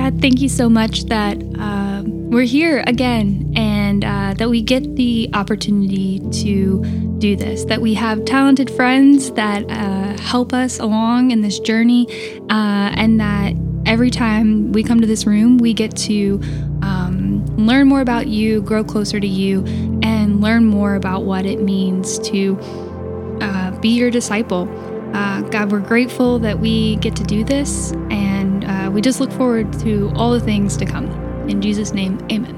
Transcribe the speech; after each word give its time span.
God, 0.00 0.18
thank 0.22 0.40
you 0.40 0.48
so 0.48 0.70
much 0.70 1.04
that 1.04 1.36
uh, 1.58 2.02
we're 2.06 2.46
here 2.46 2.82
again 2.86 3.52
and 3.54 4.02
uh, 4.02 4.32
that 4.38 4.48
we 4.48 4.62
get 4.62 4.96
the 4.96 5.28
opportunity 5.34 6.20
to 6.42 6.82
do 7.18 7.36
this, 7.36 7.66
that 7.66 7.82
we 7.82 7.92
have 7.92 8.24
talented 8.24 8.70
friends 8.70 9.30
that 9.32 9.70
uh, 9.70 10.18
help 10.22 10.54
us 10.54 10.78
along 10.78 11.32
in 11.32 11.42
this 11.42 11.58
journey, 11.58 12.06
uh, 12.48 12.94
and 12.96 13.20
that 13.20 13.54
every 13.84 14.08
time 14.08 14.72
we 14.72 14.82
come 14.82 15.02
to 15.02 15.06
this 15.06 15.26
room, 15.26 15.58
we 15.58 15.74
get 15.74 15.94
to 15.98 16.40
um, 16.80 17.44
learn 17.58 17.86
more 17.86 18.00
about 18.00 18.26
you, 18.26 18.62
grow 18.62 18.82
closer 18.82 19.20
to 19.20 19.28
you, 19.28 19.62
and 20.02 20.40
learn 20.40 20.64
more 20.64 20.94
about 20.94 21.24
what 21.24 21.44
it 21.44 21.60
means 21.60 22.18
to 22.20 22.58
uh, 23.42 23.78
be 23.80 23.90
your 23.90 24.10
disciple. 24.10 24.66
Uh, 25.12 25.42
God, 25.42 25.70
we're 25.70 25.80
grateful 25.80 26.38
that 26.38 26.58
we 26.58 26.96
get 26.96 27.16
to 27.16 27.24
do 27.24 27.44
this, 27.44 27.92
and 28.10 28.29
uh, 28.90 28.92
we 28.92 29.00
just 29.00 29.20
look 29.20 29.32
forward 29.32 29.72
to 29.80 30.10
all 30.14 30.32
the 30.32 30.40
things 30.40 30.76
to 30.76 30.84
come. 30.84 31.06
In 31.48 31.62
Jesus' 31.62 31.92
name, 31.92 32.18
amen. 32.30 32.56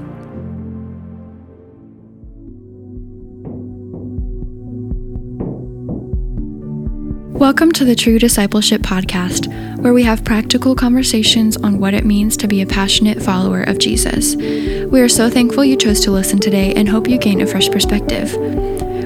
Welcome 7.33 7.73
to 7.73 7.83
the 7.83 7.95
True 7.95 8.19
Discipleship 8.19 8.81
Podcast, 8.83 9.47
where 9.81 9.93
we 9.93 10.03
have 10.03 10.23
practical 10.23 10.75
conversations 10.75 11.57
on 11.57 11.79
what 11.79 11.93
it 11.93 12.05
means 12.05 12.37
to 12.37 12.47
be 12.47 12.61
a 12.61 12.65
passionate 12.65 13.21
follower 13.21 13.63
of 13.63 13.79
Jesus. 13.79 14.35
We 14.35 15.01
are 15.01 15.09
so 15.09 15.29
thankful 15.29 15.65
you 15.65 15.75
chose 15.75 15.99
to 16.01 16.11
listen 16.11 16.39
today 16.39 16.73
and 16.73 16.87
hope 16.87 17.09
you 17.09 17.17
gain 17.17 17.41
a 17.41 17.47
fresh 17.47 17.69
perspective. 17.69 18.33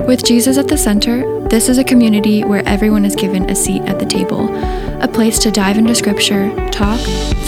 With 0.08 0.24
Jesus 0.24 0.58
at 0.58 0.68
the 0.68 0.78
center, 0.78 1.37
this 1.50 1.70
is 1.70 1.78
a 1.78 1.84
community 1.84 2.44
where 2.44 2.62
everyone 2.68 3.06
is 3.06 3.16
given 3.16 3.50
a 3.50 3.56
seat 3.56 3.82
at 3.84 4.00
the 4.00 4.06
table, 4.06 4.54
a 5.02 5.08
place 5.08 5.40
to 5.40 5.50
dive 5.50 5.78
into 5.78 5.96
scripture, 5.96 6.54
talk, 6.72 7.00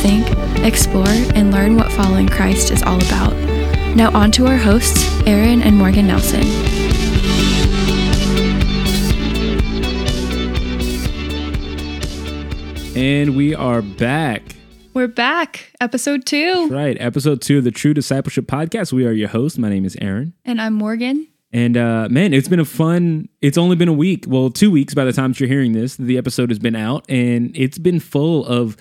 think, 0.01 0.25
explore, 0.63 1.05
and 1.07 1.51
learn 1.51 1.75
what 1.75 1.91
following 1.91 2.27
Christ 2.27 2.71
is 2.71 2.81
all 2.81 2.97
about. 2.97 3.33
Now, 3.95 4.11
on 4.13 4.31
to 4.33 4.47
our 4.47 4.57
hosts, 4.57 5.03
Ayren 5.23 5.61
and 5.63 5.75
Morgan 5.75 6.07
Nelson. 6.07 6.43
And 12.95 13.35
we 13.35 13.53
are 13.53 13.81
back. 13.81 14.43
We're 14.93 15.07
back, 15.07 15.73
episode 15.81 16.25
two. 16.25 16.67
Right, 16.69 16.97
episode 16.99 17.41
two 17.41 17.59
of 17.59 17.63
the 17.63 17.71
True 17.71 17.93
Discipleship 17.93 18.45
Podcast. 18.45 18.93
We 18.93 19.05
are 19.05 19.11
your 19.11 19.29
hosts. 19.29 19.57
My 19.57 19.69
name 19.69 19.85
is 19.85 19.95
Ayren. 19.97 20.33
And 20.45 20.61
I'm 20.61 20.73
Morgan. 20.73 21.28
And 21.51 21.77
uh, 21.77 22.07
man, 22.09 22.33
it's 22.33 22.47
been 22.47 22.59
a 22.59 22.65
fun. 22.65 23.27
It's 23.41 23.57
only 23.57 23.75
been 23.75 23.87
a 23.87 23.93
week. 23.93 24.25
Well, 24.27 24.49
two 24.49 24.69
weeks 24.69 24.93
by 24.93 25.03
the 25.03 25.13
time 25.13 25.33
you're 25.37 25.49
hearing 25.49 25.71
this. 25.73 25.95
The 25.95 26.17
episode 26.17 26.49
has 26.49 26.59
been 26.59 26.75
out, 26.75 27.05
and 27.09 27.51
it's 27.55 27.79
been 27.79 27.99
full 27.99 28.45
of 28.45 28.77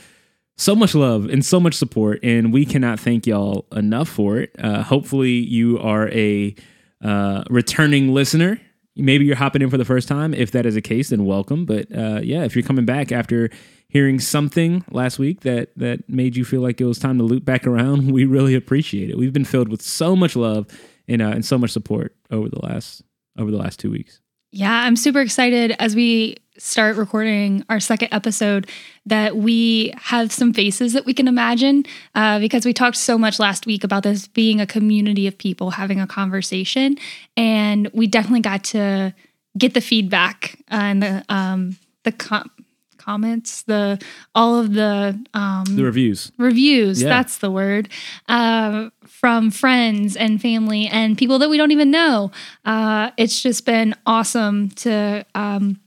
so 0.57 0.75
much 0.75 0.95
love 0.95 1.27
and 1.27 1.45
so 1.45 1.61
much 1.61 1.75
support. 1.75 2.21
And 2.23 2.53
we 2.53 2.67
cannot 2.67 3.01
thank 3.01 3.27
y'all 3.27 3.67
enough 3.73 4.09
for 4.09 4.39
it. 4.39 4.55
Uh, 4.59 4.83
hopefully, 4.83 5.33
you 5.33 5.79
are 5.79 6.11
a 6.11 6.55
uh, 7.03 7.45
returning 7.49 8.13
listener. 8.13 8.61
Maybe 8.97 9.25
you're 9.25 9.37
hopping 9.37 9.63
in 9.63 9.71
for 9.71 9.79
the 9.79 9.85
first 9.85 10.09
time. 10.09 10.35
If 10.35 10.51
that 10.51 10.67
is 10.67 10.75
the 10.75 10.83
case, 10.83 11.11
then 11.11 11.25
welcome. 11.25 11.65
But 11.65 11.87
uh, 11.97 12.21
yeah, 12.23 12.45
if 12.45 12.55
you're 12.55 12.65
coming 12.65 12.85
back 12.85 13.13
after 13.13 13.49
hearing 13.89 14.21
something 14.21 14.85
last 14.91 15.19
week 15.19 15.41
that 15.41 15.71
that 15.77 16.07
made 16.11 16.37
you 16.37 16.45
feel 16.45 16.61
like 16.61 16.81
it 16.83 16.85
was 16.85 16.99
time 16.99 17.17
to 17.17 17.25
loop 17.25 17.47
back 17.47 17.67
around, 17.67 18.11
we 18.13 18.27
really 18.27 18.55
appreciate 18.55 19.09
it. 19.09 19.17
We've 19.17 19.33
been 19.33 19.47
filled 19.47 19.71
with 19.71 19.81
so 19.81 20.15
much 20.15 20.37
love 20.37 20.67
and 21.09 21.23
uh, 21.23 21.27
and 21.29 21.45
so 21.45 21.59
much 21.59 21.71
support 21.71 22.15
over 22.31 22.49
the 22.49 22.61
last 22.61 23.03
over 23.39 23.51
the 23.51 23.57
last 23.59 23.79
two 23.81 23.91
weeks. 23.91 24.21
Yeah, 24.51 24.73
I'm 24.73 24.97
super 24.97 25.21
excited 25.21 25.75
as 25.79 25.95
we 25.95 26.37
start 26.57 26.97
recording 26.97 27.65
our 27.69 27.79
second 27.79 28.09
episode 28.13 28.69
that 29.07 29.37
we 29.37 29.93
have 29.97 30.33
some 30.33 30.53
faces 30.55 30.93
that 30.95 31.05
we 31.05 31.13
can 31.15 31.29
imagine 31.29 31.85
uh, 32.15 32.39
because 32.41 32.65
we 32.65 32.73
talked 32.73 32.97
so 32.97 33.17
much 33.19 33.39
last 33.39 33.67
week 33.67 33.85
about 33.85 34.03
this 34.05 34.27
being 34.27 34.59
a 34.61 34.67
community 34.67 35.27
of 35.27 35.37
people 35.39 35.71
having 35.73 36.01
a 36.01 36.07
conversation, 36.07 36.97
and 37.37 37.89
we 37.93 38.07
definitely 38.07 38.41
got 38.41 38.65
to 38.65 39.15
get 39.59 39.75
the 39.75 39.81
feedback 39.83 40.59
and 40.69 41.03
the 41.03 41.25
um, 41.29 41.77
the 42.05 42.13
com- 42.13 42.51
comments, 42.97 43.63
the 43.63 44.01
all 44.35 44.59
of 44.59 44.73
the 44.75 45.19
um, 45.35 45.65
The 45.69 45.85
reviews. 45.85 46.33
reviews 46.39 47.03
Yeah. 47.03 47.09
that's 47.11 47.39
the 47.39 47.51
word 47.51 47.89
uh, 48.29 48.89
from 49.21 49.51
friends 49.51 50.17
and 50.17 50.41
family 50.41 50.87
and 50.87 51.19
people 51.19 51.39
that 51.41 51.51
we 51.51 51.57
don't 51.57 51.73
even 51.73 51.91
know. 51.91 52.31
Uh, 52.65 53.11
it's 53.17 53.43
just 53.43 53.67
been 53.67 53.95
awesome 54.07 54.71
to 54.71 55.25
um, 55.35 55.81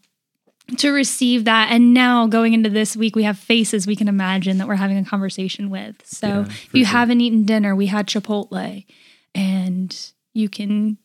to 0.78 0.92
receive 0.92 1.46
that. 1.46 1.70
And 1.72 1.94
now 1.94 2.28
going 2.28 2.54
into 2.54 2.70
this 2.70 2.96
week 2.96 3.16
we 3.16 3.24
have 3.24 3.38
faces 3.38 3.88
we 3.88 3.96
can 3.96 4.08
imagine 4.10 4.58
that 4.58 4.68
we're 4.68 4.76
having 4.76 4.98
a 4.98 5.06
conversation 5.06 5.70
with. 5.70 5.96
So 6.06 6.28
Yeah, 6.28 6.42
if 6.42 6.74
you 6.74 6.86
sure. 6.86 6.92
haven't 6.92 7.22
eaten 7.22 7.44
dinner. 7.46 7.76
We 7.76 7.86
had 7.88 8.08
chipotle 8.08 8.86
and 9.34 10.12
you 10.34 10.50
can 10.50 10.98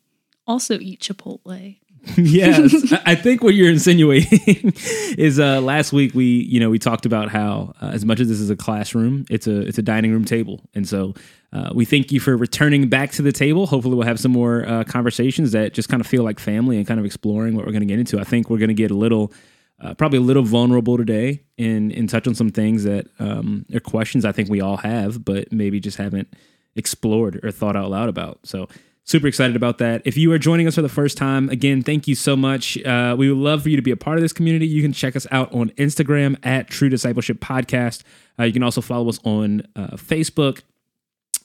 also 0.46 0.78
eat 0.80 1.00
chipotle 1.00 1.76
yes, 2.16 2.92
I 3.06 3.14
think 3.14 3.42
what 3.42 3.54
you're 3.54 3.70
insinuating 3.70 4.72
is 5.18 5.40
uh, 5.40 5.60
last 5.60 5.92
week 5.92 6.14
we 6.14 6.24
you 6.24 6.60
know 6.60 6.70
we 6.70 6.78
talked 6.78 7.04
about 7.04 7.30
how 7.30 7.74
uh, 7.80 7.86
as 7.86 8.04
much 8.04 8.20
as 8.20 8.28
this 8.28 8.38
is 8.38 8.50
a 8.50 8.56
classroom, 8.56 9.24
it's 9.28 9.46
a 9.46 9.60
it's 9.60 9.78
a 9.78 9.82
dining 9.82 10.12
room 10.12 10.24
table, 10.24 10.60
and 10.74 10.88
so 10.88 11.14
uh, 11.52 11.70
we 11.74 11.84
thank 11.84 12.12
you 12.12 12.20
for 12.20 12.36
returning 12.36 12.88
back 12.88 13.10
to 13.12 13.22
the 13.22 13.32
table. 13.32 13.66
Hopefully, 13.66 13.96
we'll 13.96 14.06
have 14.06 14.20
some 14.20 14.32
more 14.32 14.66
uh, 14.68 14.84
conversations 14.84 15.52
that 15.52 15.72
just 15.72 15.88
kind 15.88 16.00
of 16.00 16.06
feel 16.06 16.22
like 16.22 16.38
family 16.38 16.76
and 16.76 16.86
kind 16.86 17.00
of 17.00 17.06
exploring 17.06 17.56
what 17.56 17.66
we're 17.66 17.72
going 17.72 17.80
to 17.80 17.86
get 17.86 17.98
into. 17.98 18.20
I 18.20 18.24
think 18.24 18.50
we're 18.50 18.58
going 18.58 18.68
to 18.68 18.74
get 18.74 18.90
a 18.90 18.96
little. 18.96 19.32
Uh, 19.78 19.92
probably 19.92 20.16
a 20.16 20.22
little 20.22 20.42
vulnerable 20.42 20.96
today 20.96 21.42
and, 21.58 21.92
in 21.92 22.06
touch 22.06 22.26
on 22.26 22.34
some 22.34 22.48
things 22.48 22.84
that 22.84 23.08
um, 23.18 23.66
are 23.74 23.80
questions 23.80 24.24
I 24.24 24.32
think 24.32 24.48
we 24.48 24.62
all 24.62 24.78
have, 24.78 25.22
but 25.22 25.52
maybe 25.52 25.80
just 25.80 25.98
haven't 25.98 26.32
explored 26.76 27.44
or 27.44 27.50
thought 27.50 27.76
out 27.76 27.90
loud 27.90 28.08
about. 28.08 28.38
So 28.44 28.68
super 29.06 29.28
excited 29.28 29.56
about 29.56 29.78
that. 29.78 30.02
If 30.04 30.16
you 30.16 30.30
are 30.32 30.38
joining 30.38 30.66
us 30.66 30.74
for 30.74 30.82
the 30.82 30.88
first 30.88 31.16
time, 31.16 31.48
again, 31.48 31.82
thank 31.82 32.06
you 32.06 32.14
so 32.14 32.36
much. 32.36 32.76
Uh, 32.84 33.14
we 33.16 33.30
would 33.30 33.38
love 33.38 33.62
for 33.62 33.70
you 33.70 33.76
to 33.76 33.82
be 33.82 33.92
a 33.92 33.96
part 33.96 34.18
of 34.18 34.22
this 34.22 34.32
community. 34.32 34.66
You 34.66 34.82
can 34.82 34.92
check 34.92 35.16
us 35.16 35.26
out 35.30 35.52
on 35.54 35.70
Instagram 35.70 36.36
at 36.44 36.68
True 36.68 36.88
Discipleship 36.88 37.38
Podcast. 37.38 38.02
Uh, 38.38 38.44
you 38.44 38.52
can 38.52 38.64
also 38.64 38.80
follow 38.80 39.08
us 39.08 39.20
on 39.24 39.66
uh, 39.76 39.96
Facebook. 39.96 40.62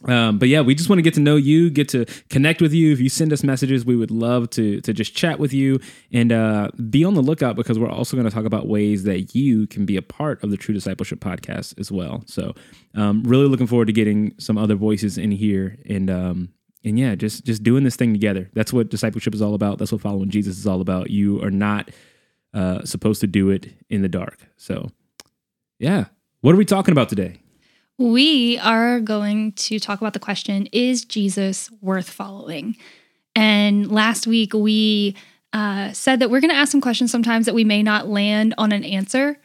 Um, 0.05 0.39
but 0.39 0.49
yeah, 0.49 0.61
we 0.61 0.73
just 0.73 0.89
want 0.89 0.97
to 0.97 1.03
get 1.03 1.13
to 1.13 1.19
know 1.19 1.35
you, 1.35 1.69
get 1.69 1.87
to 1.89 2.05
connect 2.29 2.59
with 2.59 2.73
you. 2.73 2.91
If 2.91 2.99
you 2.99 3.07
send 3.07 3.31
us 3.31 3.43
messages, 3.43 3.85
we 3.85 3.95
would 3.95 4.09
love 4.09 4.49
to 4.51 4.81
to 4.81 4.93
just 4.93 5.15
chat 5.15 5.37
with 5.37 5.53
you 5.53 5.79
and 6.11 6.31
uh, 6.31 6.69
be 6.89 7.05
on 7.05 7.13
the 7.13 7.21
lookout 7.21 7.55
because 7.55 7.77
we're 7.77 7.87
also 7.87 8.17
going 8.17 8.27
to 8.27 8.33
talk 8.33 8.45
about 8.45 8.67
ways 8.67 9.03
that 9.03 9.35
you 9.35 9.67
can 9.67 9.85
be 9.85 9.97
a 9.97 10.01
part 10.01 10.43
of 10.43 10.49
the 10.49 10.57
True 10.57 10.73
Discipleship 10.73 11.19
podcast 11.19 11.79
as 11.79 11.91
well. 11.91 12.23
So, 12.25 12.55
um, 12.95 13.21
really 13.21 13.45
looking 13.45 13.67
forward 13.67 13.85
to 13.85 13.93
getting 13.93 14.33
some 14.39 14.57
other 14.57 14.73
voices 14.73 15.19
in 15.19 15.29
here 15.29 15.77
and 15.87 16.09
um, 16.09 16.49
and 16.83 16.97
yeah, 16.97 17.15
just 17.15 17.45
just 17.45 17.63
doing 17.63 17.83
this 17.83 17.95
thing 17.95 18.13
together. 18.13 18.49
That's 18.53 18.73
what 18.73 18.89
discipleship 18.89 19.33
is 19.33 19.41
all 19.41 19.53
about. 19.53 19.77
That's 19.77 19.91
what 19.91 20.01
following 20.01 20.29
Jesus 20.29 20.57
is 20.57 20.67
all 20.67 20.81
about. 20.81 21.09
You 21.09 21.41
are 21.43 21.51
not 21.51 21.91
uh, 22.53 22.83
supposed 22.85 23.21
to 23.21 23.27
do 23.27 23.49
it 23.49 23.73
in 23.89 24.01
the 24.01 24.09
dark. 24.09 24.39
So, 24.57 24.89
yeah, 25.79 26.05
what 26.41 26.53
are 26.53 26.57
we 26.57 26.65
talking 26.65 26.91
about 26.91 27.09
today? 27.09 27.41
We 27.97 28.57
are 28.59 28.99
going 28.99 29.51
to 29.53 29.79
talk 29.79 30.01
about 30.01 30.13
the 30.13 30.19
question 30.19 30.67
Is 30.67 31.05
Jesus 31.05 31.69
worth 31.81 32.09
following? 32.09 32.75
And 33.35 33.91
last 33.91 34.27
week 34.27 34.53
we 34.53 35.15
uh, 35.53 35.91
said 35.93 36.19
that 36.19 36.29
we're 36.29 36.41
going 36.41 36.49
to 36.49 36.57
ask 36.57 36.71
some 36.71 36.81
questions 36.81 37.11
sometimes 37.11 37.45
that 37.45 37.55
we 37.55 37.63
may 37.63 37.83
not 37.83 38.07
land 38.07 38.53
on 38.57 38.71
an 38.71 38.83
answer 38.83 39.37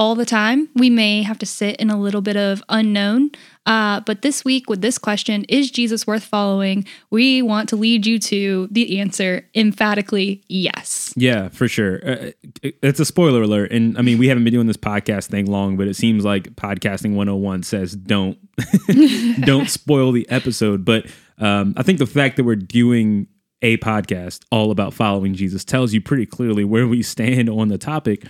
all 0.00 0.14
the 0.14 0.24
time. 0.24 0.66
We 0.74 0.88
may 0.88 1.22
have 1.22 1.38
to 1.40 1.46
sit 1.46 1.76
in 1.76 1.90
a 1.90 2.00
little 2.00 2.22
bit 2.22 2.34
of 2.34 2.62
unknown. 2.70 3.32
Uh, 3.66 4.00
but 4.00 4.22
this 4.22 4.46
week, 4.46 4.70
with 4.70 4.80
this 4.80 4.96
question, 4.96 5.44
Is 5.44 5.70
Jesus 5.70 6.06
worth 6.06 6.24
following? 6.24 6.86
We 7.10 7.42
want 7.42 7.68
to 7.68 7.76
lead 7.76 8.06
you 8.06 8.18
to 8.18 8.66
the 8.70 8.98
answer 8.98 9.46
emphatically 9.54 10.42
yes. 10.48 11.12
Yeah, 11.16 11.50
for 11.50 11.68
sure. 11.68 12.00
Uh, 12.02 12.30
it's 12.62 12.98
a 12.98 13.04
spoiler 13.04 13.42
alert. 13.42 13.72
And 13.72 13.98
I 13.98 14.00
mean, 14.00 14.16
we 14.16 14.28
haven't 14.28 14.44
been 14.44 14.54
doing 14.54 14.68
this 14.68 14.78
podcast 14.78 15.26
thing 15.26 15.44
long, 15.44 15.76
but 15.76 15.86
it 15.86 15.96
seems 15.96 16.24
like 16.24 16.56
podcasting 16.56 17.14
101 17.14 17.62
says 17.64 17.94
don't 17.94 18.38
don't 19.42 19.68
spoil 19.68 20.12
the 20.12 20.26
episode. 20.30 20.82
But 20.82 21.08
um, 21.36 21.74
I 21.76 21.82
think 21.82 21.98
the 21.98 22.06
fact 22.06 22.38
that 22.38 22.44
we're 22.44 22.56
doing 22.56 23.26
a 23.60 23.76
podcast 23.76 24.46
all 24.50 24.70
about 24.70 24.94
following 24.94 25.34
Jesus 25.34 25.62
tells 25.62 25.92
you 25.92 26.00
pretty 26.00 26.24
clearly 26.24 26.64
where 26.64 26.88
we 26.88 27.02
stand 27.02 27.50
on 27.50 27.68
the 27.68 27.76
topic. 27.76 28.24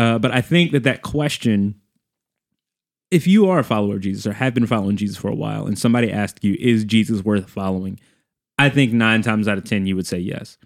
Uh, 0.00 0.18
but 0.18 0.32
I 0.32 0.40
think 0.40 0.72
that 0.72 0.84
that 0.84 1.02
question, 1.02 1.74
if 3.10 3.26
you 3.26 3.50
are 3.50 3.58
a 3.58 3.64
follower 3.64 3.96
of 3.96 4.00
Jesus 4.00 4.26
or 4.26 4.32
have 4.32 4.54
been 4.54 4.66
following 4.66 4.96
Jesus 4.96 5.18
for 5.18 5.28
a 5.28 5.34
while, 5.34 5.66
and 5.66 5.78
somebody 5.78 6.10
asked 6.10 6.42
you, 6.42 6.56
"Is 6.58 6.86
Jesus 6.86 7.22
worth 7.22 7.50
following?" 7.50 8.00
I 8.58 8.70
think 8.70 8.94
nine 8.94 9.20
times 9.20 9.46
out 9.46 9.58
of 9.58 9.64
ten 9.64 9.86
you 9.86 9.94
would 9.96 10.06
say 10.06 10.18
yes. 10.18 10.56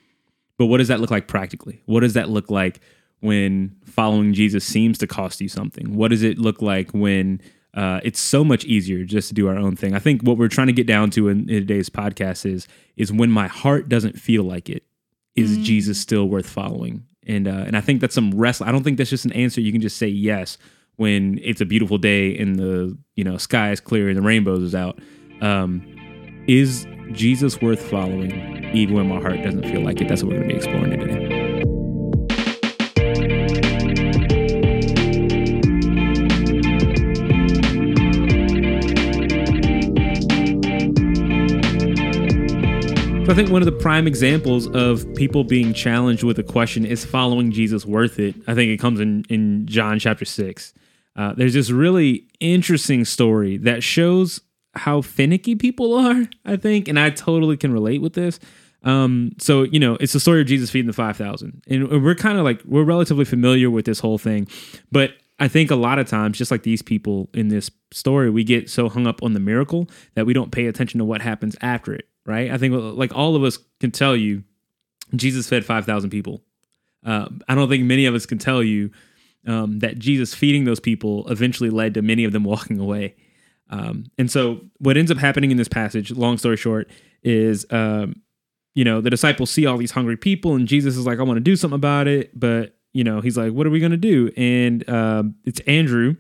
But 0.57 0.67
what 0.67 0.79
does 0.79 0.87
that 0.87 1.01
look 1.01 1.11
like 1.11 1.27
practically? 1.27 1.83
What 1.87 2.01
does 2.01 2.15
that 2.15 2.31
look 2.31 2.49
like 2.49 2.79
when 3.19 3.75
following 3.85 4.35
Jesus 4.35 4.65
seems 4.65 4.99
to 4.99 5.09
cost 5.09 5.41
you 5.41 5.49
something? 5.49 5.97
What 5.97 6.13
does 6.13 6.23
it 6.23 6.39
look 6.39 6.63
like 6.63 6.93
when 6.93 7.41
uh, 7.75 7.99
it's 8.05 8.21
so 8.21 8.45
much 8.45 8.65
easier 8.67 9.05
just 9.05 9.27
to 9.29 9.35
do 9.35 9.49
our 9.49 9.59
own 9.59 9.75
thing? 9.75 9.97
I 9.97 9.99
think 9.99 10.23
what 10.23 10.39
we're 10.39 10.47
trying 10.47 10.69
to 10.69 10.73
get 10.73 10.87
down 10.87 11.11
to 11.11 11.27
in, 11.27 11.51
in 11.51 11.57
today's 11.57 11.91
podcast 11.91 12.47
is 12.47 12.69
is 12.97 13.13
when 13.13 13.33
my 13.33 13.49
heart 13.49 13.89
doesn't 13.89 14.17
feel 14.17 14.45
like 14.45 14.71
it, 14.71 14.85
is 15.35 15.59
Jesus 15.59 16.01
still 16.01 16.29
worth 16.29 16.49
following? 16.49 17.05
And 17.27 17.49
uh, 17.49 17.65
and 17.67 17.77
I 17.77 17.81
think 17.81 18.01
that's 18.01 18.15
some 18.15 18.33
wrestling. 18.33 18.69
I 18.69 18.73
don't 18.73 18.83
think 18.83 18.99
that's 18.99 19.11
just 19.11 19.25
an 19.25 19.33
answer 19.33 19.61
you 19.61 19.73
can 19.73 19.81
just 19.81 19.97
say 19.97 20.09
yes 20.09 20.59
when 20.97 21.41
it's 21.43 21.61
a 21.61 21.65
beautiful 21.65 21.99
day 21.99 22.37
and 22.39 22.57
the 22.57 22.97
you 23.17 23.25
know 23.25 23.37
sky 23.37 23.71
is 23.71 23.81
clear 23.81 24.09
and 24.09 24.17
the 24.17 24.23
rainbows 24.23 24.63
is 24.63 24.75
out. 24.75 25.01
Um, 25.41 25.83
is 26.47 26.87
Jesus 27.13 27.61
worth 27.61 27.83
following 27.83 28.65
even 28.75 28.95
when 28.95 29.09
my 29.09 29.21
heart 29.21 29.43
doesn't 29.43 29.65
feel 29.65 29.83
like 29.83 30.01
it? 30.01 30.09
That's 30.09 30.23
what 30.23 30.33
we're 30.33 30.39
going 30.41 30.49
to 30.49 30.55
be 30.55 30.59
exploring 30.59 31.01
today. 31.01 31.44
So 43.25 43.33
I 43.33 43.35
think 43.37 43.49
one 43.49 43.63
of 43.63 43.67
the 43.67 43.73
prime 43.73 44.07
examples 44.07 44.67
of 44.67 45.07
people 45.15 45.45
being 45.45 45.73
challenged 45.73 46.23
with 46.23 46.39
a 46.39 46.43
question 46.43 46.85
is 46.85 47.07
following 47.07 47.53
Jesus 47.53 47.87
worth 47.87 48.19
it? 48.19 48.35
I 48.47 48.53
think 48.53 48.71
it 48.71 48.77
comes 48.77 49.01
in, 49.01 49.25
in 49.31 49.65
John 49.67 49.99
chapter 49.99 50.27
6. 50.27 50.75
Uh, 51.17 51.33
there's 51.35 51.55
this 51.55 51.71
really 51.71 52.29
interesting 52.41 53.07
story 53.07 53.57
that 53.57 53.83
shows 53.83 54.43
how 54.75 55.01
finicky 55.01 55.55
people 55.55 55.95
are, 55.95 56.29
I 56.45 56.57
think, 56.57 56.87
and 56.87 57.01
I 57.01 57.09
totally 57.09 57.57
can 57.57 57.73
relate 57.73 58.03
with 58.03 58.13
this. 58.13 58.39
Um, 58.83 59.33
so 59.39 59.63
you 59.63 59.81
know, 59.81 59.97
it's 60.01 60.13
the 60.13 60.21
story 60.21 60.43
of 60.43 60.47
Jesus 60.47 60.69
feeding 60.69 60.87
the 60.89 60.93
five 60.93 61.17
thousand, 61.17 61.63
and 61.67 62.05
we're 62.05 62.15
kind 62.15 62.37
of 62.37 62.45
like 62.45 62.61
we're 62.67 62.85
relatively 62.85 63.25
familiar 63.25 63.71
with 63.71 63.87
this 63.87 64.01
whole 64.01 64.19
thing, 64.19 64.47
but 64.93 65.13
I 65.39 65.49
think 65.49 65.71
a 65.71 65.77
lot 65.77 65.99
of 65.99 66.07
times, 66.07 66.37
just 66.37 66.51
like 66.51 66.63
these 66.63 66.83
people 66.83 67.31
in 67.33 67.49
this 67.49 67.71
story, 67.91 68.29
we 68.29 68.45
get 68.45 68.69
so 68.69 68.91
hung 68.91 69.07
up 69.07 69.23
on 69.23 69.33
the 69.33 69.41
miracle 69.41 69.89
that 70.15 70.27
we 70.27 70.35
don't 70.35 70.53
pay 70.53 70.67
attention 70.67 70.99
to 70.99 71.07
what 71.07 71.23
happens 71.23 71.57
after 71.63 71.95
it 71.95 72.07
right? 72.27 72.51
I 72.51 72.59
think 72.59 72.75
like 72.75 73.15
all 73.15 73.37
of 73.37 73.43
us 73.43 73.59
can 73.81 73.91
tell 73.91 74.17
you, 74.17 74.45
Jesus 75.15 75.49
fed 75.49 75.65
five 75.65 75.85
thousand 75.85 76.11
people. 76.11 76.43
Uh, 77.05 77.29
I 77.49 77.55
don't 77.55 77.69
think 77.69 77.85
many 77.85 78.07
of 78.07 78.15
us 78.15 78.27
can 78.27 78.39
tell 78.39 78.63
you 78.63 78.91
um, 79.47 79.81
that 79.81 79.99
Jesus 79.99 80.35
feeding 80.35 80.65
those 80.65 80.81
people 80.81 81.29
eventually 81.29 81.71
led 81.71 81.95
to 81.95 82.03
many 82.03 82.25
of 82.25 82.33
them 82.33 82.45
walking 82.55 82.79
away. 82.79 83.15
Um, 83.71 84.07
and 84.19 84.31
so, 84.31 84.61
what 84.79 84.97
ends 84.97 85.11
up 85.11 85.19
happening 85.19 85.51
in 85.51 85.57
this 85.57 85.69
passage, 85.69 86.11
long 86.11 86.39
story 86.39 86.57
short, 86.57 86.91
is 87.23 87.67
um, 87.71 88.17
you 88.75 88.85
know 88.85 89.01
the 89.01 89.11
disciples 89.11 89.51
see 89.51 89.67
all 89.67 89.79
these 89.79 89.93
hungry 89.93 90.17
people, 90.17 90.55
and 90.55 90.69
Jesus 90.69 90.97
is 90.97 91.07
like, 91.07 91.19
"I 91.19 91.23
want 91.23 91.39
to 91.39 91.43
do 91.43 91.57
something 91.57 91.77
about 91.77 92.07
it," 92.07 92.39
but 92.39 92.77
you 92.93 93.05
know 93.05 93.21
he's 93.21 93.37
like, 93.37 93.53
"What 93.53 93.67
are 93.67 93.71
we 93.71 93.81
going 93.81 93.93
to 93.93 93.97
do?" 93.97 94.31
And 94.37 94.89
um, 94.89 95.37
it's 95.45 95.61
Andrew 95.61 96.17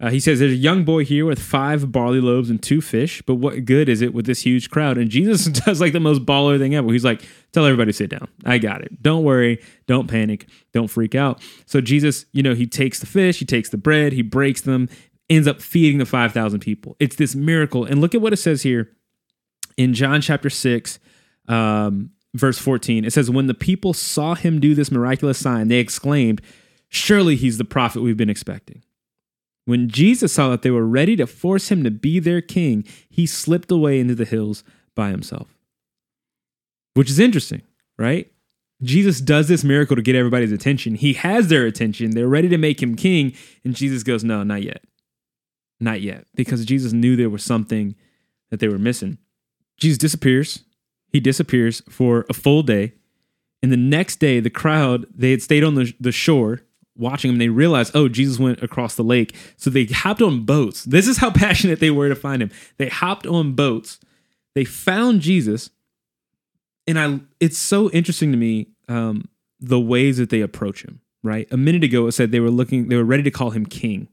uh, 0.00 0.10
he 0.10 0.18
says, 0.18 0.40
There's 0.40 0.52
a 0.52 0.56
young 0.56 0.84
boy 0.84 1.04
here 1.04 1.24
with 1.24 1.38
five 1.38 1.92
barley 1.92 2.20
loaves 2.20 2.50
and 2.50 2.62
two 2.62 2.80
fish, 2.80 3.22
but 3.22 3.36
what 3.36 3.64
good 3.64 3.88
is 3.88 4.02
it 4.02 4.12
with 4.12 4.26
this 4.26 4.42
huge 4.42 4.70
crowd? 4.70 4.98
And 4.98 5.08
Jesus 5.08 5.46
does 5.64 5.80
like 5.80 5.92
the 5.92 6.00
most 6.00 6.26
baller 6.26 6.58
thing 6.58 6.74
ever. 6.74 6.92
He's 6.92 7.04
like, 7.04 7.22
Tell 7.52 7.64
everybody 7.64 7.92
to 7.92 7.96
sit 7.96 8.10
down. 8.10 8.28
I 8.44 8.58
got 8.58 8.82
it. 8.82 9.00
Don't 9.02 9.22
worry. 9.22 9.62
Don't 9.86 10.08
panic. 10.08 10.48
Don't 10.72 10.88
freak 10.88 11.14
out. 11.14 11.40
So 11.66 11.80
Jesus, 11.80 12.26
you 12.32 12.42
know, 12.42 12.54
he 12.54 12.66
takes 12.66 12.98
the 12.98 13.06
fish, 13.06 13.38
he 13.38 13.44
takes 13.44 13.68
the 13.68 13.76
bread, 13.76 14.12
he 14.12 14.22
breaks 14.22 14.62
them, 14.62 14.88
ends 15.30 15.46
up 15.46 15.62
feeding 15.62 15.98
the 15.98 16.06
5,000 16.06 16.58
people. 16.58 16.96
It's 16.98 17.14
this 17.14 17.36
miracle. 17.36 17.84
And 17.84 18.00
look 18.00 18.14
at 18.14 18.20
what 18.20 18.32
it 18.32 18.38
says 18.38 18.62
here 18.62 18.90
in 19.76 19.94
John 19.94 20.20
chapter 20.20 20.50
6, 20.50 20.98
um, 21.46 22.10
verse 22.34 22.58
14. 22.58 23.04
It 23.04 23.12
says, 23.12 23.30
When 23.30 23.46
the 23.46 23.54
people 23.54 23.92
saw 23.92 24.34
him 24.34 24.60
do 24.60 24.74
this 24.74 24.90
miraculous 24.90 25.38
sign, 25.38 25.68
they 25.68 25.78
exclaimed, 25.78 26.42
Surely 26.88 27.36
he's 27.36 27.58
the 27.58 27.64
prophet 27.64 28.02
we've 28.02 28.16
been 28.16 28.30
expecting. 28.30 28.82
When 29.66 29.88
Jesus 29.88 30.32
saw 30.32 30.50
that 30.50 30.62
they 30.62 30.70
were 30.70 30.86
ready 30.86 31.16
to 31.16 31.26
force 31.26 31.70
him 31.70 31.84
to 31.84 31.90
be 31.90 32.18
their 32.18 32.40
king, 32.40 32.84
he 33.08 33.26
slipped 33.26 33.70
away 33.70 33.98
into 33.98 34.14
the 34.14 34.24
hills 34.24 34.62
by 34.94 35.10
himself. 35.10 35.56
Which 36.94 37.10
is 37.10 37.18
interesting, 37.18 37.62
right? 37.98 38.30
Jesus 38.82 39.20
does 39.20 39.48
this 39.48 39.64
miracle 39.64 39.96
to 39.96 40.02
get 40.02 40.14
everybody's 40.14 40.52
attention. 40.52 40.94
He 40.94 41.14
has 41.14 41.48
their 41.48 41.64
attention. 41.64 42.10
They're 42.10 42.28
ready 42.28 42.48
to 42.48 42.58
make 42.58 42.82
him 42.82 42.96
king. 42.96 43.34
And 43.64 43.74
Jesus 43.74 44.02
goes, 44.02 44.22
No, 44.22 44.42
not 44.42 44.62
yet. 44.62 44.84
Not 45.80 46.02
yet. 46.02 46.26
Because 46.34 46.64
Jesus 46.64 46.92
knew 46.92 47.16
there 47.16 47.30
was 47.30 47.42
something 47.42 47.94
that 48.50 48.60
they 48.60 48.68
were 48.68 48.78
missing. 48.78 49.18
Jesus 49.78 49.98
disappears. 49.98 50.64
He 51.08 51.20
disappears 51.20 51.82
for 51.88 52.26
a 52.28 52.34
full 52.34 52.62
day. 52.62 52.92
And 53.62 53.72
the 53.72 53.76
next 53.76 54.16
day, 54.16 54.40
the 54.40 54.50
crowd, 54.50 55.06
they 55.14 55.30
had 55.30 55.42
stayed 55.42 55.64
on 55.64 55.74
the, 55.74 55.92
the 55.98 56.12
shore 56.12 56.60
watching 56.96 57.30
him, 57.30 57.38
they 57.38 57.48
realized, 57.48 57.94
oh, 57.94 58.08
Jesus 58.08 58.38
went 58.38 58.62
across 58.62 58.94
the 58.94 59.02
lake. 59.02 59.34
So 59.56 59.70
they 59.70 59.84
hopped 59.86 60.22
on 60.22 60.44
boats. 60.44 60.84
This 60.84 61.08
is 61.08 61.18
how 61.18 61.30
passionate 61.34 61.80
they 61.80 61.90
were 61.90 62.08
to 62.08 62.14
find 62.14 62.42
him. 62.42 62.50
They 62.76 62.88
hopped 62.88 63.26
on 63.26 63.52
boats. 63.52 63.98
They 64.54 64.64
found 64.64 65.20
Jesus. 65.20 65.70
And 66.86 66.98
I 66.98 67.20
it's 67.40 67.58
so 67.58 67.90
interesting 67.90 68.30
to 68.32 68.38
me 68.38 68.68
um, 68.88 69.28
the 69.58 69.80
ways 69.80 70.18
that 70.18 70.30
they 70.30 70.40
approach 70.40 70.84
him, 70.84 71.00
right? 71.22 71.48
A 71.50 71.56
minute 71.56 71.82
ago 71.82 72.06
it 72.06 72.12
said 72.12 72.30
they 72.30 72.40
were 72.40 72.50
looking, 72.50 72.88
they 72.88 72.96
were 72.96 73.04
ready 73.04 73.22
to 73.22 73.30
call 73.30 73.50
him 73.50 73.66
king. 73.66 74.08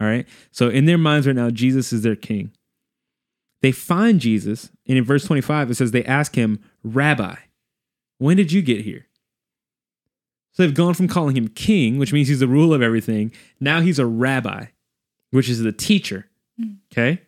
All 0.00 0.06
right. 0.06 0.26
So 0.50 0.68
in 0.68 0.86
their 0.86 0.98
minds 0.98 1.26
right 1.26 1.36
now, 1.36 1.50
Jesus 1.50 1.92
is 1.92 2.02
their 2.02 2.16
king. 2.16 2.52
They 3.62 3.72
find 3.72 4.20
Jesus, 4.20 4.70
and 4.86 4.98
in 4.98 5.04
verse 5.04 5.24
25, 5.24 5.70
it 5.70 5.74
says 5.76 5.90
they 5.90 6.04
ask 6.04 6.34
him, 6.34 6.62
Rabbi, 6.82 7.36
when 8.18 8.36
did 8.36 8.52
you 8.52 8.60
get 8.60 8.84
here? 8.84 9.06
So 10.54 10.62
they've 10.62 10.74
gone 10.74 10.94
from 10.94 11.08
calling 11.08 11.36
him 11.36 11.48
king, 11.48 11.98
which 11.98 12.12
means 12.12 12.28
he's 12.28 12.40
the 12.40 12.48
ruler 12.48 12.76
of 12.76 12.82
everything. 12.82 13.32
Now 13.60 13.80
he's 13.80 13.98
a 13.98 14.06
rabbi, 14.06 14.66
which 15.30 15.48
is 15.48 15.60
the 15.60 15.72
teacher. 15.72 16.28
Mm. 16.60 16.76
Okay. 16.92 17.20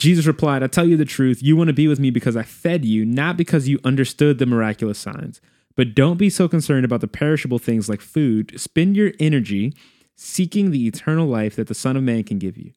Jesus 0.00 0.26
replied, 0.26 0.64
I 0.64 0.66
tell 0.66 0.86
you 0.86 0.96
the 0.96 1.04
truth. 1.04 1.40
You 1.40 1.56
want 1.56 1.68
to 1.68 1.72
be 1.72 1.86
with 1.86 2.00
me 2.00 2.10
because 2.10 2.36
I 2.36 2.42
fed 2.42 2.84
you, 2.84 3.04
not 3.04 3.36
because 3.36 3.68
you 3.68 3.78
understood 3.84 4.38
the 4.38 4.46
miraculous 4.46 4.98
signs. 4.98 5.40
But 5.76 5.94
don't 5.94 6.16
be 6.16 6.28
so 6.28 6.48
concerned 6.48 6.84
about 6.84 7.00
the 7.00 7.06
perishable 7.06 7.60
things 7.60 7.88
like 7.88 8.00
food. 8.00 8.58
Spend 8.60 8.96
your 8.96 9.12
energy 9.20 9.72
seeking 10.16 10.72
the 10.72 10.88
eternal 10.88 11.28
life 11.28 11.54
that 11.54 11.68
the 11.68 11.74
Son 11.74 11.96
of 11.96 12.02
Man 12.02 12.24
can 12.24 12.40
give 12.40 12.58
you. 12.58 12.72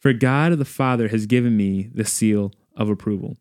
For 0.00 0.12
God 0.12 0.52
the 0.58 0.64
Father 0.64 1.08
has 1.08 1.26
given 1.26 1.56
me 1.56 1.88
the 1.94 2.04
seal 2.04 2.52
of 2.76 2.90
approval. 2.90 3.36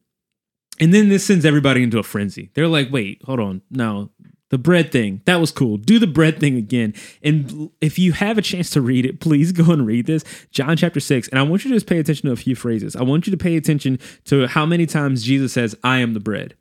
And 0.79 0.93
then 0.93 1.09
this 1.09 1.25
sends 1.25 1.45
everybody 1.45 1.81
into 1.81 1.97
a 1.97 2.03
frenzy. 2.03 2.51
They're 2.53 2.67
like, 2.67 2.91
wait, 2.91 3.21
hold 3.25 3.39
on. 3.39 3.61
No, 3.71 4.11
the 4.55 4.59
bread 4.59 4.89
thing. 4.89 5.21
That 5.25 5.41
was 5.41 5.51
cool. 5.51 5.75
Do 5.75 5.99
the 5.99 6.07
bread 6.07 6.39
thing 6.39 6.55
again. 6.55 6.93
And 7.21 7.71
if 7.81 7.99
you 7.99 8.13
have 8.13 8.37
a 8.37 8.41
chance 8.41 8.69
to 8.69 8.79
read 8.79 9.05
it, 9.05 9.19
please 9.19 9.51
go 9.51 9.69
and 9.73 9.85
read 9.85 10.05
this. 10.05 10.23
John 10.49 10.77
chapter 10.77 11.01
6. 11.01 11.27
And 11.27 11.37
I 11.37 11.41
want 11.41 11.65
you 11.65 11.71
to 11.71 11.75
just 11.75 11.87
pay 11.87 11.99
attention 11.99 12.27
to 12.27 12.31
a 12.31 12.37
few 12.37 12.55
phrases. 12.55 12.95
I 12.95 13.03
want 13.03 13.27
you 13.27 13.31
to 13.31 13.37
pay 13.37 13.57
attention 13.57 13.99
to 14.23 14.47
how 14.47 14.65
many 14.65 14.85
times 14.85 15.23
Jesus 15.23 15.51
says, 15.51 15.75
I 15.83 15.97
am 15.97 16.13
the 16.13 16.21
bread. 16.21 16.55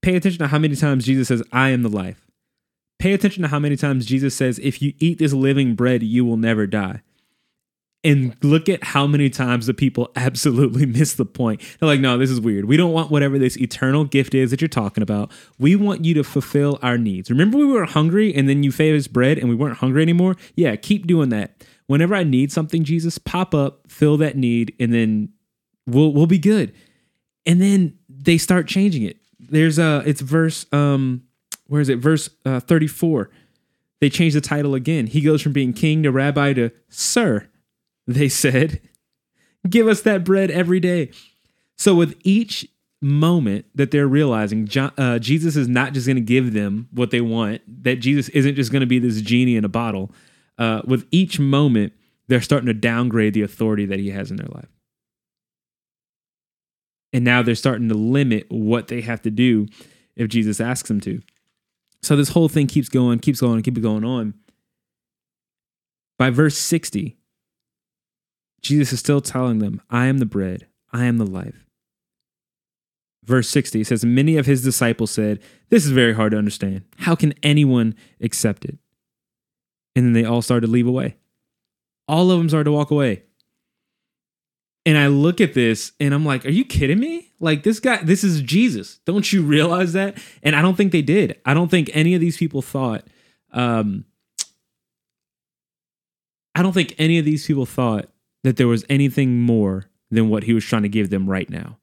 Pay 0.00 0.16
attention 0.16 0.38
to 0.38 0.46
how 0.46 0.58
many 0.58 0.74
times 0.74 1.04
Jesus 1.04 1.28
says, 1.28 1.42
I 1.52 1.68
am 1.68 1.82
the 1.82 1.90
life. 1.90 2.26
Pay 2.98 3.12
attention 3.12 3.42
to 3.42 3.48
how 3.48 3.58
many 3.58 3.76
times 3.76 4.06
Jesus 4.06 4.34
says, 4.34 4.58
If 4.60 4.80
you 4.80 4.94
eat 4.98 5.18
this 5.18 5.34
living 5.34 5.74
bread, 5.74 6.02
you 6.02 6.24
will 6.24 6.38
never 6.38 6.66
die. 6.66 7.02
And 8.04 8.36
look 8.42 8.68
at 8.68 8.82
how 8.82 9.06
many 9.06 9.30
times 9.30 9.66
the 9.66 9.74
people 9.74 10.10
absolutely 10.16 10.86
miss 10.86 11.14
the 11.14 11.24
point. 11.24 11.60
They're 11.78 11.88
like, 11.88 12.00
no, 12.00 12.18
this 12.18 12.30
is 12.30 12.40
weird. 12.40 12.64
We 12.64 12.76
don't 12.76 12.92
want 12.92 13.10
whatever 13.10 13.38
this 13.38 13.56
eternal 13.56 14.04
gift 14.04 14.34
is 14.34 14.50
that 14.50 14.60
you're 14.60 14.68
talking 14.68 15.02
about. 15.02 15.30
We 15.58 15.76
want 15.76 16.04
you 16.04 16.14
to 16.14 16.24
fulfill 16.24 16.78
our 16.82 16.98
needs. 16.98 17.30
Remember, 17.30 17.58
we 17.58 17.66
were 17.66 17.84
hungry 17.84 18.34
and 18.34 18.48
then 18.48 18.62
you 18.64 18.72
fed 18.72 18.96
us 18.96 19.06
bread 19.06 19.38
and 19.38 19.48
we 19.48 19.54
weren't 19.54 19.78
hungry 19.78 20.02
anymore? 20.02 20.36
Yeah, 20.56 20.74
keep 20.74 21.06
doing 21.06 21.28
that. 21.28 21.64
Whenever 21.86 22.14
I 22.14 22.24
need 22.24 22.50
something, 22.50 22.84
Jesus, 22.84 23.18
pop 23.18 23.54
up, 23.54 23.86
fill 23.86 24.16
that 24.16 24.36
need, 24.36 24.74
and 24.80 24.94
then 24.94 25.28
we'll 25.86 26.12
we'll 26.12 26.26
be 26.26 26.38
good. 26.38 26.72
And 27.44 27.60
then 27.60 27.98
they 28.08 28.38
start 28.38 28.66
changing 28.66 29.02
it. 29.02 29.18
There's 29.38 29.78
a 29.78 30.02
it's 30.06 30.20
verse 30.20 30.66
um 30.72 31.24
where 31.66 31.80
is 31.80 31.88
it? 31.88 31.98
Verse 31.98 32.30
uh, 32.44 32.60
34. 32.60 33.30
They 34.00 34.10
change 34.10 34.34
the 34.34 34.40
title 34.40 34.74
again. 34.74 35.06
He 35.06 35.20
goes 35.20 35.42
from 35.42 35.52
being 35.52 35.72
king 35.72 36.02
to 36.02 36.10
rabbi 36.10 36.52
to 36.54 36.70
sir 36.88 37.48
they 38.06 38.28
said. 38.28 38.80
Give 39.68 39.86
us 39.86 40.02
that 40.02 40.24
bread 40.24 40.50
every 40.50 40.80
day. 40.80 41.10
So, 41.78 41.94
with 41.94 42.18
each 42.24 42.66
moment 43.00 43.66
that 43.74 43.90
they're 43.90 44.08
realizing 44.08 44.66
John, 44.66 44.92
uh, 44.96 45.18
Jesus 45.18 45.56
is 45.56 45.68
not 45.68 45.92
just 45.92 46.06
going 46.06 46.16
to 46.16 46.22
give 46.22 46.52
them 46.52 46.88
what 46.92 47.10
they 47.10 47.20
want, 47.20 47.60
that 47.84 47.96
Jesus 47.96 48.28
isn't 48.30 48.54
just 48.54 48.72
going 48.72 48.80
to 48.80 48.86
be 48.86 48.98
this 48.98 49.20
genie 49.20 49.56
in 49.56 49.64
a 49.64 49.68
bottle, 49.68 50.10
uh, 50.58 50.82
with 50.86 51.06
each 51.10 51.38
moment, 51.38 51.92
they're 52.28 52.40
starting 52.40 52.66
to 52.66 52.74
downgrade 52.74 53.34
the 53.34 53.42
authority 53.42 53.86
that 53.86 53.98
he 53.98 54.10
has 54.10 54.30
in 54.30 54.36
their 54.36 54.48
life. 54.48 54.68
And 57.12 57.24
now 57.24 57.42
they're 57.42 57.54
starting 57.54 57.88
to 57.88 57.94
limit 57.94 58.46
what 58.48 58.88
they 58.88 59.00
have 59.02 59.22
to 59.22 59.30
do 59.30 59.66
if 60.16 60.28
Jesus 60.28 60.60
asks 60.60 60.88
them 60.88 61.00
to. 61.00 61.20
So 62.02 62.16
this 62.16 62.30
whole 62.30 62.48
thing 62.48 62.66
keeps 62.66 62.88
going, 62.88 63.18
keeps 63.18 63.40
going, 63.40 63.62
keeps 63.62 63.80
going 63.80 64.04
on. 64.04 64.34
By 66.18 66.30
verse 66.30 66.56
60, 66.56 67.16
Jesus 68.62 68.92
is 68.92 69.00
still 69.00 69.20
telling 69.20 69.58
them, 69.58 69.82
I 69.90 70.06
am 70.06 70.18
the 70.18 70.26
bread, 70.26 70.68
I 70.92 71.04
am 71.04 71.18
the 71.18 71.26
life. 71.26 71.66
Verse 73.24 73.48
60 73.48 73.84
says, 73.84 74.04
Many 74.04 74.36
of 74.36 74.46
his 74.46 74.62
disciples 74.62 75.10
said, 75.10 75.40
This 75.68 75.84
is 75.84 75.90
very 75.92 76.14
hard 76.14 76.32
to 76.32 76.38
understand. 76.38 76.82
How 76.98 77.14
can 77.14 77.34
anyone 77.42 77.94
accept 78.20 78.64
it? 78.64 78.78
And 79.94 80.06
then 80.06 80.12
they 80.12 80.24
all 80.24 80.42
started 80.42 80.66
to 80.66 80.72
leave 80.72 80.86
away. 80.86 81.16
All 82.08 82.30
of 82.30 82.38
them 82.38 82.48
started 82.48 82.64
to 82.64 82.72
walk 82.72 82.90
away. 82.90 83.22
And 84.84 84.98
I 84.98 85.06
look 85.06 85.40
at 85.40 85.54
this 85.54 85.92
and 86.00 86.12
I'm 86.12 86.24
like, 86.24 86.44
Are 86.44 86.50
you 86.50 86.64
kidding 86.64 86.98
me? 86.98 87.32
Like, 87.38 87.62
this 87.62 87.80
guy, 87.80 88.02
this 88.02 88.24
is 88.24 88.40
Jesus. 88.40 88.98
Don't 89.04 89.32
you 89.32 89.42
realize 89.42 89.92
that? 89.92 90.18
And 90.42 90.54
I 90.54 90.62
don't 90.62 90.76
think 90.76 90.92
they 90.92 91.02
did. 91.02 91.40
I 91.44 91.54
don't 91.54 91.70
think 91.70 91.90
any 91.92 92.14
of 92.14 92.20
these 92.20 92.36
people 92.36 92.62
thought, 92.62 93.04
um, 93.52 94.04
I 96.54 96.62
I 96.62 96.64
don't 96.64 96.72
think 96.72 96.94
any 96.98 97.18
of 97.18 97.24
these 97.24 97.44
people 97.46 97.66
thought 97.66 98.08
that 98.44 98.56
there 98.56 98.68
was 98.68 98.84
anything 98.88 99.40
more 99.40 99.84
than 100.10 100.28
what 100.28 100.44
he 100.44 100.52
was 100.52 100.64
trying 100.64 100.82
to 100.82 100.88
give 100.88 101.10
them 101.10 101.28
right 101.28 101.48
now, 101.48 101.78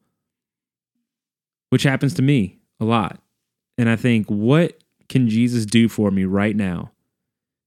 which 1.69 1.83
happens 1.83 2.13
to 2.15 2.21
me 2.21 2.59
a 2.79 2.85
lot. 2.85 3.21
And 3.77 3.89
I 3.89 3.95
think, 3.95 4.27
what 4.27 4.83
can 5.07 5.29
Jesus 5.29 5.65
do 5.65 5.87
for 5.87 6.11
me 6.11 6.25
right 6.25 6.55
now 6.55 6.91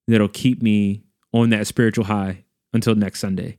that'll 0.06 0.28
keep 0.28 0.62
me 0.62 1.02
on 1.32 1.50
that 1.50 1.66
spiritual 1.66 2.04
high 2.04 2.44
until 2.72 2.94
next 2.94 3.20
Sunday? 3.20 3.58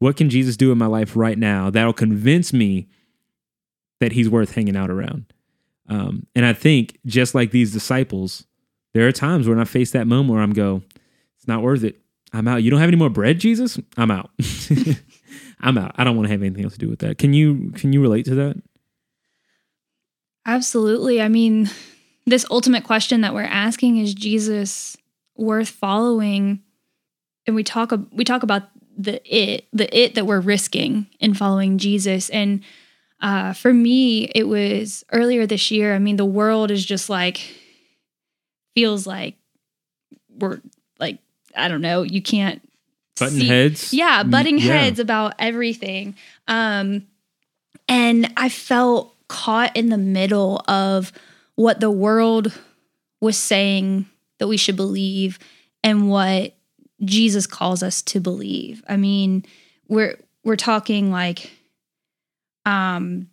What 0.00 0.16
can 0.16 0.28
Jesus 0.28 0.56
do 0.56 0.72
in 0.72 0.78
my 0.78 0.86
life 0.86 1.16
right 1.16 1.38
now 1.38 1.70
that'll 1.70 1.92
convince 1.92 2.52
me 2.52 2.88
that 4.00 4.12
he's 4.12 4.28
worth 4.28 4.54
hanging 4.54 4.76
out 4.76 4.90
around? 4.90 5.32
Um, 5.88 6.26
and 6.34 6.44
I 6.44 6.52
think, 6.52 6.98
just 7.06 7.34
like 7.34 7.50
these 7.50 7.72
disciples, 7.72 8.46
there 8.92 9.06
are 9.06 9.12
times 9.12 9.48
when 9.48 9.58
I 9.58 9.64
face 9.64 9.92
that 9.92 10.06
moment 10.06 10.30
where 10.30 10.42
I'm 10.42 10.52
go, 10.52 10.82
it's 11.36 11.48
not 11.48 11.62
worth 11.62 11.84
it. 11.84 12.00
I'm 12.34 12.48
out. 12.48 12.64
You 12.64 12.70
don't 12.70 12.80
have 12.80 12.88
any 12.88 12.96
more 12.96 13.10
bread, 13.10 13.38
Jesus? 13.38 13.78
I'm 13.96 14.10
out. 14.10 14.30
I'm 15.60 15.78
out. 15.78 15.94
I 15.94 16.02
don't 16.02 16.16
want 16.16 16.26
to 16.26 16.32
have 16.32 16.42
anything 16.42 16.64
else 16.64 16.72
to 16.72 16.80
do 16.80 16.90
with 16.90 16.98
that. 16.98 17.16
Can 17.16 17.32
you 17.32 17.70
can 17.76 17.92
you 17.92 18.02
relate 18.02 18.24
to 18.24 18.34
that? 18.34 18.60
Absolutely. 20.44 21.22
I 21.22 21.28
mean, 21.28 21.70
this 22.26 22.44
ultimate 22.50 22.82
question 22.82 23.20
that 23.20 23.34
we're 23.34 23.42
asking 23.42 23.98
is 23.98 24.14
Jesus 24.14 24.96
worth 25.36 25.68
following? 25.68 26.60
And 27.46 27.54
we 27.54 27.62
talk 27.62 27.92
we 28.10 28.24
talk 28.24 28.42
about 28.42 28.64
the 28.98 29.22
it, 29.24 29.68
the 29.72 29.96
it 29.96 30.16
that 30.16 30.26
we're 30.26 30.40
risking 30.40 31.06
in 31.20 31.34
following 31.34 31.78
Jesus. 31.78 32.30
And 32.30 32.64
uh, 33.20 33.52
for 33.52 33.72
me, 33.72 34.24
it 34.34 34.48
was 34.48 35.04
earlier 35.12 35.46
this 35.46 35.70
year. 35.70 35.94
I 35.94 36.00
mean, 36.00 36.16
the 36.16 36.24
world 36.24 36.72
is 36.72 36.84
just 36.84 37.08
like 37.08 37.40
feels 38.74 39.06
like 39.06 39.36
we're 40.36 40.60
I 41.56 41.68
don't 41.68 41.80
know. 41.80 42.02
You 42.02 42.22
can't 42.22 42.62
butting 43.18 43.38
see, 43.38 43.48
heads. 43.48 43.92
Yeah, 43.92 44.22
butting 44.22 44.58
yeah. 44.58 44.72
heads 44.72 44.98
about 44.98 45.34
everything. 45.38 46.16
Um, 46.48 47.06
and 47.88 48.32
I 48.36 48.48
felt 48.48 49.14
caught 49.28 49.76
in 49.76 49.88
the 49.88 49.98
middle 49.98 50.62
of 50.68 51.12
what 51.54 51.80
the 51.80 51.90
world 51.90 52.52
was 53.20 53.36
saying 53.36 54.06
that 54.38 54.48
we 54.48 54.56
should 54.56 54.76
believe 54.76 55.38
and 55.82 56.10
what 56.10 56.54
Jesus 57.04 57.46
calls 57.46 57.82
us 57.82 58.02
to 58.02 58.20
believe. 58.20 58.82
I 58.88 58.96
mean, 58.96 59.44
we're 59.88 60.18
we're 60.44 60.56
talking 60.56 61.10
like 61.10 61.50
um 62.66 63.28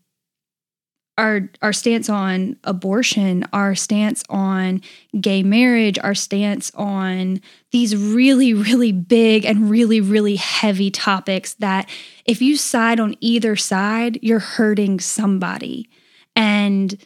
our 1.22 1.50
our 1.62 1.72
stance 1.72 2.10
on 2.10 2.58
abortion, 2.64 3.46
our 3.54 3.76
stance 3.76 4.24
on 4.28 4.82
gay 5.20 5.44
marriage, 5.44 6.00
our 6.00 6.16
stance 6.16 6.72
on 6.74 7.40
these 7.72 7.96
really 7.96 8.54
really 8.54 8.92
big 8.92 9.46
and 9.46 9.70
really 9.70 10.02
really 10.02 10.36
heavy 10.36 10.90
topics 10.90 11.54
that 11.56 11.88
if 12.26 12.42
you 12.42 12.58
side 12.58 13.00
on 13.00 13.16
either 13.22 13.56
side, 13.56 14.18
you're 14.24 14.40
hurting 14.40 15.00
somebody. 15.00 15.88
And 16.36 16.98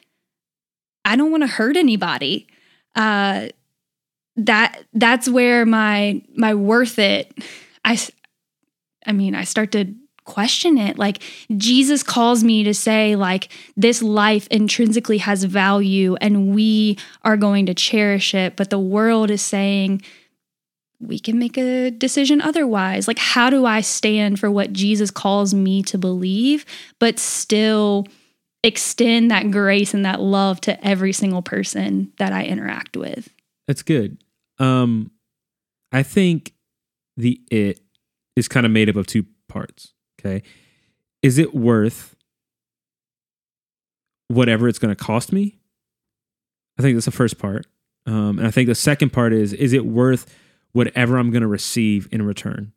I 1.03 1.17
don't 1.17 1.31
want 1.31 1.43
to 1.43 1.47
hurt 1.47 1.75
anybody. 1.75 2.47
Uh, 2.95 3.49
that 4.37 4.85
that's 4.93 5.27
where 5.27 5.65
my 5.65 6.21
my 6.35 6.55
worth 6.55 6.99
it. 6.99 7.33
I, 7.83 7.99
I 9.05 9.11
mean, 9.11 9.35
I 9.35 9.43
start 9.43 9.73
to 9.73 9.93
question 10.25 10.77
it. 10.77 10.97
Like 10.97 11.23
Jesus 11.55 12.03
calls 12.03 12.43
me 12.43 12.63
to 12.63 12.73
say, 12.73 13.15
like 13.15 13.49
this 13.77 14.01
life 14.01 14.47
intrinsically 14.51 15.19
has 15.19 15.43
value, 15.43 16.15
and 16.15 16.53
we 16.53 16.97
are 17.23 17.37
going 17.37 17.65
to 17.67 17.73
cherish 17.73 18.33
it. 18.33 18.55
But 18.55 18.69
the 18.69 18.79
world 18.79 19.31
is 19.31 19.41
saying 19.41 20.01
we 20.99 21.19
can 21.19 21.39
make 21.39 21.57
a 21.57 21.91
decision 21.91 22.41
otherwise. 22.41 23.07
Like, 23.07 23.19
how 23.19 23.49
do 23.49 23.65
I 23.65 23.81
stand 23.81 24.39
for 24.39 24.49
what 24.49 24.73
Jesus 24.73 25.11
calls 25.11 25.53
me 25.53 25.83
to 25.83 25.97
believe, 25.97 26.65
but 26.99 27.19
still? 27.19 28.05
extend 28.65 29.29
that 29.29 29.51
grace 29.51 29.93
and 29.93 30.03
that 30.05 30.19
love 30.19 30.59
to 30.59 30.85
every 30.85 31.13
single 31.13 31.43
person 31.43 32.11
that 32.17 32.33
I 32.33 32.45
interact 32.45 32.97
with. 32.97 33.29
That's 33.67 33.83
good. 33.83 34.17
Um 34.57 35.11
I 35.91 36.03
think 36.03 36.53
the 37.15 37.39
it 37.51 37.79
is 38.35 38.47
kind 38.47 38.65
of 38.65 38.71
made 38.71 38.89
up 38.89 38.95
of 38.95 39.07
two 39.07 39.25
parts, 39.47 39.93
okay? 40.25 40.43
Is 41.21 41.37
it 41.37 41.53
worth 41.53 42.15
whatever 44.27 44.67
it's 44.67 44.79
going 44.79 44.95
to 44.95 45.01
cost 45.03 45.31
me? 45.31 45.59
I 46.77 46.81
think 46.81 46.95
that's 46.95 47.05
the 47.05 47.11
first 47.11 47.37
part. 47.37 47.67
Um 48.05 48.37
and 48.37 48.47
I 48.47 48.51
think 48.51 48.67
the 48.67 48.75
second 48.75 49.11
part 49.11 49.33
is 49.33 49.53
is 49.53 49.73
it 49.73 49.85
worth 49.85 50.25
whatever 50.73 51.17
I'm 51.17 51.31
going 51.31 51.41
to 51.41 51.47
receive 51.47 52.07
in 52.11 52.21
return? 52.21 52.73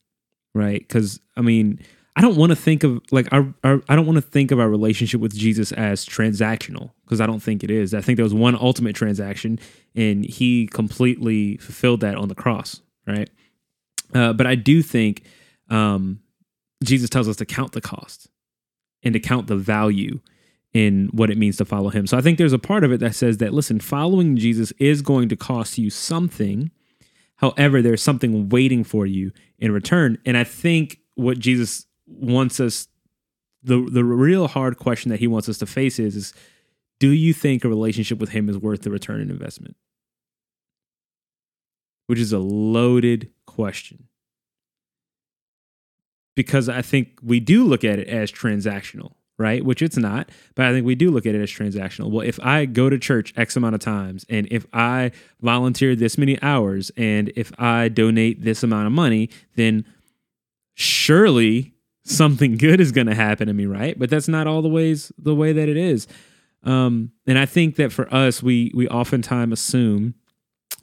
Right? 0.54 0.88
Cuz 0.88 1.20
I 1.36 1.42
mean, 1.42 1.80
I 2.16 2.20
don't 2.20 2.36
want 2.36 2.50
to 2.50 2.56
think 2.56 2.82
of 2.82 3.00
like 3.10 3.28
our, 3.32 3.52
our 3.62 3.82
I 3.88 3.96
don't 3.96 4.06
want 4.06 4.16
to 4.16 4.22
think 4.22 4.50
of 4.50 4.58
our 4.58 4.68
relationship 4.68 5.20
with 5.20 5.34
Jesus 5.36 5.72
as 5.72 6.06
transactional 6.06 6.92
because 7.04 7.20
I 7.20 7.26
don't 7.26 7.40
think 7.40 7.62
it 7.62 7.70
is. 7.70 7.92
I 7.92 8.00
think 8.00 8.16
there 8.16 8.24
was 8.24 8.34
one 8.34 8.56
ultimate 8.56 8.96
transaction 8.96 9.58
and 9.94 10.24
he 10.24 10.66
completely 10.66 11.58
fulfilled 11.58 12.00
that 12.00 12.16
on 12.16 12.28
the 12.28 12.34
cross, 12.34 12.80
right? 13.06 13.28
Uh, 14.14 14.32
but 14.32 14.46
I 14.46 14.54
do 14.54 14.82
think 14.82 15.24
um, 15.68 16.20
Jesus 16.82 17.10
tells 17.10 17.28
us 17.28 17.36
to 17.36 17.46
count 17.46 17.72
the 17.72 17.80
cost 17.80 18.28
and 19.02 19.12
to 19.12 19.20
count 19.20 19.46
the 19.46 19.56
value 19.56 20.20
in 20.74 21.08
what 21.12 21.30
it 21.30 21.38
means 21.38 21.56
to 21.56 21.64
follow 21.64 21.88
him. 21.88 22.06
So 22.06 22.16
I 22.16 22.20
think 22.20 22.38
there's 22.38 22.52
a 22.52 22.58
part 22.58 22.84
of 22.84 22.92
it 22.92 23.00
that 23.00 23.14
says 23.14 23.38
that 23.38 23.54
listen, 23.54 23.80
following 23.80 24.36
Jesus 24.36 24.72
is 24.78 25.02
going 25.02 25.28
to 25.30 25.36
cost 25.36 25.78
you 25.78 25.90
something. 25.90 26.70
However, 27.36 27.80
there's 27.80 28.02
something 28.02 28.48
waiting 28.48 28.84
for 28.84 29.06
you 29.06 29.32
in 29.58 29.72
return. 29.72 30.18
And 30.24 30.36
I 30.36 30.44
think 30.44 30.98
what 31.14 31.38
Jesus 31.38 31.86
wants 32.06 32.60
us 32.60 32.88
the 33.62 33.88
the 33.90 34.04
real 34.04 34.48
hard 34.48 34.78
question 34.78 35.10
that 35.10 35.20
he 35.20 35.26
wants 35.26 35.48
us 35.48 35.58
to 35.58 35.66
face 35.66 35.98
is, 35.98 36.16
is 36.16 36.34
do 37.00 37.10
you 37.10 37.32
think 37.32 37.64
a 37.64 37.68
relationship 37.68 38.18
with 38.18 38.30
him 38.30 38.48
is 38.48 38.58
worth 38.58 38.82
the 38.82 38.90
return 38.90 39.20
on 39.20 39.30
investment? 39.30 39.76
Which 42.06 42.18
is 42.18 42.32
a 42.32 42.38
loaded 42.38 43.30
question. 43.46 44.07
Because 46.38 46.68
I 46.68 46.82
think 46.82 47.18
we 47.20 47.40
do 47.40 47.64
look 47.64 47.82
at 47.82 47.98
it 47.98 48.06
as 48.06 48.30
transactional, 48.30 49.14
right? 49.38 49.64
Which 49.64 49.82
it's 49.82 49.96
not, 49.96 50.30
but 50.54 50.66
I 50.66 50.72
think 50.72 50.86
we 50.86 50.94
do 50.94 51.10
look 51.10 51.26
at 51.26 51.34
it 51.34 51.40
as 51.40 51.50
transactional. 51.50 52.12
Well, 52.12 52.24
if 52.24 52.38
I 52.38 52.64
go 52.64 52.88
to 52.88 52.96
church 52.96 53.34
X 53.36 53.56
amount 53.56 53.74
of 53.74 53.80
times, 53.80 54.24
and 54.28 54.46
if 54.48 54.64
I 54.72 55.10
volunteer 55.40 55.96
this 55.96 56.16
many 56.16 56.40
hours, 56.40 56.92
and 56.96 57.32
if 57.34 57.50
I 57.58 57.88
donate 57.88 58.44
this 58.44 58.62
amount 58.62 58.86
of 58.86 58.92
money, 58.92 59.30
then 59.56 59.84
surely 60.74 61.74
something 62.04 62.56
good 62.56 62.80
is 62.80 62.92
going 62.92 63.08
to 63.08 63.16
happen 63.16 63.48
to 63.48 63.52
me, 63.52 63.66
right? 63.66 63.98
But 63.98 64.10
that's 64.10 64.28
not 64.28 64.46
all 64.46 64.62
the 64.62 64.68
ways 64.68 65.10
the 65.18 65.34
way 65.34 65.52
that 65.52 65.68
it 65.68 65.76
is. 65.76 66.06
Um, 66.62 67.10
and 67.26 67.36
I 67.36 67.46
think 67.46 67.74
that 67.76 67.90
for 67.92 68.14
us, 68.14 68.44
we 68.44 68.70
we 68.76 68.86
oftentimes 68.86 69.54
assume 69.54 70.14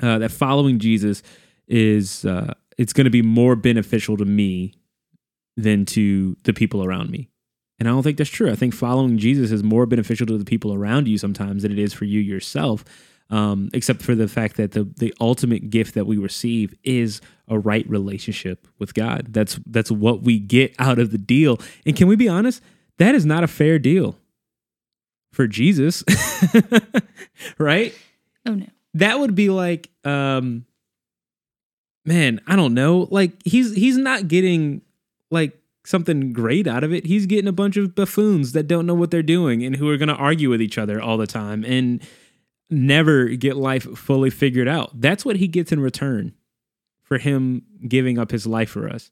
uh, 0.03 0.17
that 0.19 0.31
following 0.31 0.79
Jesus 0.79 1.23
is 1.65 2.25
uh, 2.25 2.55
it's 2.77 2.91
going 2.91 3.05
to 3.05 3.09
be 3.09 3.21
more 3.21 3.55
beneficial 3.55 4.17
to 4.17 4.25
me 4.25 4.73
than 5.57 5.85
to 5.85 6.35
the 6.43 6.53
people 6.53 6.83
around 6.83 7.09
me. 7.09 7.29
And 7.79 7.89
I 7.89 7.91
don't 7.91 8.03
think 8.03 8.17
that's 8.17 8.29
true. 8.29 8.51
I 8.51 8.55
think 8.55 8.73
following 8.73 9.17
Jesus 9.17 9.51
is 9.51 9.63
more 9.63 9.85
beneficial 9.85 10.25
to 10.27 10.37
the 10.37 10.45
people 10.45 10.73
around 10.73 11.07
you 11.07 11.17
sometimes 11.17 11.63
than 11.63 11.71
it 11.71 11.79
is 11.79 11.93
for 11.93 12.05
you 12.05 12.19
yourself 12.19 12.85
um, 13.29 13.69
except 13.73 14.01
for 14.01 14.13
the 14.13 14.27
fact 14.27 14.57
that 14.57 14.71
the 14.71 14.83
the 14.83 15.13
ultimate 15.19 15.69
gift 15.69 15.95
that 15.95 16.05
we 16.05 16.17
receive 16.17 16.75
is 16.83 17.21
a 17.47 17.57
right 17.57 17.87
relationship 17.89 18.67
with 18.77 18.93
God. 18.93 19.27
That's 19.29 19.59
that's 19.65 19.91
what 19.91 20.21
we 20.21 20.39
get 20.39 20.75
out 20.77 20.99
of 20.99 21.11
the 21.11 21.17
deal. 21.17 21.59
And 21.85 21.95
can 21.95 22.07
we 22.07 22.15
be 22.15 22.29
honest? 22.29 22.61
That 22.97 23.15
is 23.15 23.25
not 23.25 23.43
a 23.43 23.47
fair 23.47 23.79
deal 23.79 24.15
for 25.33 25.47
Jesus, 25.47 26.03
right? 27.57 27.93
Oh 28.45 28.55
no. 28.55 28.67
That 28.93 29.19
would 29.19 29.35
be 29.35 29.49
like, 29.49 29.89
um, 30.05 30.65
man, 32.05 32.39
I 32.47 32.55
don't 32.55 32.73
know. 32.73 33.07
Like 33.09 33.33
he's 33.43 33.75
he's 33.75 33.97
not 33.97 34.27
getting 34.27 34.81
like 35.35 35.53
something 35.85 36.33
great 36.33 36.65
out 36.65 36.83
of 36.83 36.91
it. 36.91 37.05
He's 37.05 37.27
getting 37.27 37.47
a 37.47 37.53
bunch 37.53 37.77
of 37.77 37.93
buffoons 37.93 38.53
that 38.53 38.67
don't 38.67 38.87
know 38.87 38.95
what 38.95 39.11
they're 39.11 39.21
doing 39.21 39.63
and 39.63 39.75
who 39.75 39.89
are 39.89 39.97
going 39.97 40.09
to 40.09 40.15
argue 40.15 40.49
with 40.49 40.61
each 40.61 40.77
other 40.77 40.99
all 40.99 41.17
the 41.17 41.27
time 41.27 41.63
and 41.63 42.01
never 42.69 43.27
get 43.27 43.55
life 43.55 43.83
fully 43.97 44.31
figured 44.31 44.67
out. 44.67 44.99
That's 44.99 45.23
what 45.23 45.35
he 45.35 45.47
gets 45.47 45.71
in 45.71 45.79
return 45.79 46.33
for 47.03 47.19
him 47.19 47.61
giving 47.87 48.17
up 48.17 48.31
his 48.31 48.47
life 48.47 48.71
for 48.71 48.89
us. 48.89 49.11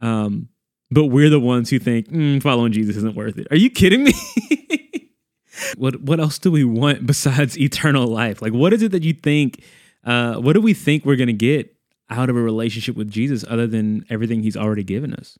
Um, 0.00 0.48
but 0.90 1.06
we're 1.06 1.30
the 1.30 1.40
ones 1.40 1.70
who 1.70 1.78
think 1.78 2.08
mm, 2.08 2.40
following 2.40 2.72
Jesus 2.72 2.96
isn't 2.96 3.16
worth 3.16 3.38
it. 3.38 3.48
Are 3.50 3.56
you 3.56 3.70
kidding 3.70 4.04
me? 4.04 4.12
what 5.76 6.00
what 6.02 6.20
else 6.20 6.38
do 6.38 6.50
we 6.50 6.64
want 6.64 7.06
besides 7.06 7.58
eternal 7.58 8.06
life? 8.06 8.40
Like, 8.40 8.52
what 8.52 8.72
is 8.72 8.82
it 8.82 8.92
that 8.92 9.02
you 9.02 9.12
think? 9.12 9.64
Uh, 10.04 10.36
what 10.36 10.52
do 10.52 10.60
we 10.60 10.74
think 10.74 11.04
we're 11.04 11.16
gonna 11.16 11.32
get 11.32 11.74
out 12.10 12.30
of 12.30 12.36
a 12.36 12.40
relationship 12.40 12.96
with 12.96 13.10
Jesus 13.10 13.44
other 13.48 13.66
than 13.66 14.04
everything 14.08 14.42
He's 14.42 14.56
already 14.56 14.84
given 14.84 15.14
us? 15.14 15.38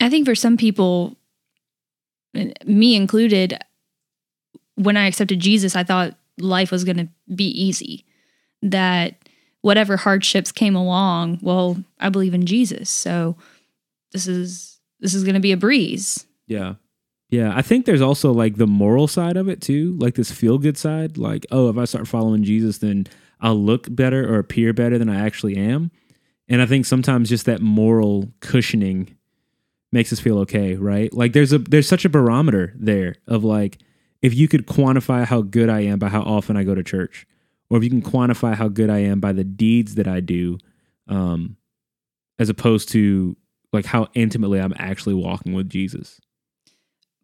I 0.00 0.08
think 0.08 0.26
for 0.26 0.34
some 0.34 0.56
people, 0.56 1.16
me 2.64 2.96
included, 2.96 3.58
when 4.76 4.96
I 4.96 5.06
accepted 5.06 5.40
Jesus, 5.40 5.76
I 5.76 5.84
thought 5.84 6.16
life 6.38 6.70
was 6.70 6.84
going 6.84 6.96
to 6.96 7.08
be 7.34 7.48
easy, 7.48 8.04
that 8.62 9.16
whatever 9.60 9.96
hardships 9.96 10.52
came 10.52 10.74
along, 10.74 11.38
well, 11.42 11.76
I 11.98 12.08
believe 12.08 12.34
in 12.34 12.46
Jesus. 12.46 12.88
So 12.88 13.36
this 14.12 14.26
is 14.26 14.80
this 15.00 15.14
is 15.14 15.24
going 15.24 15.34
to 15.34 15.40
be 15.40 15.52
a 15.52 15.56
breeze. 15.56 16.26
Yeah. 16.46 16.74
Yeah, 17.30 17.56
I 17.56 17.62
think 17.62 17.86
there's 17.86 18.00
also 18.00 18.32
like 18.32 18.56
the 18.56 18.66
moral 18.66 19.06
side 19.06 19.36
of 19.36 19.48
it 19.48 19.60
too, 19.60 19.96
like 20.00 20.16
this 20.16 20.32
feel 20.32 20.58
good 20.58 20.76
side. 20.76 21.16
Like, 21.16 21.46
oh, 21.52 21.68
if 21.70 21.78
I 21.78 21.84
start 21.84 22.08
following 22.08 22.42
Jesus, 22.42 22.78
then 22.78 23.06
I'll 23.40 23.54
look 23.54 23.86
better 23.94 24.28
or 24.28 24.40
appear 24.40 24.72
better 24.72 24.98
than 24.98 25.08
I 25.08 25.24
actually 25.24 25.56
am. 25.56 25.92
And 26.48 26.60
I 26.60 26.66
think 26.66 26.86
sometimes 26.86 27.28
just 27.28 27.46
that 27.46 27.60
moral 27.62 28.32
cushioning 28.40 29.16
makes 29.92 30.12
us 30.12 30.20
feel 30.20 30.38
okay, 30.40 30.76
right? 30.76 31.12
Like 31.12 31.32
there's 31.32 31.52
a 31.52 31.58
there's 31.58 31.88
such 31.88 32.04
a 32.04 32.08
barometer 32.08 32.72
there 32.76 33.16
of 33.26 33.44
like 33.44 33.78
if 34.22 34.34
you 34.34 34.48
could 34.48 34.66
quantify 34.66 35.24
how 35.24 35.42
good 35.42 35.68
I 35.68 35.80
am 35.80 35.98
by 35.98 36.08
how 36.08 36.22
often 36.22 36.56
I 36.56 36.64
go 36.64 36.74
to 36.74 36.82
church, 36.82 37.26
or 37.68 37.78
if 37.78 37.84
you 37.84 37.90
can 37.90 38.02
quantify 38.02 38.54
how 38.54 38.68
good 38.68 38.90
I 38.90 38.98
am 38.98 39.20
by 39.20 39.32
the 39.32 39.44
deeds 39.44 39.94
that 39.96 40.06
I 40.06 40.20
do, 40.20 40.58
um, 41.08 41.56
as 42.38 42.48
opposed 42.48 42.90
to 42.90 43.36
like 43.72 43.86
how 43.86 44.08
intimately 44.14 44.60
I'm 44.60 44.74
actually 44.76 45.14
walking 45.14 45.54
with 45.54 45.68
Jesus. 45.68 46.20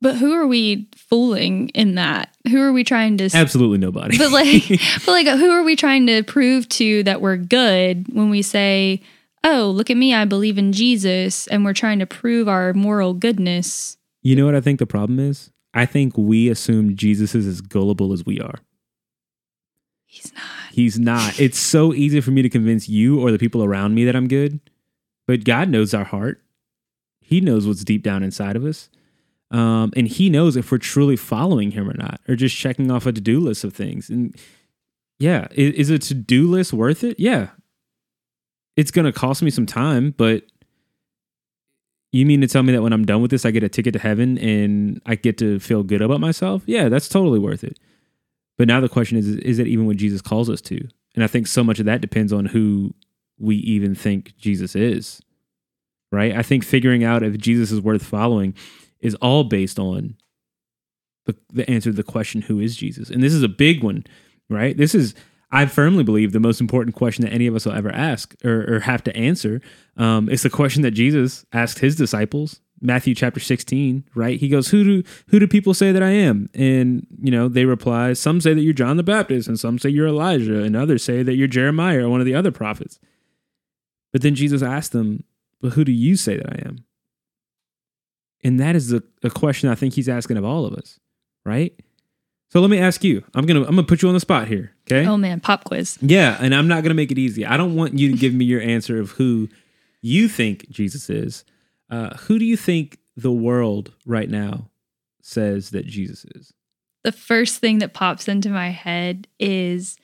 But 0.00 0.16
who 0.16 0.34
are 0.34 0.46
we 0.46 0.88
fooling 0.94 1.70
in 1.70 1.94
that? 1.94 2.34
Who 2.50 2.60
are 2.60 2.72
we 2.72 2.84
trying 2.84 3.16
to 3.18 3.30
Absolutely 3.32 3.78
nobody. 3.78 4.18
But 4.18 4.30
like 4.30 4.68
but 5.06 5.08
like 5.08 5.26
who 5.26 5.50
are 5.50 5.62
we 5.62 5.76
trying 5.76 6.06
to 6.06 6.22
prove 6.22 6.68
to 6.70 7.02
that 7.04 7.20
we're 7.20 7.36
good 7.36 8.06
when 8.14 8.30
we 8.30 8.42
say, 8.42 9.02
"Oh, 9.46 9.70
look 9.70 9.90
at 9.90 9.96
me, 9.96 10.12
I 10.12 10.24
believe 10.24 10.58
in 10.58 10.72
Jesus," 10.72 11.46
and 11.46 11.64
we're 11.64 11.72
trying 11.72 12.00
to 12.00 12.06
prove 12.06 12.48
our 12.48 12.74
moral 12.74 13.14
goodness? 13.14 13.96
You 14.22 14.36
know 14.36 14.44
what 14.44 14.56
I 14.56 14.60
think 14.60 14.78
the 14.78 14.86
problem 14.86 15.18
is? 15.18 15.52
I 15.72 15.86
think 15.86 16.18
we 16.18 16.48
assume 16.48 16.96
Jesus 16.96 17.34
is 17.34 17.46
as 17.46 17.60
gullible 17.60 18.12
as 18.12 18.26
we 18.26 18.40
are. 18.40 18.58
He's 20.04 20.32
not. 20.32 20.72
He's 20.72 20.98
not. 20.98 21.40
it's 21.40 21.58
so 21.58 21.92
easy 21.92 22.20
for 22.20 22.30
me 22.30 22.42
to 22.42 22.48
convince 22.48 22.88
you 22.88 23.20
or 23.20 23.30
the 23.30 23.38
people 23.38 23.62
around 23.62 23.94
me 23.94 24.04
that 24.04 24.16
I'm 24.16 24.28
good, 24.28 24.60
but 25.26 25.44
God 25.44 25.68
knows 25.68 25.94
our 25.94 26.04
heart. 26.04 26.42
He 27.20 27.40
knows 27.40 27.66
what's 27.66 27.84
deep 27.84 28.02
down 28.02 28.22
inside 28.22 28.56
of 28.56 28.64
us. 28.64 28.88
Um, 29.50 29.92
and 29.96 30.08
he 30.08 30.28
knows 30.28 30.56
if 30.56 30.72
we're 30.72 30.78
truly 30.78 31.16
following 31.16 31.72
him 31.72 31.88
or 31.88 31.94
not, 31.94 32.20
or 32.28 32.36
just 32.36 32.56
checking 32.56 32.90
off 32.90 33.06
a 33.06 33.12
to 33.12 33.20
do 33.20 33.40
list 33.40 33.62
of 33.62 33.72
things. 33.72 34.08
And 34.08 34.34
yeah, 35.18 35.48
is, 35.52 35.74
is 35.74 35.90
a 35.90 35.98
to 35.98 36.14
do 36.14 36.48
list 36.48 36.72
worth 36.72 37.04
it? 37.04 37.20
Yeah. 37.20 37.50
It's 38.76 38.90
going 38.90 39.06
to 39.06 39.12
cost 39.12 39.42
me 39.42 39.50
some 39.50 39.66
time, 39.66 40.14
but 40.16 40.44
you 42.12 42.26
mean 42.26 42.40
to 42.40 42.46
tell 42.46 42.62
me 42.62 42.72
that 42.72 42.82
when 42.82 42.92
I'm 42.92 43.04
done 43.04 43.22
with 43.22 43.30
this, 43.30 43.44
I 43.44 43.50
get 43.50 43.62
a 43.62 43.68
ticket 43.68 43.92
to 43.94 43.98
heaven 43.98 44.38
and 44.38 45.00
I 45.06 45.16
get 45.16 45.38
to 45.38 45.58
feel 45.58 45.82
good 45.82 46.02
about 46.02 46.20
myself? 46.20 46.62
Yeah, 46.66 46.88
that's 46.88 47.08
totally 47.08 47.38
worth 47.38 47.64
it. 47.64 47.78
But 48.58 48.68
now 48.68 48.80
the 48.80 48.88
question 48.88 49.18
is, 49.18 49.28
is 49.28 49.58
it 49.58 49.66
even 49.66 49.86
what 49.86 49.96
Jesus 49.96 50.22
calls 50.22 50.48
us 50.48 50.60
to? 50.62 50.80
And 51.14 51.24
I 51.24 51.26
think 51.26 51.46
so 51.46 51.62
much 51.64 51.78
of 51.78 51.86
that 51.86 52.00
depends 52.00 52.32
on 52.32 52.46
who 52.46 52.94
we 53.38 53.56
even 53.56 53.94
think 53.94 54.36
Jesus 54.36 54.74
is, 54.74 55.20
right? 56.10 56.34
I 56.34 56.42
think 56.42 56.64
figuring 56.64 57.04
out 57.04 57.22
if 57.22 57.36
Jesus 57.38 57.70
is 57.70 57.80
worth 57.80 58.02
following 58.02 58.54
is 59.00 59.14
all 59.16 59.44
based 59.44 59.78
on 59.78 60.16
the, 61.26 61.36
the 61.52 61.68
answer 61.68 61.90
to 61.90 61.96
the 61.96 62.02
question, 62.02 62.42
who 62.42 62.60
is 62.60 62.76
Jesus? 62.76 63.10
And 63.10 63.22
this 63.22 63.34
is 63.34 63.42
a 63.42 63.48
big 63.48 63.82
one, 63.82 64.04
right? 64.48 64.76
This 64.76 64.94
is, 64.94 65.14
I 65.50 65.66
firmly 65.66 66.02
believe, 66.02 66.32
the 66.32 66.40
most 66.40 66.60
important 66.60 66.96
question 66.96 67.24
that 67.24 67.32
any 67.32 67.46
of 67.46 67.54
us 67.54 67.64
will 67.64 67.72
ever 67.72 67.90
ask 67.90 68.34
or, 68.44 68.76
or 68.76 68.80
have 68.80 69.04
to 69.04 69.16
answer. 69.16 69.60
Um, 69.96 70.28
it's 70.28 70.42
the 70.42 70.50
question 70.50 70.82
that 70.82 70.90
Jesus 70.90 71.44
asked 71.52 71.78
his 71.78 71.94
disciples 71.94 72.60
Matthew 72.80 73.14
chapter 73.14 73.40
16, 73.40 74.04
right? 74.14 74.38
He 74.38 74.48
goes, 74.48 74.68
"Who 74.68 74.84
do 74.84 75.02
who 75.28 75.38
do 75.38 75.46
people 75.46 75.72
say 75.72 75.92
that 75.92 76.02
I 76.02 76.10
am?" 76.10 76.48
And, 76.52 77.06
you 77.22 77.30
know, 77.30 77.48
they 77.48 77.64
reply, 77.64 78.12
"Some 78.12 78.40
say 78.40 78.54
that 78.54 78.60
you're 78.60 78.74
John 78.74 78.96
the 78.96 79.02
Baptist, 79.02 79.48
and 79.48 79.58
some 79.58 79.78
say 79.78 79.88
you're 79.88 80.08
Elijah, 80.08 80.62
and 80.62 80.76
others 80.76 81.02
say 81.02 81.22
that 81.22 81.36
you're 81.36 81.48
Jeremiah 81.48 82.04
or 82.04 82.10
one 82.10 82.20
of 82.20 82.26
the 82.26 82.34
other 82.34 82.50
prophets." 82.50 82.98
But 84.12 84.22
then 84.22 84.34
Jesus 84.34 84.62
asked 84.62 84.92
them, 84.92 85.24
"But 85.60 85.72
who 85.72 85.84
do 85.84 85.92
you 85.92 86.16
say 86.16 86.36
that 86.36 86.52
I 86.52 86.66
am?" 86.66 86.84
And 88.44 88.60
that 88.60 88.76
is 88.76 88.92
a, 88.92 89.02
a 89.22 89.30
question 89.30 89.70
I 89.70 89.74
think 89.74 89.94
he's 89.94 90.08
asking 90.08 90.36
of 90.36 90.44
all 90.44 90.66
of 90.66 90.74
us, 90.74 91.00
right? 91.44 91.72
So 92.50 92.60
let 92.60 92.70
me 92.70 92.78
ask 92.78 93.02
you. 93.02 93.24
I'm 93.34 93.46
gonna 93.46 93.60
I'm 93.60 93.74
gonna 93.74 93.84
put 93.84 94.02
you 94.02 94.08
on 94.08 94.14
the 94.14 94.20
spot 94.20 94.48
here. 94.48 94.75
Okay. 94.88 95.06
Oh 95.06 95.16
man, 95.16 95.40
pop 95.40 95.64
quiz. 95.64 95.98
Yeah, 96.00 96.36
and 96.40 96.54
I'm 96.54 96.68
not 96.68 96.82
gonna 96.82 96.94
make 96.94 97.10
it 97.10 97.18
easy. 97.18 97.44
I 97.44 97.56
don't 97.56 97.74
want 97.74 97.98
you 97.98 98.10
to 98.12 98.16
give 98.16 98.32
me 98.32 98.44
your 98.44 98.60
answer 98.60 99.00
of 99.00 99.10
who 99.12 99.48
you 100.00 100.28
think 100.28 100.68
Jesus 100.70 101.10
is. 101.10 101.44
Uh, 101.90 102.16
who 102.16 102.38
do 102.38 102.44
you 102.44 102.56
think 102.56 102.98
the 103.16 103.32
world 103.32 103.92
right 104.04 104.28
now 104.28 104.70
says 105.22 105.70
that 105.70 105.86
Jesus 105.86 106.24
is? 106.34 106.52
The 107.02 107.12
first 107.12 107.58
thing 107.58 107.78
that 107.78 107.94
pops 107.94 108.28
into 108.28 108.48
my 108.48 108.70
head 108.70 109.26
is 109.38 109.96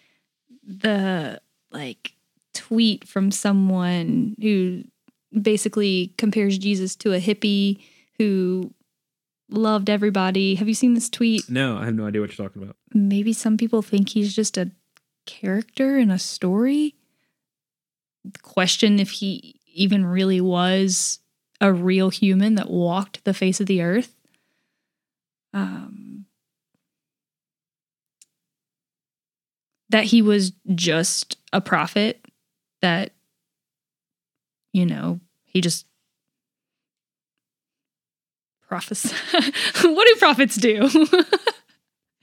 the 0.65 1.41
like 1.71 2.13
tweet 2.55 3.07
from 3.07 3.31
someone 3.31 4.37
who 4.41 4.85
basically 5.41 6.15
compares 6.19 6.59
Jesus 6.59 6.95
to 6.97 7.13
a 7.13 7.21
hippie 7.21 7.81
who 8.19 8.73
loved 9.53 9.91
everybody. 9.91 10.55
Have 10.57 10.69
you 10.69 10.75
seen 10.75 10.95
this 10.95 11.09
tweet? 11.09 11.49
No, 11.49 11.79
I 11.79 11.85
have 11.85 11.95
no 11.95 12.07
idea 12.07 12.21
what 12.21 12.37
you're 12.37 12.47
talking 12.47 12.63
about. 12.63 12.77
Maybe 12.95 13.33
some 13.33 13.57
people 13.57 13.83
think 13.83 14.11
he's 14.11 14.35
just 14.35 14.57
a 14.57 14.71
character 15.27 15.99
in 15.99 16.11
a 16.11 16.19
story. 16.19 16.95
Question 18.43 18.99
if 18.99 19.11
he 19.11 19.61
even 19.75 20.05
really 20.05 20.41
was 20.41 21.21
a 21.61 21.73
real 21.73 22.11
human 22.11 22.57
that 22.57 22.71
walked 22.71 23.25
the 23.25 23.35
face 23.35 23.61
of 23.61 23.67
the 23.67 23.83
earth. 23.83 24.15
Um, 25.55 26.27
that 29.91 30.05
he 30.05 30.23
was 30.23 30.53
just 30.75 31.37
a 31.53 31.61
prophet, 31.61 32.25
that, 32.81 33.13
you 34.73 34.87
know, 34.87 35.21
he 35.45 35.61
just 35.61 35.87
prophesied. 38.73 39.13
what 39.83 40.07
do 40.07 40.17
prophets 40.19 40.57
do? 40.57 40.89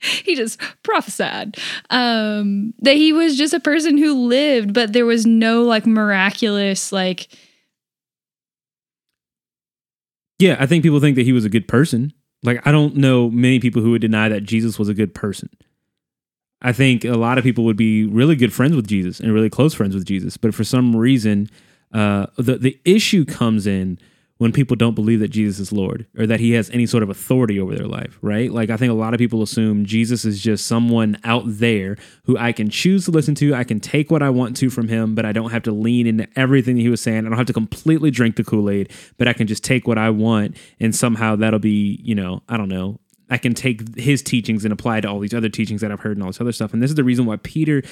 he 0.00 0.34
just 0.34 0.60
prophesied 0.82 1.56
um, 1.90 2.74
that 2.80 2.96
he 2.96 3.12
was 3.12 3.38
just 3.38 3.54
a 3.54 3.60
person 3.60 3.96
who 3.96 4.26
lived, 4.26 4.74
but 4.74 4.92
there 4.92 5.06
was 5.06 5.24
no 5.24 5.62
like 5.62 5.86
miraculous, 5.86 6.90
like, 6.90 7.28
Yeah, 10.40 10.56
I 10.58 10.66
think 10.66 10.82
people 10.82 11.00
think 11.00 11.16
that 11.16 11.26
he 11.26 11.32
was 11.32 11.44
a 11.44 11.50
good 11.50 11.68
person. 11.68 12.14
Like, 12.42 12.66
I 12.66 12.72
don't 12.72 12.96
know 12.96 13.30
many 13.30 13.60
people 13.60 13.82
who 13.82 13.90
would 13.90 14.00
deny 14.00 14.30
that 14.30 14.40
Jesus 14.40 14.78
was 14.78 14.88
a 14.88 14.94
good 14.94 15.14
person. 15.14 15.50
I 16.62 16.72
think 16.72 17.04
a 17.04 17.18
lot 17.18 17.36
of 17.36 17.44
people 17.44 17.64
would 17.64 17.76
be 17.76 18.06
really 18.06 18.34
good 18.34 18.52
friends 18.52 18.74
with 18.74 18.88
Jesus 18.88 19.20
and 19.20 19.32
really 19.32 19.50
close 19.50 19.74
friends 19.74 19.94
with 19.94 20.06
Jesus, 20.06 20.36
but 20.36 20.54
for 20.54 20.64
some 20.64 20.96
reason, 20.96 21.48
uh, 21.92 22.26
the 22.36 22.56
the 22.56 22.80
issue 22.84 23.24
comes 23.24 23.68
in 23.68 23.98
when 24.40 24.52
people 24.52 24.74
don't 24.74 24.94
believe 24.94 25.20
that 25.20 25.28
Jesus 25.28 25.58
is 25.58 25.70
Lord 25.70 26.06
or 26.16 26.26
that 26.26 26.40
he 26.40 26.52
has 26.52 26.70
any 26.70 26.86
sort 26.86 27.02
of 27.02 27.10
authority 27.10 27.60
over 27.60 27.74
their 27.74 27.86
life, 27.86 28.18
right? 28.22 28.50
Like 28.50 28.70
I 28.70 28.78
think 28.78 28.90
a 28.90 28.94
lot 28.94 29.12
of 29.12 29.18
people 29.18 29.42
assume 29.42 29.84
Jesus 29.84 30.24
is 30.24 30.40
just 30.40 30.66
someone 30.66 31.18
out 31.24 31.42
there 31.44 31.98
who 32.24 32.38
I 32.38 32.52
can 32.52 32.70
choose 32.70 33.04
to 33.04 33.10
listen 33.10 33.34
to. 33.34 33.54
I 33.54 33.64
can 33.64 33.80
take 33.80 34.10
what 34.10 34.22
I 34.22 34.30
want 34.30 34.56
to 34.56 34.70
from 34.70 34.88
him, 34.88 35.14
but 35.14 35.26
I 35.26 35.32
don't 35.32 35.50
have 35.50 35.64
to 35.64 35.72
lean 35.72 36.06
into 36.06 36.26
everything 36.36 36.78
he 36.78 36.88
was 36.88 37.02
saying. 37.02 37.18
I 37.18 37.28
don't 37.28 37.36
have 37.36 37.48
to 37.48 37.52
completely 37.52 38.10
drink 38.10 38.36
the 38.36 38.44
Kool-Aid, 38.44 38.90
but 39.18 39.28
I 39.28 39.34
can 39.34 39.46
just 39.46 39.62
take 39.62 39.86
what 39.86 39.98
I 39.98 40.08
want 40.08 40.56
and 40.80 40.96
somehow 40.96 41.36
that'll 41.36 41.58
be, 41.58 42.00
you 42.02 42.14
know, 42.14 42.42
I 42.48 42.56
don't 42.56 42.70
know, 42.70 42.98
I 43.28 43.36
can 43.36 43.52
take 43.52 43.94
his 43.98 44.22
teachings 44.22 44.64
and 44.64 44.72
apply 44.72 45.02
to 45.02 45.08
all 45.10 45.18
these 45.18 45.34
other 45.34 45.50
teachings 45.50 45.82
that 45.82 45.92
I've 45.92 46.00
heard 46.00 46.16
and 46.16 46.22
all 46.22 46.30
this 46.30 46.40
other 46.40 46.52
stuff. 46.52 46.72
And 46.72 46.82
this 46.82 46.90
is 46.90 46.96
the 46.96 47.04
reason 47.04 47.26
why 47.26 47.36
Peter, 47.36 47.82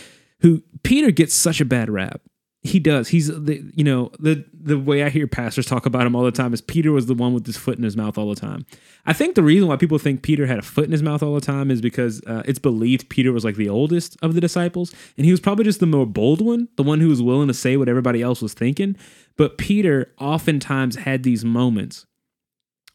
who 0.40 0.62
Peter 0.82 1.10
gets 1.10 1.34
such 1.34 1.60
a 1.60 1.66
bad 1.66 1.90
rap, 1.90 2.22
he 2.62 2.80
does. 2.80 3.08
He's 3.08 3.28
the 3.28 3.62
you 3.74 3.84
know 3.84 4.10
the 4.18 4.44
the 4.68 4.78
way 4.78 5.02
I 5.02 5.08
hear 5.08 5.26
pastors 5.26 5.66
talk 5.66 5.86
about 5.86 6.06
him 6.06 6.14
all 6.14 6.22
the 6.22 6.30
time 6.30 6.52
is 6.54 6.60
Peter 6.60 6.92
was 6.92 7.06
the 7.06 7.14
one 7.14 7.34
with 7.34 7.46
his 7.46 7.56
foot 7.56 7.78
in 7.78 7.84
his 7.84 7.96
mouth 7.96 8.16
all 8.16 8.28
the 8.28 8.40
time. 8.40 8.66
I 9.06 9.12
think 9.12 9.34
the 9.34 9.42
reason 9.42 9.68
why 9.68 9.76
people 9.76 9.98
think 9.98 10.22
Peter 10.22 10.46
had 10.46 10.58
a 10.58 10.62
foot 10.62 10.84
in 10.84 10.92
his 10.92 11.02
mouth 11.02 11.22
all 11.22 11.34
the 11.34 11.40
time 11.40 11.70
is 11.70 11.80
because 11.80 12.22
uh, 12.26 12.42
it's 12.44 12.58
believed 12.58 13.08
Peter 13.08 13.32
was 13.32 13.44
like 13.44 13.56
the 13.56 13.68
oldest 13.68 14.16
of 14.22 14.34
the 14.34 14.40
disciples, 14.40 14.94
and 15.16 15.24
he 15.24 15.30
was 15.30 15.40
probably 15.40 15.64
just 15.64 15.80
the 15.80 15.86
more 15.86 16.06
bold 16.06 16.40
one, 16.40 16.68
the 16.76 16.82
one 16.82 17.00
who 17.00 17.08
was 17.08 17.22
willing 17.22 17.48
to 17.48 17.54
say 17.54 17.76
what 17.76 17.88
everybody 17.88 18.22
else 18.22 18.40
was 18.40 18.54
thinking. 18.54 18.96
But 19.36 19.58
Peter 19.58 20.12
oftentimes 20.18 20.96
had 20.96 21.22
these 21.22 21.44
moments 21.44 22.06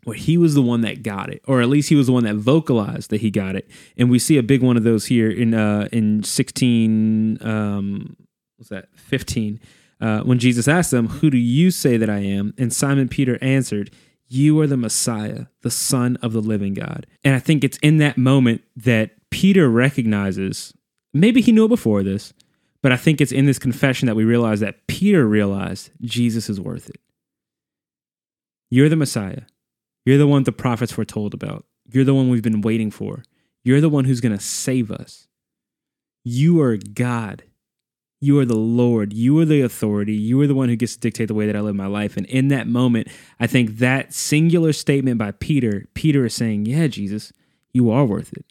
where 0.04 0.18
he 0.18 0.38
was 0.38 0.54
the 0.54 0.62
one 0.62 0.82
that 0.82 1.02
got 1.02 1.30
it, 1.30 1.42
or 1.48 1.62
at 1.62 1.70
least 1.70 1.90
he 1.90 1.96
was 1.96 2.08
the 2.08 2.14
one 2.14 2.26
that 2.26 2.36
vocalized 2.36 3.10
that 3.10 3.22
he 3.22 3.32
got 3.32 3.56
it. 3.56 3.70
And 3.98 4.10
we 4.10 4.20
see 4.20 4.38
a 4.38 4.44
big 4.44 4.62
one 4.62 4.78
of 4.78 4.84
those 4.84 5.06
here 5.06 5.30
in 5.30 5.54
uh, 5.54 5.90
in 5.92 6.24
sixteen. 6.24 7.38
Um, 7.42 8.18
was 8.64 8.70
that 8.70 8.88
15 8.96 9.60
uh, 10.02 10.22
when 10.22 10.40
jesus 10.40 10.68
asked 10.68 10.92
them 10.92 11.08
who 11.08 11.30
do 11.30 11.38
you 11.38 11.72
say 11.72 11.98
that 11.98 12.10
i 12.10 12.20
am? 12.20 12.54
and 12.58 12.74
simon 12.74 13.08
peter 13.08 13.38
answered 13.42 13.92
you 14.28 14.60
are 14.60 14.68
the 14.68 14.78
messiah 14.78 15.46
the 15.62 15.72
son 15.72 16.18
of 16.22 16.34
the 16.34 16.42
living 16.42 16.74
god. 16.74 17.06
And 17.24 17.36
i 17.36 17.40
think 17.40 17.64
it's 17.64 17.78
in 17.80 17.98
that 18.00 18.18
moment 18.18 18.62
that 18.76 19.12
peter 19.30 19.70
recognizes 19.70 20.74
maybe 21.14 21.42
he 21.42 21.52
knew 21.52 21.66
it 21.66 21.70
before 21.70 22.04
this 22.04 22.34
but 22.82 22.92
i 22.92 22.98
think 22.98 23.22
it's 23.22 23.32
in 23.32 23.46
this 23.46 23.60
confession 23.60 24.08
that 24.08 24.16
we 24.16 24.24
realize 24.24 24.60
that 24.60 24.88
peter 24.88 25.28
realized 25.28 25.92
jesus 26.02 26.50
is 26.50 26.60
worth 26.60 26.90
it. 26.90 27.00
You're 28.70 28.90
the 28.90 28.96
messiah. 28.96 29.42
You're 30.04 30.18
the 30.18 30.26
one 30.26 30.44
the 30.44 30.52
prophets 30.52 30.92
foretold 30.92 31.36
about. 31.36 31.66
You're 31.92 32.04
the 32.04 32.16
one 32.16 32.30
we've 32.30 32.42
been 32.42 32.62
waiting 32.62 32.90
for. 32.90 33.24
You're 33.64 33.82
the 33.82 33.90
one 33.90 34.06
who's 34.06 34.20
going 34.20 34.36
to 34.36 34.44
save 34.44 34.90
us. 34.90 35.28
You 36.24 36.60
are 36.62 36.78
god 36.78 37.44
You 38.24 38.40
are 38.40 38.46
the 38.46 38.56
Lord. 38.56 39.12
You 39.12 39.38
are 39.40 39.46
the 39.46 39.60
authority. 39.60 40.14
You 40.14 40.40
are 40.40 40.48
the 40.48 40.56
one 40.56 40.70
who 40.70 40.78
gets 40.78 40.94
to 40.94 41.00
dictate 41.02 41.28
the 41.28 41.34
way 41.34 41.46
that 41.46 41.58
I 41.58 41.60
live 41.60 41.76
my 41.76 41.88
life. 41.88 42.16
And 42.16 42.26
in 42.28 42.48
that 42.48 42.68
moment, 42.68 43.10
I 43.38 43.48
think 43.48 43.80
that 43.80 44.14
singular 44.14 44.72
statement 44.72 45.18
by 45.18 45.32
Peter, 45.32 45.88
Peter 45.94 46.24
is 46.24 46.34
saying, 46.34 46.66
Yeah, 46.66 46.88
Jesus, 46.88 47.34
you 47.74 47.92
are 47.92 48.06
worth 48.06 48.32
it. 48.32 48.46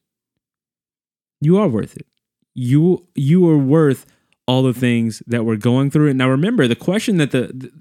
You 1.40 1.56
are 1.56 1.68
worth 1.68 1.96
it. 1.96 2.06
You 2.54 3.08
you 3.14 3.48
are 3.48 3.56
worth 3.56 4.04
all 4.46 4.62
the 4.62 4.74
things 4.74 5.22
that 5.26 5.46
we're 5.46 5.56
going 5.56 5.90
through. 5.90 6.10
And 6.10 6.18
now 6.18 6.28
remember 6.28 6.68
the 6.68 6.76
question 6.76 7.16
that 7.16 7.30
the, 7.30 7.46
the 7.54 7.72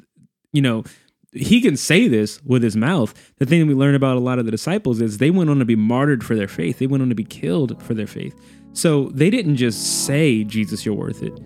you 0.54 0.62
know, 0.62 0.86
he 1.34 1.60
can 1.60 1.76
say 1.76 2.08
this 2.08 2.42
with 2.44 2.64
his 2.64 2.78
mouth. 2.78 3.34
The 3.40 3.46
thing 3.46 3.68
we 3.68 3.74
learn 3.74 3.96
about 3.96 4.16
a 4.16 4.22
lot 4.22 4.40
of 4.40 4.46
the 4.46 4.52
disciples 4.52 5.02
is 5.02 5.18
they 5.18 5.30
went 5.30 5.50
on 5.50 5.60
to 5.60 5.66
be 5.66 5.76
martyred 5.76 6.24
for 6.24 6.36
their 6.36 6.48
faith. 6.48 6.80
They 6.80 6.88
went 6.88 7.04
on 7.04 7.10
to 7.10 7.16
be 7.16 7.26
killed 7.26 7.84
for 7.84 7.94
their 7.94 8.08
faith. 8.08 8.34
So 8.72 9.10
they 9.10 9.30
didn't 9.30 9.58
just 9.58 10.06
say, 10.06 10.46
Jesus, 10.46 10.86
you're 10.86 10.96
worth 10.96 11.22
it 11.22 11.38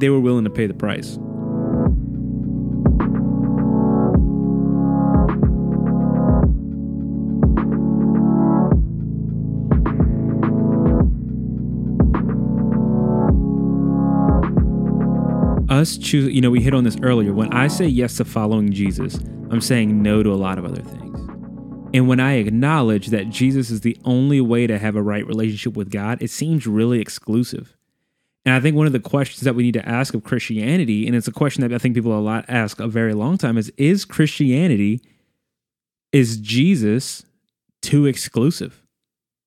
they 0.00 0.10
were 0.10 0.20
willing 0.20 0.44
to 0.44 0.50
pay 0.50 0.66
the 0.66 0.74
price. 0.74 1.18
Us 15.68 15.98
choose, 15.98 16.32
you 16.32 16.40
know, 16.40 16.50
we 16.50 16.62
hit 16.62 16.72
on 16.72 16.84
this 16.84 16.96
earlier. 17.02 17.32
When 17.34 17.52
I 17.52 17.66
say 17.68 17.86
yes 17.86 18.16
to 18.16 18.24
following 18.24 18.72
Jesus, 18.72 19.16
I'm 19.50 19.60
saying 19.60 20.00
no 20.02 20.22
to 20.22 20.32
a 20.32 20.34
lot 20.34 20.58
of 20.58 20.64
other 20.64 20.80
things. 20.80 21.18
And 21.92 22.08
when 22.08 22.20
I 22.20 22.34
acknowledge 22.34 23.08
that 23.08 23.30
Jesus 23.30 23.70
is 23.70 23.82
the 23.82 23.96
only 24.04 24.40
way 24.40 24.66
to 24.66 24.78
have 24.78 24.96
a 24.96 25.02
right 25.02 25.26
relationship 25.26 25.76
with 25.76 25.90
God, 25.90 26.22
it 26.22 26.30
seems 26.30 26.66
really 26.66 27.00
exclusive. 27.00 27.75
And 28.46 28.54
I 28.54 28.60
think 28.60 28.76
one 28.76 28.86
of 28.86 28.92
the 28.92 29.00
questions 29.00 29.40
that 29.40 29.56
we 29.56 29.64
need 29.64 29.74
to 29.74 29.86
ask 29.86 30.14
of 30.14 30.22
Christianity, 30.22 31.04
and 31.04 31.16
it's 31.16 31.26
a 31.26 31.32
question 31.32 31.62
that 31.62 31.74
I 31.74 31.78
think 31.78 31.96
people 31.96 32.16
a 32.16 32.20
lot 32.20 32.44
ask 32.46 32.78
a 32.78 32.86
very 32.86 33.12
long 33.12 33.36
time, 33.38 33.58
is 33.58 33.72
is 33.76 34.04
Christianity, 34.04 35.02
is 36.12 36.36
Jesus 36.36 37.24
too 37.82 38.06
exclusive? 38.06 38.84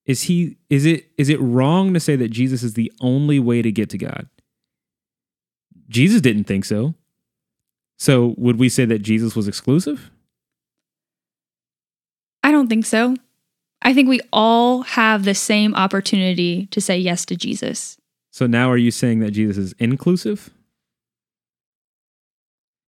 Is 0.06 0.24
he 0.24 0.58
is 0.70 0.86
it 0.86 1.08
is 1.18 1.30
it 1.30 1.40
wrong 1.40 1.94
to 1.94 2.00
say 2.02 2.18
that 2.18 2.28
Jesus 2.28 2.62
is 2.62 2.74
the 2.74 2.92
only 3.00 3.40
way 3.40 3.62
to 3.62 3.72
get 3.72 3.90
to 3.92 3.98
God? 3.98 4.28
Jesus 5.88 6.20
didn't 6.20 6.44
think 6.44 6.66
so. 6.66 6.94
So 7.98 8.36
would 8.38 8.60
we 8.60 8.68
say 8.68 8.84
that 8.84 9.00
Jesus 9.00 9.34
was 9.34 9.48
exclusive? 9.48 10.12
I 12.44 12.52
don't 12.52 12.68
think 12.68 12.86
so. 12.86 13.16
I 13.82 13.94
think 13.94 14.10
we 14.10 14.20
all 14.34 14.82
have 14.82 15.24
the 15.24 15.36
same 15.36 15.74
opportunity 15.74 16.66
to 16.72 16.82
say 16.82 16.98
yes 16.98 17.26
to 17.28 17.38
Jesus. 17.38 17.99
So 18.40 18.48
now 18.48 18.72
are 18.72 18.78
you 18.78 18.90
saying 18.90 19.20
that 19.20 19.32
Jesus 19.32 19.58
is 19.58 19.74
inclusive? 19.80 20.50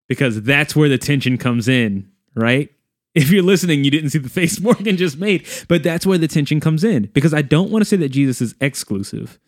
Because 0.08 0.42
that's 0.42 0.76
where 0.76 0.88
the 0.88 0.96
tension 0.96 1.38
comes 1.38 1.66
in, 1.66 2.08
right? 2.36 2.70
If 3.16 3.32
you're 3.32 3.42
listening, 3.42 3.82
you 3.82 3.90
didn't 3.90 4.10
see 4.10 4.20
the 4.20 4.28
face 4.28 4.60
Morgan 4.62 4.96
just 4.96 5.18
made, 5.18 5.48
but 5.66 5.82
that's 5.82 6.06
where 6.06 6.18
the 6.18 6.28
tension 6.28 6.60
comes 6.60 6.84
in. 6.84 7.06
Because 7.14 7.34
I 7.34 7.42
don't 7.42 7.72
want 7.72 7.82
to 7.82 7.84
say 7.84 7.96
that 7.96 8.10
Jesus 8.10 8.40
is 8.40 8.54
exclusive, 8.60 9.40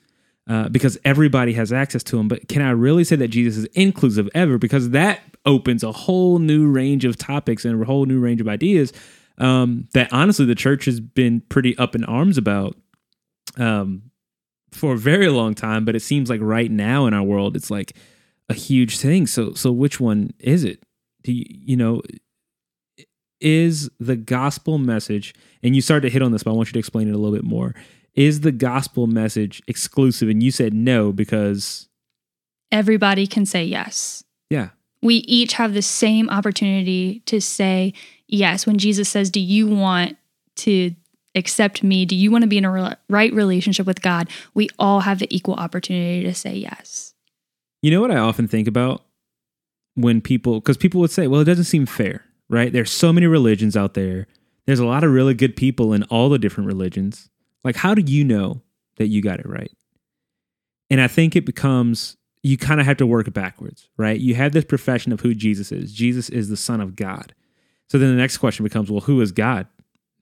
uh, 0.48 0.68
because 0.70 0.98
everybody 1.04 1.52
has 1.52 1.72
access 1.72 2.02
to 2.02 2.18
him. 2.18 2.26
But 2.26 2.48
can 2.48 2.62
I 2.62 2.70
really 2.70 3.04
say 3.04 3.14
that 3.14 3.28
Jesus 3.28 3.58
is 3.58 3.66
inclusive 3.66 4.28
ever? 4.34 4.58
Because 4.58 4.90
that 4.90 5.20
opens 5.46 5.84
a 5.84 5.92
whole 5.92 6.40
new 6.40 6.68
range 6.68 7.04
of 7.04 7.16
topics 7.16 7.64
and 7.64 7.80
a 7.80 7.86
whole 7.86 8.06
new 8.06 8.18
range 8.18 8.40
of 8.40 8.48
ideas 8.48 8.92
um, 9.38 9.86
that 9.92 10.12
honestly 10.12 10.46
the 10.46 10.56
church 10.56 10.84
has 10.86 10.98
been 10.98 11.42
pretty 11.42 11.78
up 11.78 11.94
in 11.94 12.02
arms 12.02 12.38
about. 12.38 12.74
Um, 13.56 14.10
for 14.72 14.94
a 14.94 14.98
very 14.98 15.28
long 15.28 15.54
time, 15.54 15.84
but 15.84 15.94
it 15.94 16.00
seems 16.00 16.30
like 16.30 16.40
right 16.42 16.70
now 16.70 17.06
in 17.06 17.14
our 17.14 17.22
world 17.22 17.56
it's 17.56 17.70
like 17.70 17.96
a 18.48 18.54
huge 18.54 18.98
thing. 18.98 19.26
So 19.26 19.54
so 19.54 19.72
which 19.72 20.00
one 20.00 20.32
is 20.38 20.64
it? 20.64 20.82
Do 21.22 21.32
you, 21.32 21.44
you 21.48 21.76
know 21.76 22.02
is 23.42 23.90
the 23.98 24.16
gospel 24.16 24.78
message 24.78 25.34
and 25.62 25.74
you 25.74 25.82
started 25.82 26.08
to 26.08 26.12
hit 26.12 26.22
on 26.22 26.32
this, 26.32 26.44
but 26.44 26.52
I 26.52 26.54
want 26.54 26.68
you 26.68 26.74
to 26.74 26.78
explain 26.78 27.08
it 27.08 27.14
a 27.14 27.18
little 27.18 27.34
bit 27.34 27.44
more. 27.44 27.74
Is 28.14 28.40
the 28.40 28.52
gospel 28.52 29.06
message 29.06 29.62
exclusive? 29.66 30.28
And 30.28 30.42
you 30.42 30.50
said 30.50 30.72
no 30.72 31.12
because 31.12 31.88
everybody 32.70 33.26
can 33.26 33.44
say 33.44 33.64
yes. 33.64 34.22
Yeah. 34.48 34.70
We 35.02 35.16
each 35.16 35.54
have 35.54 35.74
the 35.74 35.82
same 35.82 36.30
opportunity 36.30 37.20
to 37.26 37.40
say 37.40 37.94
yes. 38.28 38.66
When 38.66 38.78
Jesus 38.78 39.08
says, 39.08 39.30
Do 39.30 39.40
you 39.40 39.66
want 39.66 40.16
to 40.56 40.94
accept 41.34 41.82
me? 41.82 42.04
Do 42.04 42.16
you 42.16 42.30
want 42.30 42.42
to 42.42 42.48
be 42.48 42.58
in 42.58 42.64
a 42.64 42.70
re- 42.70 42.96
right 43.08 43.32
relationship 43.32 43.86
with 43.86 44.02
God? 44.02 44.28
We 44.54 44.68
all 44.78 45.00
have 45.00 45.18
the 45.18 45.34
equal 45.34 45.54
opportunity 45.54 46.22
to 46.24 46.34
say 46.34 46.54
yes. 46.54 47.14
You 47.80 47.90
know 47.90 48.00
what 48.00 48.10
I 48.10 48.18
often 48.18 48.46
think 48.46 48.68
about 48.68 49.02
when 49.94 50.20
people, 50.20 50.60
because 50.60 50.76
people 50.76 51.00
would 51.00 51.10
say, 51.10 51.26
well, 51.26 51.40
it 51.40 51.44
doesn't 51.44 51.64
seem 51.64 51.86
fair, 51.86 52.24
right? 52.48 52.72
There's 52.72 52.90
so 52.90 53.12
many 53.12 53.26
religions 53.26 53.76
out 53.76 53.94
there. 53.94 54.26
There's 54.66 54.78
a 54.78 54.86
lot 54.86 55.04
of 55.04 55.12
really 55.12 55.34
good 55.34 55.56
people 55.56 55.92
in 55.92 56.04
all 56.04 56.28
the 56.28 56.38
different 56.38 56.68
religions. 56.68 57.28
Like, 57.64 57.76
how 57.76 57.94
do 57.94 58.02
you 58.02 58.24
know 58.24 58.62
that 58.96 59.08
you 59.08 59.22
got 59.22 59.40
it 59.40 59.48
right? 59.48 59.72
And 60.90 61.00
I 61.00 61.08
think 61.08 61.34
it 61.34 61.46
becomes, 61.46 62.16
you 62.42 62.56
kind 62.56 62.80
of 62.80 62.86
have 62.86 62.98
to 62.98 63.06
work 63.06 63.32
backwards, 63.32 63.88
right? 63.96 64.20
You 64.20 64.34
have 64.34 64.52
this 64.52 64.64
profession 64.64 65.12
of 65.12 65.20
who 65.20 65.34
Jesus 65.34 65.72
is. 65.72 65.92
Jesus 65.92 66.28
is 66.28 66.48
the 66.48 66.56
Son 66.56 66.80
of 66.80 66.94
God. 66.94 67.34
So 67.88 67.98
then 67.98 68.10
the 68.10 68.20
next 68.20 68.38
question 68.38 68.62
becomes, 68.62 68.90
well, 68.90 69.00
who 69.00 69.20
is 69.20 69.32
God? 69.32 69.66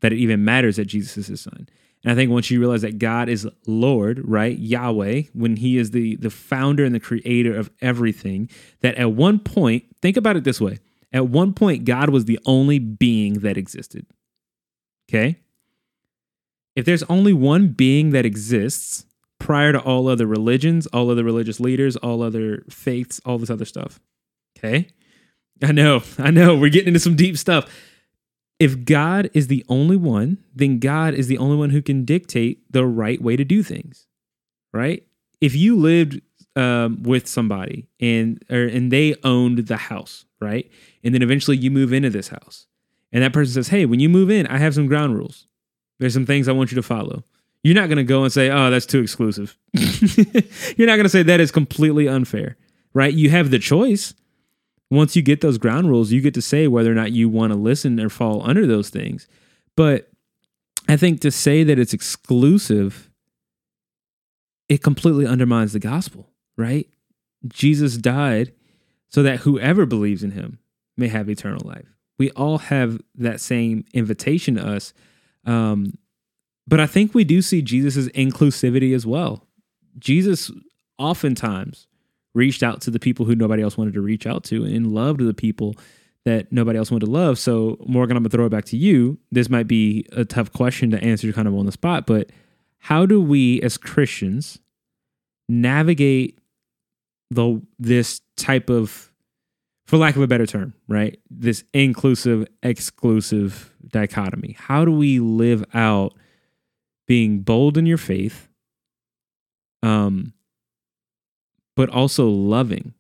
That 0.01 0.13
it 0.13 0.17
even 0.17 0.45
matters 0.45 0.77
that 0.77 0.87
Jesus 0.87 1.17
is 1.17 1.27
his 1.27 1.41
son. 1.41 1.69
And 2.03 2.11
I 2.11 2.15
think 2.15 2.31
once 2.31 2.51
you 2.51 2.61
realize 2.61 2.83
that 2.83 2.99
God 2.99 3.29
is 3.29 3.47
Lord, 3.67 4.23
right? 4.25 4.59
Yahweh, 4.59 5.25
when 5.35 5.57
he 5.57 5.77
is 5.77 5.91
the 5.91 6.17
the 6.17 6.31
founder 6.31 6.85
and 6.85 6.95
the 6.95 7.01
creator 7.01 7.55
of 7.55 7.71
everything, 7.81 8.49
that 8.81 8.95
at 8.97 9.13
one 9.13 9.39
point, 9.39 9.85
think 10.01 10.17
about 10.17 10.37
it 10.37 10.45
this 10.45 10.61
way. 10.61 10.79
At 11.13 11.29
one 11.29 11.53
point 11.53 11.85
God 11.85 12.11
was 12.11 12.25
the 12.25 12.39
only 12.47 12.79
being 12.79 13.41
that 13.41 13.59
existed. 13.59 14.07
Okay? 15.09 15.41
If 16.77 16.85
there's 16.87 17.03
only 17.05 17.33
one 17.33 17.69
being 17.69 18.11
that 18.11 18.25
exists 18.25 19.05
prior 19.39 19.73
to 19.73 19.81
all 19.81 20.09
other 20.09 20.27
religions, 20.27 20.87
all 20.89 21.11
other 21.11 21.25
religious 21.25 21.61
leaders, 21.61 21.97
all 21.97 22.23
other 22.23 22.65
faiths, 22.71 23.21
all 23.25 23.39
this 23.39 23.51
other 23.51 23.65
stuff. 23.65 24.01
Okay? 24.57 24.89
I 25.63 25.73
know. 25.73 26.03
I 26.19 26.31
know. 26.31 26.57
We're 26.57 26.71
getting 26.71 26.89
into 26.89 27.01
some 27.01 27.17
deep 27.17 27.37
stuff 27.37 27.69
if 28.61 28.85
God 28.85 29.31
is 29.33 29.47
the 29.47 29.65
only 29.69 29.97
one, 29.97 30.39
then 30.55 30.79
God 30.79 31.15
is 31.15 31.27
the 31.27 31.39
only 31.39 31.57
one 31.57 31.71
who 31.71 31.81
can 31.81 32.05
dictate 32.05 32.61
the 32.71 32.85
right 32.85 33.21
way 33.21 33.35
to 33.35 33.45
do 33.45 33.63
things, 33.63 34.07
right? 34.73 35.03
If 35.41 35.57
you 35.57 35.77
lived 35.77 36.21
um, 36.55 37.03
with 37.03 37.27
somebody 37.27 37.89
and 37.99 38.45
or, 38.51 38.67
and 38.67 38.93
they 38.93 39.17
owned 39.25 39.67
the 39.67 39.79
house, 39.79 40.27
right, 40.41 40.71
and 41.03 41.15
then 41.15 41.23
eventually 41.23 41.57
you 41.57 41.71
move 41.71 41.95
into 41.95 42.11
this 42.11 42.29
house, 42.29 42.67
and 43.13 43.25
that 43.25 43.33
person 43.33 43.55
says, 43.55 43.69
"Hey, 43.69 43.87
when 43.87 43.99
you 43.99 44.11
move 44.11 44.31
in, 44.31 44.47
I 44.47 44.59
have 44.59 44.75
some 44.75 44.87
ground 44.87 45.17
rules. 45.17 45.47
There's 45.99 46.15
some 46.15 46.27
things 46.27 46.47
I 46.47 46.53
want 46.53 46.71
you 46.71 46.77
to 46.77 46.83
follow." 46.83 47.25
You're 47.63 47.75
not 47.75 47.89
going 47.89 47.99
to 47.99 48.05
go 48.05 48.25
and 48.25 48.33
say, 48.33 48.51
"Oh, 48.51 48.71
that's 48.71 48.87
too 48.87 49.01
exclusive." 49.01 49.57
You're 49.73 50.87
not 50.87 50.97
going 50.97 51.05
to 51.05 51.09
say 51.09 51.23
that 51.23 51.41
is 51.41 51.51
completely 51.51 52.09
unfair, 52.09 52.59
right? 52.93 53.13
You 53.13 53.31
have 53.31 53.51
the 53.51 53.59
choice 53.59 54.13
once 54.91 55.15
you 55.15 55.23
get 55.23 55.41
those 55.41 55.59
ground 55.59 55.89
rules, 55.89 56.11
you 56.11 56.21
get 56.21 56.35
to 56.35 56.43
say 56.43 56.67
whether 56.67 56.91
or 56.91 56.95
not 56.95 57.13
you 57.13 57.29
want 57.29 57.53
to 57.53 57.59
listen 57.59 58.01
or 58.01 58.09
fall 58.09 58.43
under 58.49 58.67
those 58.67 58.91
things. 58.91 59.29
But 59.77 60.11
I 60.89 60.97
think 60.97 61.21
to 61.21 61.31
say 61.31 61.63
that 61.63 61.79
it's 61.79 61.95
exclusive, 61.95 63.11
it 64.69 64.83
completely 64.83 65.27
undermines 65.27 65.73
the 65.73 65.79
gospel, 65.79 66.29
right? 66.57 66.89
Jesus 67.47 67.97
died 67.97 68.53
so 69.09 69.23
that 69.23 69.41
whoever 69.41 69.87
believes 69.87 70.23
in 70.23 70.33
him 70.33 70.59
may 70.97 71.09
have 71.09 71.31
eternal 71.31 71.67
life. 71.67 71.97
We 72.19 72.31
all 72.33 72.59
have 72.59 73.01
that 73.15 73.41
same 73.41 73.85
invitation 73.95 74.57
to 74.57 74.67
us. 74.67 74.93
Um, 75.47 75.97
but 76.67 76.81
I 76.81 76.87
think 76.87 77.15
we 77.15 77.25
do 77.25 77.41
see 77.43 77.63
Jesus' 77.63 78.09
inclusivity 78.09 78.95
as 78.95 79.07
well. 79.07 79.47
Jesus 79.99 80.51
oftentimes 80.99 81.87
reached 82.41 82.63
out 82.63 82.81
to 82.81 82.91
the 82.91 82.99
people 82.99 83.27
who 83.27 83.37
nobody 83.37 83.63
else 83.63 83.77
wanted 83.77 83.93
to 83.93 84.01
reach 84.01 84.27
out 84.27 84.45
to 84.45 84.65
and 84.65 84.95
loved 84.95 85.21
the 85.21 85.35
people 85.35 85.77
that 86.25 86.51
nobody 86.51 86.79
else 86.79 86.91
wanted 86.91 87.05
to 87.05 87.11
love. 87.13 87.39
So, 87.39 87.77
Morgan, 87.87 88.17
I'm 88.17 88.23
going 88.23 88.31
to 88.31 88.37
throw 88.37 88.47
it 88.47 88.51
back 88.51 88.65
to 88.67 88.79
you. 88.79 89.19
This 89.31 89.51
might 89.51 89.67
be 89.67 90.07
a 90.13 90.25
tough 90.25 90.51
question 90.53 90.91
to 90.91 91.05
answer 91.05 91.31
kind 91.33 91.47
of 91.47 91.55
on 91.55 91.67
the 91.67 91.73
spot, 91.73 92.07
but 92.07 92.31
how 92.79 93.05
do 93.05 93.21
we 93.21 93.61
as 93.61 93.77
Christians 93.77 94.59
navigate 95.49 96.39
the 97.31 97.61
this 97.79 98.23
type 98.37 98.71
of 98.71 99.13
for 99.87 99.99
lack 99.99 100.17
of 100.17 100.23
a 100.23 100.27
better 100.27 100.47
term, 100.47 100.73
right? 100.89 101.19
This 101.29 101.63
inclusive 101.75 102.47
exclusive 102.63 103.75
dichotomy. 103.87 104.57
How 104.59 104.85
do 104.85 104.93
we 104.93 105.21
live 105.21 105.65
out 105.75 106.15
being 107.07 107.41
bold 107.41 107.77
in 107.77 107.85
your 107.87 107.99
faith 107.99 108.49
um 109.83 110.33
but 111.81 111.89
also 111.95 112.29
loving. 112.29 112.93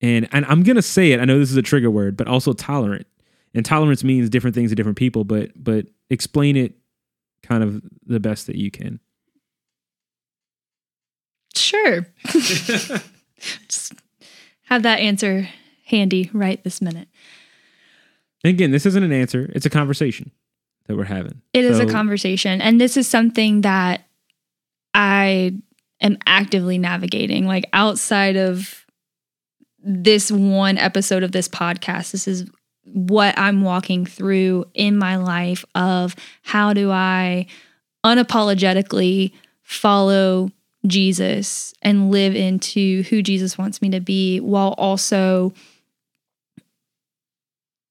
And 0.00 0.26
and 0.32 0.46
I'm 0.46 0.62
gonna 0.62 0.80
say 0.80 1.12
it. 1.12 1.20
I 1.20 1.26
know 1.26 1.38
this 1.38 1.50
is 1.50 1.56
a 1.58 1.62
trigger 1.62 1.90
word, 1.90 2.16
but 2.16 2.26
also 2.26 2.54
tolerant. 2.54 3.06
And 3.52 3.64
tolerance 3.66 4.02
means 4.02 4.30
different 4.30 4.54
things 4.54 4.70
to 4.70 4.74
different 4.74 4.96
people. 4.96 5.24
But 5.24 5.50
but 5.62 5.86
explain 6.08 6.56
it 6.56 6.74
kind 7.42 7.62
of 7.62 7.82
the 8.06 8.18
best 8.20 8.46
that 8.46 8.56
you 8.56 8.70
can. 8.70 9.00
Sure. 11.54 12.06
Just 12.26 13.92
have 14.64 14.82
that 14.84 15.00
answer 15.00 15.48
handy 15.84 16.30
right 16.32 16.62
this 16.64 16.80
minute. 16.80 17.08
Again, 18.44 18.70
this 18.70 18.86
isn't 18.86 19.02
an 19.02 19.12
answer, 19.12 19.50
it's 19.54 19.66
a 19.66 19.70
conversation 19.70 20.30
that 20.86 20.96
we're 20.96 21.04
having. 21.04 21.42
It 21.52 21.64
is 21.66 21.76
So- 21.76 21.84
a 21.84 21.90
conversation. 21.90 22.62
And 22.62 22.80
this 22.80 22.96
is 22.96 23.06
something 23.06 23.60
that 23.62 24.06
I 24.94 25.54
am 26.00 26.18
actively 26.26 26.78
navigating. 26.78 27.46
Like 27.46 27.64
outside 27.72 28.36
of 28.36 28.86
this 29.82 30.30
one 30.30 30.78
episode 30.78 31.22
of 31.22 31.32
this 31.32 31.48
podcast, 31.48 32.12
this 32.12 32.28
is 32.28 32.48
what 32.84 33.38
I'm 33.38 33.62
walking 33.62 34.06
through 34.06 34.66
in 34.74 34.96
my 34.96 35.16
life 35.16 35.64
of 35.74 36.16
how 36.42 36.72
do 36.72 36.90
I 36.90 37.46
unapologetically 38.04 39.32
follow 39.62 40.50
Jesus 40.86 41.74
and 41.82 42.10
live 42.10 42.34
into 42.34 43.02
who 43.04 43.22
Jesus 43.22 43.58
wants 43.58 43.82
me 43.82 43.90
to 43.90 44.00
be 44.00 44.40
while 44.40 44.74
also 44.78 45.52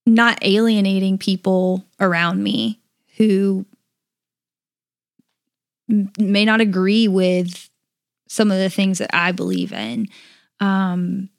not 0.06 0.38
alienating 0.42 1.18
people 1.18 1.84
around 2.00 2.42
me 2.42 2.80
who 3.16 3.64
may 6.18 6.44
not 6.44 6.60
agree 6.60 7.06
with 7.06 7.69
some 8.30 8.52
of 8.52 8.58
the 8.58 8.70
things 8.70 8.98
that 8.98 9.10
I 9.12 9.32
believe 9.32 9.72
in. 9.72 10.06
Um, 10.60 11.30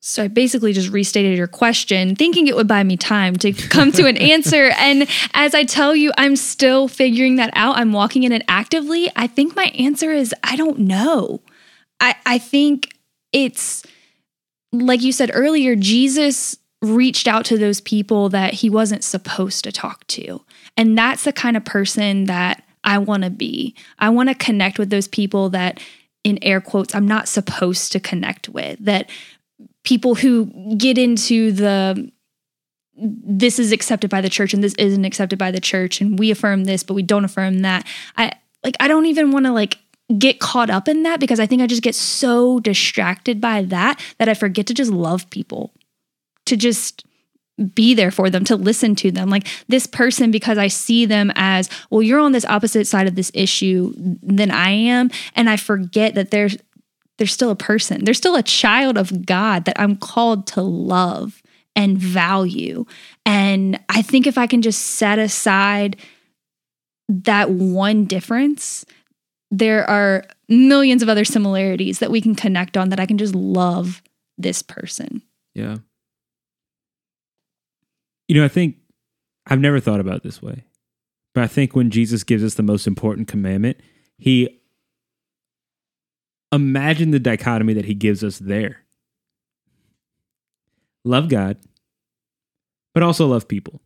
so 0.00 0.24
I 0.24 0.28
basically 0.28 0.72
just 0.72 0.88
restated 0.88 1.36
your 1.36 1.46
question, 1.46 2.16
thinking 2.16 2.46
it 2.46 2.56
would 2.56 2.66
buy 2.66 2.82
me 2.82 2.96
time 2.96 3.36
to 3.36 3.52
come 3.68 3.92
to 3.92 4.06
an 4.06 4.16
answer. 4.16 4.72
And 4.78 5.06
as 5.34 5.54
I 5.54 5.64
tell 5.64 5.94
you, 5.94 6.12
I'm 6.16 6.34
still 6.34 6.88
figuring 6.88 7.36
that 7.36 7.50
out. 7.52 7.76
I'm 7.76 7.92
walking 7.92 8.22
in 8.22 8.32
it 8.32 8.42
actively. 8.48 9.10
I 9.16 9.26
think 9.26 9.54
my 9.54 9.66
answer 9.78 10.10
is 10.12 10.34
I 10.42 10.56
don't 10.56 10.78
know. 10.78 11.42
I, 12.00 12.14
I 12.24 12.38
think 12.38 12.96
it's 13.30 13.84
like 14.72 15.02
you 15.02 15.12
said 15.12 15.30
earlier, 15.34 15.76
Jesus 15.76 16.56
reached 16.80 17.28
out 17.28 17.44
to 17.46 17.58
those 17.58 17.82
people 17.82 18.30
that 18.30 18.54
he 18.54 18.70
wasn't 18.70 19.04
supposed 19.04 19.64
to 19.64 19.72
talk 19.72 20.06
to. 20.06 20.40
And 20.74 20.96
that's 20.96 21.24
the 21.24 21.34
kind 21.34 21.56
of 21.56 21.66
person 21.66 22.24
that 22.24 22.62
I 22.84 22.98
want 22.98 23.24
to 23.24 23.30
be. 23.30 23.74
I 23.98 24.10
want 24.10 24.28
to 24.28 24.34
connect 24.34 24.78
with 24.78 24.90
those 24.90 25.08
people 25.08 25.50
that, 25.50 25.80
in 26.24 26.38
air 26.42 26.60
quotes, 26.60 26.94
I'm 26.94 27.08
not 27.08 27.28
supposed 27.28 27.92
to 27.92 28.00
connect 28.00 28.48
with. 28.48 28.78
That 28.84 29.10
people 29.84 30.14
who 30.14 30.76
get 30.76 30.98
into 30.98 31.52
the 31.52 32.10
this 33.00 33.60
is 33.60 33.70
accepted 33.70 34.10
by 34.10 34.20
the 34.20 34.28
church 34.28 34.52
and 34.52 34.62
this 34.62 34.74
isn't 34.74 35.04
accepted 35.04 35.38
by 35.38 35.52
the 35.52 35.60
church 35.60 36.00
and 36.00 36.18
we 36.18 36.30
affirm 36.30 36.64
this 36.64 36.82
but 36.82 36.94
we 36.94 37.02
don't 37.02 37.24
affirm 37.24 37.60
that 37.60 37.86
i 38.16 38.32
like 38.64 38.74
i 38.80 38.88
don't 38.88 39.06
even 39.06 39.30
want 39.30 39.46
to 39.46 39.52
like 39.52 39.78
get 40.18 40.40
caught 40.40 40.68
up 40.68 40.88
in 40.88 41.04
that 41.04 41.20
because 41.20 41.38
i 41.38 41.46
think 41.46 41.62
i 41.62 41.66
just 41.66 41.82
get 41.82 41.94
so 41.94 42.58
distracted 42.58 43.40
by 43.40 43.62
that 43.62 44.00
that 44.18 44.28
i 44.28 44.34
forget 44.34 44.66
to 44.66 44.74
just 44.74 44.90
love 44.90 45.30
people 45.30 45.72
to 46.44 46.56
just 46.56 47.04
be 47.74 47.94
there 47.94 48.10
for 48.10 48.30
them 48.30 48.44
to 48.44 48.56
listen 48.56 48.94
to 48.94 49.10
them 49.10 49.28
like 49.28 49.46
this 49.68 49.86
person 49.86 50.30
because 50.30 50.58
i 50.58 50.68
see 50.68 51.04
them 51.04 51.32
as 51.34 51.68
well 51.90 52.02
you're 52.02 52.20
on 52.20 52.32
this 52.32 52.44
opposite 52.44 52.86
side 52.86 53.06
of 53.06 53.14
this 53.14 53.30
issue 53.34 53.92
than 53.96 54.50
i 54.50 54.70
am 54.70 55.10
and 55.34 55.50
i 55.50 55.56
forget 55.56 56.14
that 56.14 56.30
there's 56.30 56.56
they're 57.18 57.26
still 57.26 57.50
a 57.50 57.56
person. 57.56 58.04
They're 58.04 58.14
still 58.14 58.36
a 58.36 58.42
child 58.42 58.96
of 58.96 59.26
God 59.26 59.64
that 59.66 59.78
I'm 59.78 59.96
called 59.96 60.46
to 60.48 60.62
love 60.62 61.42
and 61.76 61.98
value. 61.98 62.86
And 63.26 63.78
I 63.88 64.02
think 64.02 64.26
if 64.26 64.38
I 64.38 64.46
can 64.46 64.62
just 64.62 64.80
set 64.80 65.18
aside 65.18 65.96
that 67.08 67.50
one 67.50 68.04
difference, 68.04 68.84
there 69.50 69.88
are 69.88 70.24
millions 70.48 71.02
of 71.02 71.08
other 71.08 71.24
similarities 71.24 71.98
that 71.98 72.10
we 72.10 72.20
can 72.20 72.34
connect 72.34 72.76
on 72.76 72.88
that 72.90 73.00
I 73.00 73.06
can 73.06 73.18
just 73.18 73.34
love 73.34 74.02
this 74.36 74.62
person. 74.62 75.22
Yeah. 75.54 75.78
You 78.28 78.36
know, 78.36 78.44
I 78.44 78.48
think 78.48 78.76
I've 79.46 79.60
never 79.60 79.80
thought 79.80 80.00
about 80.00 80.22
this 80.22 80.42
way, 80.42 80.64
but 81.34 81.42
I 81.42 81.46
think 81.46 81.74
when 81.74 81.90
Jesus 81.90 82.22
gives 82.24 82.44
us 82.44 82.54
the 82.54 82.62
most 82.62 82.86
important 82.86 83.26
commandment, 83.26 83.78
he 84.18 84.60
imagine 86.52 87.10
the 87.10 87.18
dichotomy 87.18 87.74
that 87.74 87.86
he 87.86 87.94
gives 87.94 88.22
us 88.22 88.38
there. 88.38 88.84
Love 91.04 91.28
God, 91.28 91.56
but 92.94 93.02
also 93.02 93.26
love 93.26 93.48
people. 93.48 93.80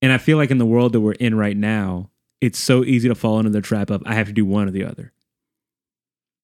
And 0.00 0.12
I 0.12 0.18
feel 0.18 0.36
like 0.36 0.50
in 0.50 0.58
the 0.58 0.66
world 0.66 0.92
that 0.92 1.00
we're 1.00 1.12
in 1.12 1.34
right 1.34 1.56
now, 1.56 2.10
it's 2.40 2.58
so 2.58 2.84
easy 2.84 3.08
to 3.08 3.14
fall 3.14 3.38
into 3.38 3.50
the 3.50 3.62
trap 3.62 3.90
of 3.90 4.02
I 4.04 4.14
have 4.14 4.26
to 4.26 4.32
do 4.32 4.44
one 4.44 4.68
or 4.68 4.70
the 4.70 4.84
other. 4.84 5.12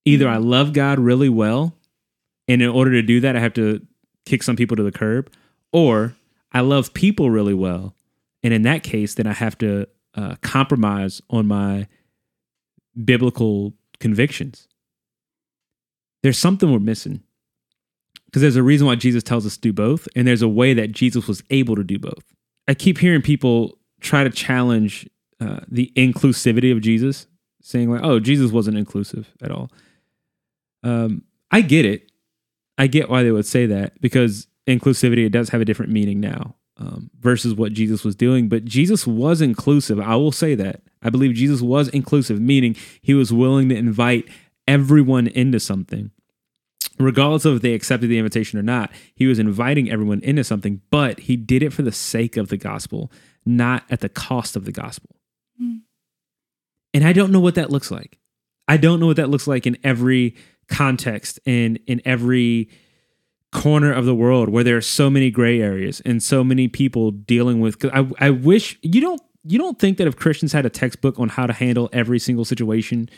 Either 0.06 0.28
I 0.28 0.38
love 0.38 0.72
God 0.72 0.98
really 0.98 1.28
well, 1.28 1.76
and 2.48 2.62
in 2.62 2.68
order 2.68 2.90
to 2.92 3.02
do 3.02 3.20
that, 3.20 3.36
I 3.36 3.40
have 3.40 3.52
to 3.54 3.86
kick 4.24 4.42
some 4.42 4.56
people 4.56 4.76
to 4.76 4.82
the 4.82 4.92
curb, 4.92 5.30
or 5.72 6.14
I 6.52 6.60
love 6.60 6.94
people 6.94 7.30
really 7.30 7.54
well, 7.54 7.94
and 8.42 8.52
in 8.52 8.62
that 8.62 8.82
case, 8.82 9.14
then 9.14 9.26
I 9.26 9.32
have 9.32 9.56
to 9.58 9.86
uh, 10.14 10.36
compromise 10.42 11.20
on 11.30 11.46
my 11.46 11.86
biblical 13.04 13.74
convictions. 14.00 14.66
There's 16.22 16.38
something 16.38 16.72
we're 16.72 16.80
missing 16.80 17.22
because 18.26 18.42
there's 18.42 18.56
a 18.56 18.62
reason 18.62 18.86
why 18.86 18.94
Jesus 18.94 19.22
tells 19.22 19.46
us 19.46 19.54
to 19.54 19.60
do 19.60 19.72
both, 19.72 20.08
and 20.14 20.26
there's 20.26 20.42
a 20.42 20.48
way 20.48 20.74
that 20.74 20.92
Jesus 20.92 21.26
was 21.26 21.42
able 21.50 21.76
to 21.76 21.84
do 21.84 21.98
both. 21.98 22.34
I 22.68 22.74
keep 22.74 22.98
hearing 22.98 23.22
people 23.22 23.78
try 24.00 24.24
to 24.24 24.30
challenge 24.30 25.08
uh, 25.40 25.60
the 25.68 25.92
inclusivity 25.96 26.72
of 26.72 26.80
Jesus, 26.80 27.26
saying 27.62 27.90
like, 27.90 28.02
"Oh, 28.02 28.20
Jesus 28.20 28.52
wasn't 28.52 28.78
inclusive 28.78 29.32
at 29.42 29.50
all." 29.50 29.70
Um, 30.82 31.22
I 31.50 31.60
get 31.62 31.84
it. 31.84 32.10
I 32.78 32.86
get 32.86 33.10
why 33.10 33.22
they 33.22 33.32
would 33.32 33.46
say 33.46 33.66
that 33.66 34.00
because 34.00 34.46
inclusivity 34.66 35.26
it 35.26 35.30
does 35.30 35.50
have 35.50 35.60
a 35.60 35.64
different 35.64 35.92
meaning 35.92 36.20
now 36.20 36.54
um, 36.80 37.10
versus 37.20 37.54
what 37.54 37.72
Jesus 37.72 38.04
was 38.04 38.16
doing. 38.16 38.48
But 38.48 38.64
Jesus 38.64 39.06
was 39.06 39.40
inclusive. 39.40 40.00
I 40.00 40.16
will 40.16 40.32
say 40.32 40.54
that. 40.54 40.82
I 41.02 41.10
believe 41.10 41.34
Jesus 41.34 41.60
was 41.60 41.88
inclusive, 41.88 42.40
meaning 42.40 42.74
he 43.02 43.14
was 43.14 43.32
willing 43.32 43.68
to 43.68 43.76
invite 43.76 44.28
everyone 44.66 45.26
into 45.26 45.60
something. 45.60 46.10
Regardless 46.98 47.44
of 47.44 47.56
if 47.56 47.62
they 47.62 47.72
accepted 47.72 48.08
the 48.08 48.18
invitation 48.18 48.58
or 48.58 48.62
not, 48.62 48.90
he 49.14 49.26
was 49.26 49.38
inviting 49.38 49.90
everyone 49.90 50.20
into 50.20 50.44
something, 50.44 50.82
but 50.90 51.20
he 51.20 51.36
did 51.36 51.62
it 51.62 51.72
for 51.72 51.82
the 51.82 51.92
sake 51.92 52.36
of 52.36 52.48
the 52.48 52.58
gospel, 52.58 53.10
not 53.46 53.84
at 53.90 54.00
the 54.00 54.08
cost 54.08 54.54
of 54.54 54.66
the 54.66 54.72
gospel. 54.72 55.16
Mm. 55.60 55.80
And 56.92 57.04
I 57.04 57.12
don't 57.12 57.32
know 57.32 57.40
what 57.40 57.54
that 57.54 57.70
looks 57.70 57.90
like. 57.90 58.18
I 58.68 58.76
don't 58.76 59.00
know 59.00 59.06
what 59.06 59.16
that 59.16 59.30
looks 59.30 59.46
like 59.46 59.66
in 59.66 59.78
every 59.82 60.36
context 60.68 61.40
and 61.46 61.78
in 61.86 62.02
every 62.04 62.68
corner 63.52 63.92
of 63.92 64.04
the 64.04 64.14
world 64.14 64.48
where 64.48 64.62
there 64.62 64.76
are 64.76 64.82
so 64.82 65.10
many 65.10 65.30
gray 65.30 65.60
areas 65.60 66.00
and 66.04 66.22
so 66.22 66.44
many 66.44 66.68
people 66.68 67.10
dealing 67.10 67.60
with 67.60 67.78
cuz 67.78 67.90
I 67.92 68.06
I 68.18 68.30
wish 68.30 68.78
you 68.82 69.00
don't 69.00 69.20
you 69.44 69.58
don't 69.58 69.78
think 69.78 69.98
that 69.98 70.06
if 70.06 70.16
Christians 70.16 70.52
had 70.52 70.66
a 70.66 70.70
textbook 70.70 71.18
on 71.18 71.30
how 71.30 71.46
to 71.46 71.52
handle 71.52 71.88
every 71.92 72.18
single 72.18 72.44
situation 72.44 73.08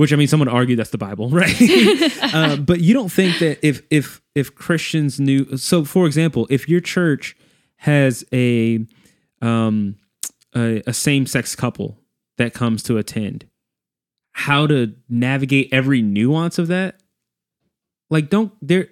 which 0.00 0.14
I 0.14 0.16
mean 0.16 0.28
someone 0.28 0.48
argued 0.48 0.78
that's 0.78 0.90
the 0.90 0.96
Bible, 0.98 1.28
right? 1.42 1.54
uh, 2.34 2.56
but 2.56 2.80
you 2.80 2.94
don't 2.94 3.12
think 3.12 3.38
that 3.40 3.58
if 3.62 3.82
if 3.90 4.22
if 4.34 4.54
Christians 4.54 5.20
knew 5.20 5.58
so 5.58 5.84
for 5.84 6.06
example, 6.06 6.46
if 6.48 6.70
your 6.70 6.80
church 6.80 7.36
has 7.76 8.24
a 8.32 8.86
um 9.42 9.96
a, 10.56 10.82
a 10.86 10.94
same-sex 10.94 11.54
couple 11.54 11.98
that 12.38 12.54
comes 12.54 12.82
to 12.84 12.96
attend 12.96 13.44
how 14.32 14.66
to 14.66 14.94
navigate 15.08 15.68
every 15.70 16.00
nuance 16.00 16.58
of 16.58 16.68
that 16.68 17.00
like 18.08 18.30
don't 18.30 18.52
there 18.60 18.88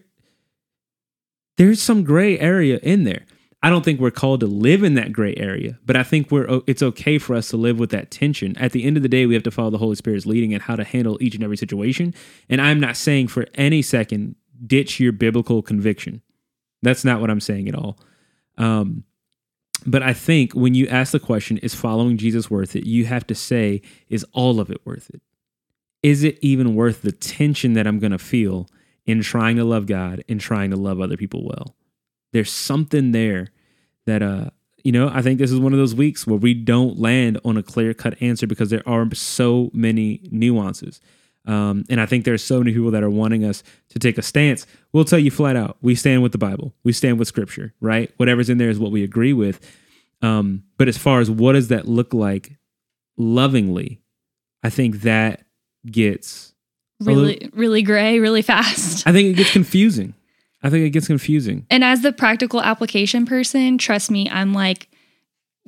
there's 1.59 1.83
some 1.83 2.05
gray 2.05 2.39
area 2.39 2.79
in 2.83 3.05
there. 3.05 3.27
I 3.63 3.71
don't 3.71 3.85
think 3.85 4.01
we're 4.01 4.11
called 4.13 4.41
to 4.41 4.47
live 4.47 4.83
in 4.85 4.95
that 4.95 5.13
gray 5.13 5.35
area 5.37 5.79
but 5.85 5.97
i 5.97 6.05
think 6.05 6.31
we're 6.31 6.61
it's 6.69 6.83
okay 6.83 7.19
for 7.19 7.35
us 7.35 7.49
to 7.49 7.57
live 7.57 7.79
with 7.79 7.91
that 7.91 8.11
tension. 8.11 8.57
At 8.57 8.73
the 8.73 8.85
end 8.85 8.97
of 8.97 9.03
the 9.03 9.09
day 9.09 9.27
we 9.27 9.35
have 9.35 9.43
to 9.43 9.51
follow 9.51 9.71
the 9.71 9.79
holy 9.79 9.97
spirit's 9.97 10.27
leading 10.27 10.55
and 10.55 10.63
how 10.63 10.77
to 10.77 10.85
handle 10.85 11.19
each 11.21 11.35
and 11.35 11.45
every 11.45 11.57
situation. 11.57 12.15
And 12.49 12.61
i'm 12.61 12.81
not 12.81 12.97
saying 12.97 13.29
for 13.29 13.47
any 13.55 13.83
second 13.83 14.37
ditch 14.65 15.01
your 15.01 15.13
biblical 15.13 15.61
conviction. 15.61 16.23
That's 16.83 17.05
not 17.05 17.21
what 17.21 17.31
i'm 17.31 17.41
saying 17.41 17.69
at 17.69 17.75
all. 17.75 17.99
Um, 18.57 19.05
but 19.87 20.03
I 20.03 20.13
think 20.13 20.53
when 20.55 20.75
you 20.75 20.87
ask 20.89 21.13
the 21.13 21.21
question, 21.21 21.59
is 21.59 21.75
following 21.75 22.17
Jesus 22.17 22.51
worth 22.51 22.75
it? 22.75 22.85
You 22.85 23.07
have 23.07 23.27
to 23.29 23.35
say, 23.35 23.81
is 24.09 24.25
all 24.33 24.61
of 24.61 24.71
it 24.71 24.85
worth 24.85 25.11
it? 25.15 25.23
Is 26.03 26.25
it 26.25 26.39
even 26.43 26.75
worth 26.75 27.03
the 27.03 27.13
tension 27.13 27.75
that 27.75 27.87
I'm 27.87 27.99
going 27.99 28.13
to 28.13 28.19
feel 28.19 28.69
in 29.09 29.23
trying 29.23 29.57
to 29.57 29.65
love 29.65 29.87
God 29.87 30.23
and 30.29 30.41
trying 30.41 30.71
to 30.71 30.77
love 30.77 31.01
other 31.01 31.17
people 31.17 31.45
well? 31.45 31.75
There's 32.33 32.53
something 32.53 33.13
there 33.13 33.49
that, 34.07 34.23
uh, 34.23 34.51
you 34.85 34.93
know, 34.93 35.11
I 35.13 35.23
think 35.23 35.39
this 35.39 35.51
is 35.51 35.59
one 35.59 35.73
of 35.73 35.79
those 35.79 35.95
weeks 35.95 36.27
where 36.27 36.39
we 36.39 36.55
don't 36.55 36.99
land 36.99 37.41
on 37.45 37.57
a 37.57 37.63
clear 37.63 37.95
cut 37.95 38.21
answer 38.23 38.47
because 38.47 38.71
there 38.71 38.87
are 38.87 39.13
so 39.15 39.71
many 39.73 40.21
nuances. 40.31 41.01
Um, 41.47 41.85
and 41.89 42.01
I 42.01 42.07
think 42.07 42.25
there's 42.25 42.45
so 42.45 42.59
many 42.59 42.75
people 42.75 42.91
that 42.91 43.03
are 43.03 43.09
wanting 43.09 43.45
us 43.45 43.63
to 43.89 43.99
take 43.99 44.19
a 44.19 44.23
stance. 44.23 44.67
We'll 44.93 45.07
tell 45.07 45.19
you 45.19 45.31
flat 45.31 45.57
out, 45.57 45.79
we 45.81 45.95
stand 45.95 46.23
with 46.23 46.33
the 46.33 46.39
Bible, 46.39 46.75
we 46.85 46.93
stand 46.93 47.19
with 47.19 47.27
Scripture, 47.29 47.73
right? 47.81 48.13
Whatever's 48.19 48.51
in 48.51 48.59
there 48.59 48.69
is 48.69 48.79
what 48.79 48.93
we 48.93 49.03
agree 49.03 49.33
with. 49.33 49.59
Um, 50.21 50.65
but 50.77 50.89
as 50.89 50.99
far 50.99 51.21
as 51.21 51.31
what 51.31 51.55
does 51.55 51.69
that 51.69 51.89
look 51.89 52.13
like 52.13 52.59
lovingly, 53.17 54.03
I 54.63 54.69
think 54.69 55.03
that 55.03 55.47
gets 55.87 56.53
really 57.01 57.51
really 57.53 57.83
gray 57.83 58.19
really 58.19 58.43
fast 58.43 59.07
I 59.07 59.13
think 59.13 59.29
it 59.29 59.37
gets 59.37 59.53
confusing. 59.61 60.15
I 60.63 60.71
think 60.71 60.85
it 60.85 60.91
gets 60.91 61.07
confusing. 61.07 61.67
and 61.71 61.85
as 61.85 62.03
the 62.03 62.13
practical 62.13 62.61
application 62.61 63.27
person 63.27 63.79
trust 63.79 64.11
me 64.11 64.29
i'm 64.31 64.53
like 64.53 64.89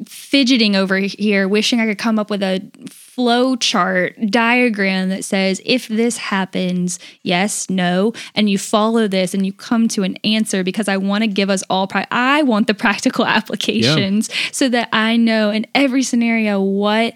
fidgeting 0.06 0.74
over 0.76 0.96
here 0.96 1.46
wishing 1.46 1.78
i 1.78 1.86
could 1.86 1.98
come 1.98 2.18
up 2.18 2.30
with 2.30 2.42
a 2.42 2.60
flow 2.88 3.54
chart 3.54 4.16
diagram 4.30 5.10
that 5.10 5.24
says 5.24 5.60
if 5.66 5.88
this 5.88 6.16
happens 6.16 6.98
yes 7.22 7.68
no 7.68 8.12
and 8.34 8.48
you 8.48 8.56
follow 8.56 9.06
this 9.06 9.34
and 9.34 9.44
you 9.44 9.52
come 9.52 9.88
to 9.88 10.02
an 10.02 10.16
answer 10.24 10.64
because 10.64 10.88
i 10.88 10.96
want 10.96 11.22
to 11.22 11.28
give 11.28 11.50
us 11.50 11.62
all 11.68 11.86
pri- 11.86 12.06
i 12.10 12.42
want 12.42 12.66
the 12.66 12.72
practical 12.86 13.26
applications 13.26 14.30
so 14.52 14.68
that 14.70 14.88
i 14.92 15.16
know 15.16 15.50
in 15.50 15.66
every 15.74 16.02
scenario 16.02 16.60
what 16.62 17.12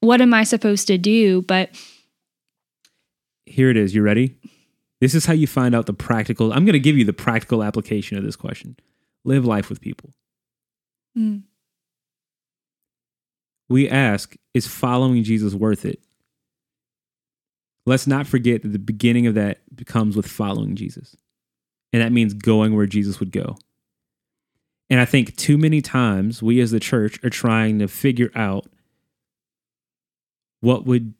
what 0.00 0.20
am 0.22 0.32
i 0.32 0.44
supposed 0.44 0.86
to 0.86 0.96
do 0.96 1.42
but 1.42 1.68
Here 3.54 3.70
it 3.70 3.76
is. 3.76 3.94
You 3.94 4.02
ready? 4.02 4.36
This 5.00 5.14
is 5.14 5.26
how 5.26 5.32
you 5.32 5.46
find 5.46 5.76
out 5.76 5.86
the 5.86 5.92
practical. 5.92 6.52
I'm 6.52 6.64
going 6.64 6.72
to 6.72 6.80
give 6.80 6.98
you 6.98 7.04
the 7.04 7.12
practical 7.12 7.62
application 7.62 8.18
of 8.18 8.24
this 8.24 8.34
question. 8.34 8.76
Live 9.24 9.44
life 9.44 9.68
with 9.70 9.80
people. 9.80 10.10
mm, 11.16 11.42
We 13.68 13.88
ask, 13.88 14.36
is 14.54 14.66
following 14.66 15.22
Jesus 15.22 15.54
worth 15.54 15.84
it? 15.84 16.00
Let's 17.86 18.08
not 18.08 18.26
forget 18.26 18.62
that 18.62 18.72
the 18.72 18.78
beginning 18.78 19.28
of 19.28 19.34
that 19.36 19.60
comes 19.86 20.16
with 20.16 20.26
following 20.26 20.74
Jesus. 20.74 21.16
And 21.92 22.02
that 22.02 22.10
means 22.12 22.34
going 22.34 22.74
where 22.74 22.86
Jesus 22.86 23.20
would 23.20 23.30
go. 23.30 23.56
And 24.90 25.00
I 25.00 25.04
think 25.04 25.36
too 25.36 25.56
many 25.58 25.80
times 25.80 26.42
we 26.42 26.60
as 26.60 26.72
the 26.72 26.80
church 26.80 27.22
are 27.22 27.30
trying 27.30 27.78
to 27.78 27.86
figure 27.86 28.32
out 28.34 28.66
what 30.60 30.86
would. 30.86 31.14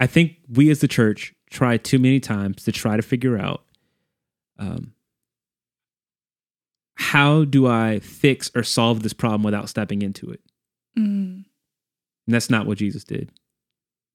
I 0.00 0.06
think 0.06 0.36
we 0.48 0.70
as 0.70 0.80
the 0.80 0.88
church 0.88 1.34
try 1.50 1.76
too 1.76 1.98
many 1.98 2.20
times 2.20 2.64
to 2.64 2.72
try 2.72 2.96
to 2.96 3.02
figure 3.02 3.38
out 3.38 3.64
um, 4.58 4.92
how 6.94 7.44
do 7.44 7.66
I 7.66 8.00
fix 8.00 8.50
or 8.54 8.62
solve 8.62 9.02
this 9.02 9.12
problem 9.12 9.42
without 9.42 9.68
stepping 9.68 10.02
into 10.02 10.30
it? 10.30 10.40
mm, 10.96 11.02
And 11.04 11.44
that's 12.26 12.50
not 12.50 12.66
what 12.66 12.78
Jesus 12.78 13.04
did. 13.04 13.30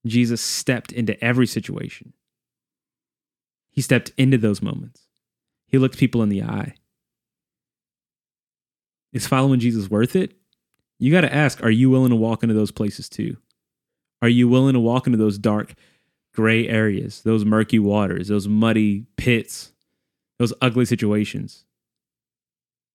Jesus 0.05 0.41
stepped 0.41 0.91
into 0.91 1.21
every 1.23 1.47
situation. 1.47 2.13
He 3.71 3.81
stepped 3.81 4.11
into 4.17 4.37
those 4.37 4.61
moments. 4.61 5.07
He 5.67 5.77
looked 5.77 5.97
people 5.97 6.21
in 6.21 6.29
the 6.29 6.43
eye. 6.43 6.75
Is 9.13 9.27
following 9.27 9.59
Jesus 9.59 9.89
worth 9.89 10.15
it? 10.15 10.33
You 10.99 11.11
got 11.11 11.21
to 11.21 11.33
ask, 11.33 11.63
are 11.63 11.71
you 11.71 11.89
willing 11.89 12.09
to 12.09 12.15
walk 12.15 12.43
into 12.43 12.53
those 12.55 12.71
places 12.71 13.09
too? 13.09 13.37
Are 14.23 14.29
you 14.29 14.47
willing 14.47 14.71
to 14.71 14.79
walk 14.79 15.05
into 15.05 15.17
those 15.17 15.37
dark, 15.37 15.73
gray 16.33 16.65
areas, 16.65 17.21
those 17.23 17.43
murky 17.43 17.77
waters, 17.77 18.29
those 18.29 18.47
muddy 18.47 19.05
pits, 19.17 19.73
those 20.39 20.53
ugly 20.61 20.85
situations? 20.85 21.65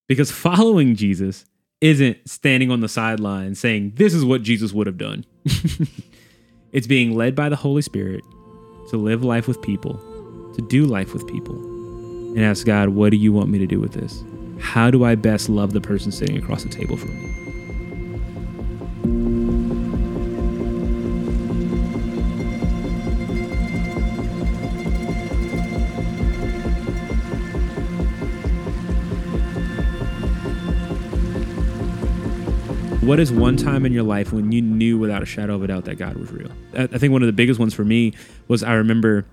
Because 0.09 0.31
following 0.31 0.97
Jesus 0.97 1.45
isn't 1.83 2.17
standing 2.27 2.71
on 2.71 2.81
the 2.81 2.89
sideline 2.89 3.55
saying, 3.55 3.93
This 3.97 4.15
is 4.15 4.25
what 4.25 4.43
Jesus 4.43 4.73
would 4.73 4.87
have 4.87 4.97
done. 4.97 5.27
it's 6.73 6.87
being 6.87 7.15
led 7.15 7.35
by 7.35 7.51
the 7.51 7.57
Holy 7.57 7.83
Spirit 7.83 8.25
to 8.89 8.97
live 8.97 9.23
life 9.23 9.47
with 9.47 9.61
people, 9.61 9.99
to 10.55 10.63
do 10.63 10.87
life 10.87 11.13
with 11.13 11.27
people, 11.27 11.57
and 11.57 12.41
ask 12.43 12.65
God, 12.65 12.89
What 12.89 13.11
do 13.11 13.19
you 13.19 13.35
want 13.35 13.51
me 13.51 13.59
to 13.59 13.67
do 13.67 13.79
with 13.79 13.93
this? 13.93 14.25
How 14.61 14.91
do 14.91 15.05
I 15.05 15.15
best 15.15 15.51
love 15.51 15.75
the 15.75 15.81
person 15.83 16.11
sitting 16.11 16.39
across 16.39 16.63
the 16.63 16.71
table 16.71 16.97
from 16.97 17.15
me? 17.15 17.49
What 33.09 33.21
is 33.21 33.33
one 33.33 33.57
time 33.57 33.87
in 33.87 33.95
your 33.95 34.03
life 34.03 34.35
when 34.35 34.53
you 34.53 34.61
knew 34.61 34.99
without 34.99 35.23
a 35.23 35.25
shadow 35.25 35.55
of 35.55 35.63
a 35.63 35.69
doubt 35.69 35.87
that 35.87 35.95
God 35.95 36.19
was 36.19 36.31
real? 36.31 36.51
I, 36.75 36.87
think 36.89 37.11
one 37.11 37.23
of 37.23 37.27
the 37.27 37.33
biggest 37.33 37.59
ones 37.59 37.73
for 37.73 37.83
me 37.83 38.13
was 38.49 38.63
I 38.63 38.75
remember 38.75 39.25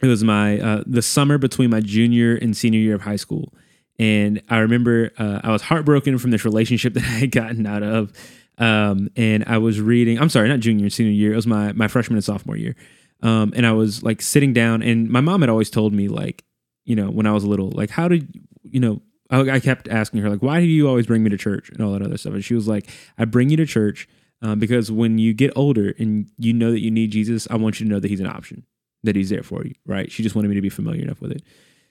it 0.00 0.06
was 0.06 0.24
my 0.24 0.58
uh, 0.58 0.84
the 0.86 1.02
summer 1.02 1.36
between 1.36 1.68
my 1.68 1.80
junior 1.80 2.34
and 2.34 2.56
senior 2.56 2.80
year 2.80 2.94
of 2.94 3.02
high 3.02 3.16
school, 3.16 3.52
and 3.98 4.40
I 4.48 4.60
remember 4.60 5.10
uh, 5.18 5.40
I 5.44 5.52
was 5.52 5.60
heartbroken 5.60 6.16
from 6.16 6.30
this 6.30 6.46
relationship 6.46 6.94
that 6.94 7.02
I 7.02 7.18
had 7.18 7.30
gotten 7.30 7.66
out 7.66 7.82
of, 7.82 8.10
um, 8.56 9.10
and 9.16 9.44
I 9.46 9.58
was 9.58 9.82
reading. 9.82 10.18
I'm 10.18 10.30
sorry, 10.30 10.48
not 10.48 10.60
junior 10.60 10.86
and 10.86 10.92
senior 10.92 11.12
year. 11.12 11.34
It 11.34 11.36
was 11.36 11.46
my 11.46 11.72
my 11.72 11.88
freshman 11.88 12.16
and 12.16 12.24
sophomore 12.24 12.56
year, 12.56 12.74
um, 13.20 13.52
and 13.54 13.66
I 13.66 13.72
was 13.72 14.02
like 14.02 14.22
sitting 14.22 14.54
down, 14.54 14.82
and 14.82 15.10
my 15.10 15.20
mom 15.20 15.42
had 15.42 15.50
always 15.50 15.68
told 15.68 15.92
me 15.92 16.08
like, 16.08 16.42
you 16.86 16.96
know, 16.96 17.10
when 17.10 17.26
I 17.26 17.32
was 17.32 17.44
little, 17.44 17.70
like, 17.70 17.90
how 17.90 18.08
did 18.08 18.34
you 18.62 18.80
know? 18.80 19.02
I, 19.42 19.60
kept 19.60 19.88
asking 19.88 20.20
her 20.20 20.30
like, 20.30 20.42
why 20.42 20.60
do 20.60 20.66
you 20.66 20.88
always 20.88 21.06
bring 21.06 21.22
me 21.22 21.30
to 21.30 21.36
church 21.36 21.70
and 21.70 21.80
all 21.80 21.92
that 21.92 22.02
other 22.02 22.16
stuff? 22.16 22.34
And 22.34 22.44
she 22.44 22.54
was 22.54 22.68
like, 22.68 22.88
I 23.18 23.24
bring 23.24 23.50
you 23.50 23.56
to 23.56 23.66
church 23.66 24.08
um, 24.42 24.58
because 24.58 24.90
when 24.90 25.18
you 25.18 25.32
get 25.32 25.52
older 25.56 25.94
and 25.98 26.30
you 26.38 26.52
know 26.52 26.70
that 26.70 26.80
you 26.80 26.90
need 26.90 27.10
Jesus, 27.10 27.48
I 27.50 27.56
want 27.56 27.80
you 27.80 27.86
to 27.86 27.92
know 27.92 28.00
that 28.00 28.08
He's 28.08 28.20
an 28.20 28.26
option, 28.26 28.64
that 29.02 29.16
He's 29.16 29.30
there 29.30 29.42
for 29.42 29.64
you. 29.64 29.74
Right? 29.86 30.10
She 30.10 30.22
just 30.22 30.34
wanted 30.34 30.48
me 30.48 30.54
to 30.56 30.60
be 30.60 30.68
familiar 30.68 31.02
enough 31.02 31.20
with 31.20 31.32
it. 31.32 31.42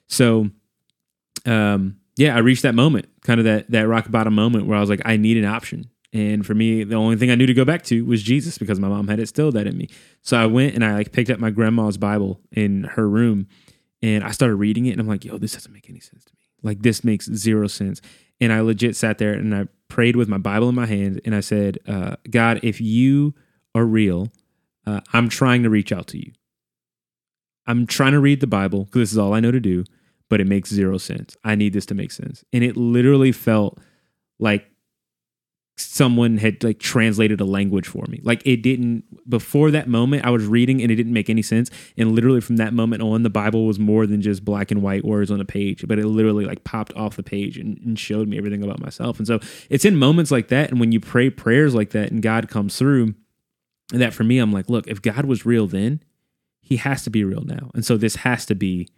So, 0.08 0.50
um, 1.46 1.96
yeah, 2.16 2.36
I 2.36 2.38
reached 2.38 2.62
that 2.62 2.74
moment, 2.74 3.08
kind 3.22 3.40
of 3.40 3.44
that 3.44 3.70
that 3.70 3.88
rock 3.88 4.10
bottom 4.10 4.34
moment 4.34 4.66
where 4.66 4.76
I 4.76 4.80
was 4.80 4.90
like, 4.90 5.02
I 5.04 5.16
need 5.16 5.36
an 5.36 5.44
option. 5.44 5.90
And 6.14 6.46
for 6.46 6.54
me, 6.54 6.84
the 6.84 6.94
only 6.94 7.16
thing 7.16 7.32
I 7.32 7.34
knew 7.34 7.46
to 7.46 7.54
go 7.54 7.64
back 7.64 7.82
to 7.84 8.04
was 8.04 8.22
Jesus 8.22 8.56
because 8.56 8.78
my 8.78 8.86
mom 8.86 9.08
had 9.08 9.18
instilled 9.18 9.54
that 9.54 9.66
in 9.66 9.76
me. 9.76 9.88
So 10.22 10.36
I 10.36 10.46
went 10.46 10.74
and 10.76 10.84
I 10.84 10.94
like 10.94 11.10
picked 11.10 11.28
up 11.28 11.40
my 11.40 11.50
grandma's 11.50 11.98
Bible 11.98 12.40
in 12.52 12.84
her 12.84 13.08
room 13.08 13.48
and 14.00 14.22
I 14.22 14.30
started 14.30 14.54
reading 14.54 14.86
it 14.86 14.92
and 14.92 15.00
I'm 15.00 15.08
like, 15.08 15.24
yo, 15.24 15.38
this 15.38 15.54
doesn't 15.54 15.72
make 15.72 15.90
any 15.90 15.98
sense 15.98 16.24
to 16.24 16.32
me. 16.38 16.43
Like 16.64 16.82
this 16.82 17.04
makes 17.04 17.26
zero 17.26 17.68
sense. 17.68 18.00
And 18.40 18.52
I 18.52 18.60
legit 18.60 18.96
sat 18.96 19.18
there 19.18 19.32
and 19.32 19.54
I 19.54 19.68
prayed 19.88 20.16
with 20.16 20.28
my 20.28 20.38
Bible 20.38 20.68
in 20.68 20.74
my 20.74 20.86
hand 20.86 21.20
and 21.24 21.34
I 21.34 21.40
said, 21.40 21.78
uh, 21.86 22.16
God, 22.30 22.60
if 22.62 22.80
you 22.80 23.34
are 23.74 23.84
real, 23.84 24.32
uh, 24.86 25.00
I'm 25.12 25.28
trying 25.28 25.62
to 25.62 25.70
reach 25.70 25.92
out 25.92 26.08
to 26.08 26.18
you. 26.18 26.32
I'm 27.66 27.86
trying 27.86 28.12
to 28.12 28.20
read 28.20 28.40
the 28.40 28.46
Bible 28.46 28.84
because 28.84 29.02
this 29.02 29.12
is 29.12 29.18
all 29.18 29.34
I 29.34 29.40
know 29.40 29.50
to 29.50 29.60
do, 29.60 29.84
but 30.28 30.40
it 30.40 30.46
makes 30.46 30.70
zero 30.70 30.98
sense. 30.98 31.36
I 31.44 31.54
need 31.54 31.72
this 31.72 31.86
to 31.86 31.94
make 31.94 32.10
sense. 32.10 32.44
And 32.52 32.64
it 32.64 32.76
literally 32.76 33.32
felt 33.32 33.78
like 34.38 34.66
someone 35.76 36.36
had 36.36 36.62
like 36.62 36.78
translated 36.78 37.40
a 37.40 37.44
language 37.44 37.88
for 37.88 38.04
me. 38.08 38.20
Like 38.22 38.42
it 38.46 38.62
didn't 38.62 39.04
before 39.28 39.72
that 39.72 39.88
moment 39.88 40.24
I 40.24 40.30
was 40.30 40.46
reading 40.46 40.80
and 40.80 40.90
it 40.90 40.94
didn't 40.94 41.12
make 41.12 41.28
any 41.28 41.42
sense 41.42 41.68
and 41.96 42.12
literally 42.12 42.40
from 42.40 42.56
that 42.56 42.72
moment 42.72 43.02
on 43.02 43.24
the 43.24 43.30
Bible 43.30 43.66
was 43.66 43.78
more 43.78 44.06
than 44.06 44.22
just 44.22 44.44
black 44.44 44.70
and 44.70 44.82
white 44.82 45.04
words 45.04 45.32
on 45.32 45.40
a 45.40 45.44
page, 45.44 45.84
but 45.88 45.98
it 45.98 46.06
literally 46.06 46.44
like 46.44 46.62
popped 46.62 46.92
off 46.94 47.16
the 47.16 47.24
page 47.24 47.58
and, 47.58 47.78
and 47.78 47.98
showed 47.98 48.28
me 48.28 48.38
everything 48.38 48.62
about 48.62 48.80
myself. 48.80 49.18
And 49.18 49.26
so 49.26 49.40
it's 49.68 49.84
in 49.84 49.96
moments 49.96 50.30
like 50.30 50.48
that 50.48 50.70
and 50.70 50.78
when 50.78 50.92
you 50.92 51.00
pray 51.00 51.28
prayers 51.28 51.74
like 51.74 51.90
that 51.90 52.12
and 52.12 52.22
God 52.22 52.48
comes 52.48 52.78
through 52.78 53.14
that 53.90 54.14
for 54.14 54.22
me 54.22 54.38
I'm 54.38 54.52
like, 54.52 54.70
look, 54.70 54.86
if 54.86 55.02
God 55.02 55.24
was 55.24 55.44
real 55.44 55.66
then, 55.66 56.00
he 56.60 56.76
has 56.76 57.02
to 57.02 57.10
be 57.10 57.24
real 57.24 57.42
now. 57.42 57.70
And 57.74 57.84
so 57.84 57.96
this 57.96 58.16
has 58.16 58.46
to 58.46 58.54
be 58.54 58.88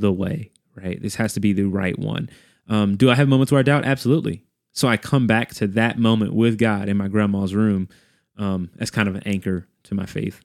the 0.00 0.12
way, 0.12 0.50
right? 0.74 1.00
This 1.00 1.14
has 1.14 1.34
to 1.34 1.40
be 1.40 1.52
the 1.52 1.64
right 1.64 1.98
one. 1.98 2.30
Um, 2.68 2.96
do 2.96 3.10
I 3.10 3.14
have 3.14 3.28
moments 3.28 3.52
where 3.52 3.60
I 3.60 3.62
doubt? 3.62 3.84
Absolutely. 3.84 4.44
So 4.80 4.88
I 4.88 4.96
come 4.96 5.26
back 5.26 5.52
to 5.56 5.66
that 5.66 5.98
moment 5.98 6.32
with 6.32 6.56
God 6.56 6.88
in 6.88 6.96
my 6.96 7.08
grandma's 7.08 7.54
room 7.54 7.90
um, 8.38 8.70
as 8.78 8.90
kind 8.90 9.10
of 9.10 9.14
an 9.14 9.22
anchor 9.26 9.68
to 9.82 9.94
my 9.94 10.06
faith. 10.06 10.40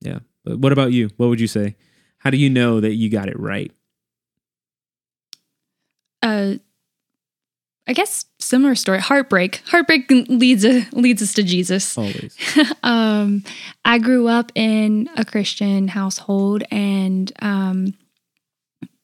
Yeah. 0.00 0.20
But 0.44 0.60
what 0.60 0.70
about 0.70 0.92
you? 0.92 1.10
What 1.16 1.26
would 1.26 1.40
you 1.40 1.48
say? 1.48 1.74
How 2.18 2.30
do 2.30 2.36
you 2.36 2.48
know 2.50 2.78
that 2.78 2.94
you 2.94 3.10
got 3.10 3.28
it 3.28 3.36
right? 3.36 3.72
uh 6.22 6.54
i 7.86 7.92
guess 7.92 8.24
similar 8.38 8.74
story 8.74 8.98
heartbreak 8.98 9.62
heartbreak 9.66 10.10
leads 10.10 10.64
uh, 10.64 10.82
leads 10.92 11.22
us 11.22 11.32
to 11.32 11.42
jesus 11.42 11.96
Always. 11.96 12.36
um, 12.82 13.44
I 13.84 13.98
grew 13.98 14.28
up 14.28 14.52
in 14.54 15.08
a 15.16 15.24
Christian 15.24 15.88
household, 15.88 16.62
and 16.70 17.32
um, 17.40 17.94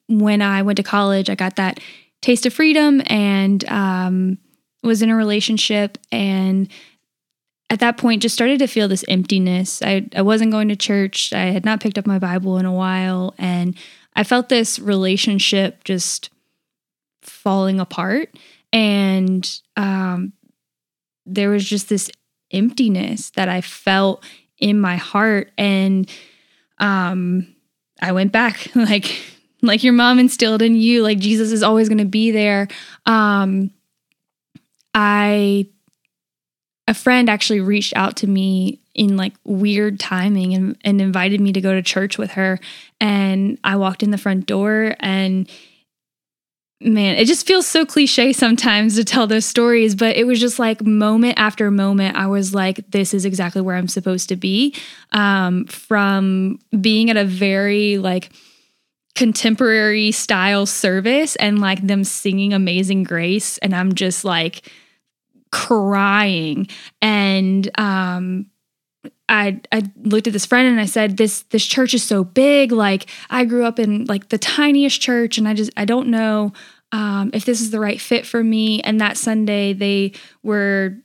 when 0.09 0.43
I 0.43 0.63
went 0.63 0.77
to 0.77 0.83
college, 0.83 1.31
I 1.31 1.35
got 1.35 1.57
that 1.57 1.81
taste 2.21 2.47
of 2.47 2.55
freedom 2.55 3.03
and 3.07 3.65
um, 3.69 4.39
was 4.85 5.03
in 5.03 5.11
a 5.11 5.17
relationship. 5.17 5.99
And 6.13 6.69
at 7.71 7.81
that 7.81 7.97
point, 7.97 8.23
just 8.23 8.35
started 8.35 8.59
to 8.61 8.67
feel 8.67 8.89
this 8.89 9.05
emptiness. 9.09 9.83
I, 9.83 10.09
I 10.15 10.23
wasn't 10.23 10.53
going 10.53 10.69
to 10.69 10.77
church, 10.77 11.33
I 11.33 11.47
had 11.47 11.65
not 11.65 11.81
picked 11.81 11.99
up 11.99 12.07
my 12.07 12.19
Bible 12.19 12.59
in 12.59 12.67
a 12.67 12.73
while, 12.73 13.35
and 13.39 13.77
I 14.15 14.23
felt 14.23 14.49
this 14.49 14.79
relationship 14.79 15.83
just 15.85 16.31
falling 17.23 17.81
apart. 17.81 18.37
And 18.73 19.61
um, 19.77 20.33
there 21.27 21.51
was 21.51 21.65
just 21.65 21.89
this 21.89 22.11
emptiness 22.51 23.31
that 23.31 23.49
I 23.49 23.61
felt 23.61 24.25
in 24.59 24.81
my 24.81 24.97
heart 24.97 25.51
and 25.59 26.09
um 26.79 27.55
I 28.01 28.13
went 28.13 28.33
back 28.33 28.69
like 28.75 29.21
like 29.63 29.83
your 29.83 29.93
mom 29.93 30.19
instilled 30.19 30.63
in 30.63 30.77
you 30.77 31.03
like 31.03 31.19
Jesus 31.19 31.51
is 31.51 31.63
always 31.63 31.89
going 31.89 31.99
to 31.99 32.05
be 32.05 32.31
there 32.31 32.69
um 33.07 33.71
I 34.95 35.67
a 36.87 36.95
friend 36.95 37.31
actually 37.31 37.61
reached 37.61 37.95
out 37.97 38.17
to 38.17 38.27
me 38.27 38.81
in 38.95 39.17
like 39.17 39.33
weird 39.45 39.99
timing 39.99 40.55
and, 40.55 40.77
and 40.85 41.01
invited 41.01 41.41
me 41.41 41.53
to 41.53 41.61
go 41.61 41.73
to 41.73 41.83
church 41.83 42.19
with 42.19 42.33
her. 42.33 42.61
And 43.01 43.59
I 43.65 43.77
walked 43.77 44.03
in 44.03 44.11
the 44.11 44.19
front 44.19 44.47
door 44.47 44.95
and 45.01 45.51
man, 46.81 47.17
it 47.17 47.25
just 47.25 47.47
feels 47.47 47.67
so 47.67 47.87
cliche 47.87 48.33
sometimes 48.33 48.97
to 48.97 49.05
tell 49.05 49.27
those 49.27 49.47
stories, 49.47 49.95
but 49.95 50.17
it 50.17 50.27
was 50.27 50.39
just 50.39 50.59
like 50.59 50.85
moment 50.85 51.39
after 51.39 51.71
moment, 51.71 52.17
I 52.17 52.27
was 52.27 52.55
like, 52.55 52.91
this 52.91 53.15
is 53.15 53.25
exactly 53.25 53.63
where 53.63 53.77
I'm 53.77 53.89
supposed 53.89 54.29
to 54.29 54.37
be. 54.37 54.75
Um, 55.13 55.65
from 55.65 56.59
being 56.79 57.09
at 57.09 57.17
a 57.17 57.25
very 57.25 57.97
like 57.97 58.31
contemporary 59.15 60.11
style 60.11 60.67
service 60.67 61.37
and 61.37 61.61
like 61.61 61.87
them 61.87 62.05
singing 62.05 62.53
Amazing 62.53 63.05
Grace, 63.05 63.57
and 63.59 63.75
I'm 63.75 63.95
just 63.95 64.25
like 64.25 64.71
crying. 65.55 66.67
And 67.01 67.71
um, 67.79 68.47
I 69.29 69.61
I 69.71 69.85
looked 70.03 70.27
at 70.27 70.33
this 70.33 70.47
friend 70.47 70.67
and 70.67 70.81
I 70.81 70.87
said 70.87 71.17
this 71.17 71.43
this 71.45 71.65
church 71.65 71.95
is 71.95 72.03
so 72.03 72.25
big 72.25 72.73
like 72.73 73.07
I 73.31 73.45
grew 73.45 73.65
up 73.65 73.79
in 73.79 74.05
like 74.07 74.31
the 74.31 74.39
tiniest 74.39 75.01
church 75.01 75.39
and 75.39 75.47
I 75.47 75.55
just 75.55 75.71
I 75.77 75.85
don't 75.85 76.09
know 76.09 76.53
um, 76.91 77.31
if 77.33 77.45
this 77.45 77.61
is 77.61 77.71
the 77.71 77.79
right 77.79 78.01
fit 78.01 78.27
for 78.27 78.43
me 78.43 78.81
and 78.83 79.01
that 79.01 79.17
Sunday 79.17 79.73
they 79.73 80.13
were 80.43 80.97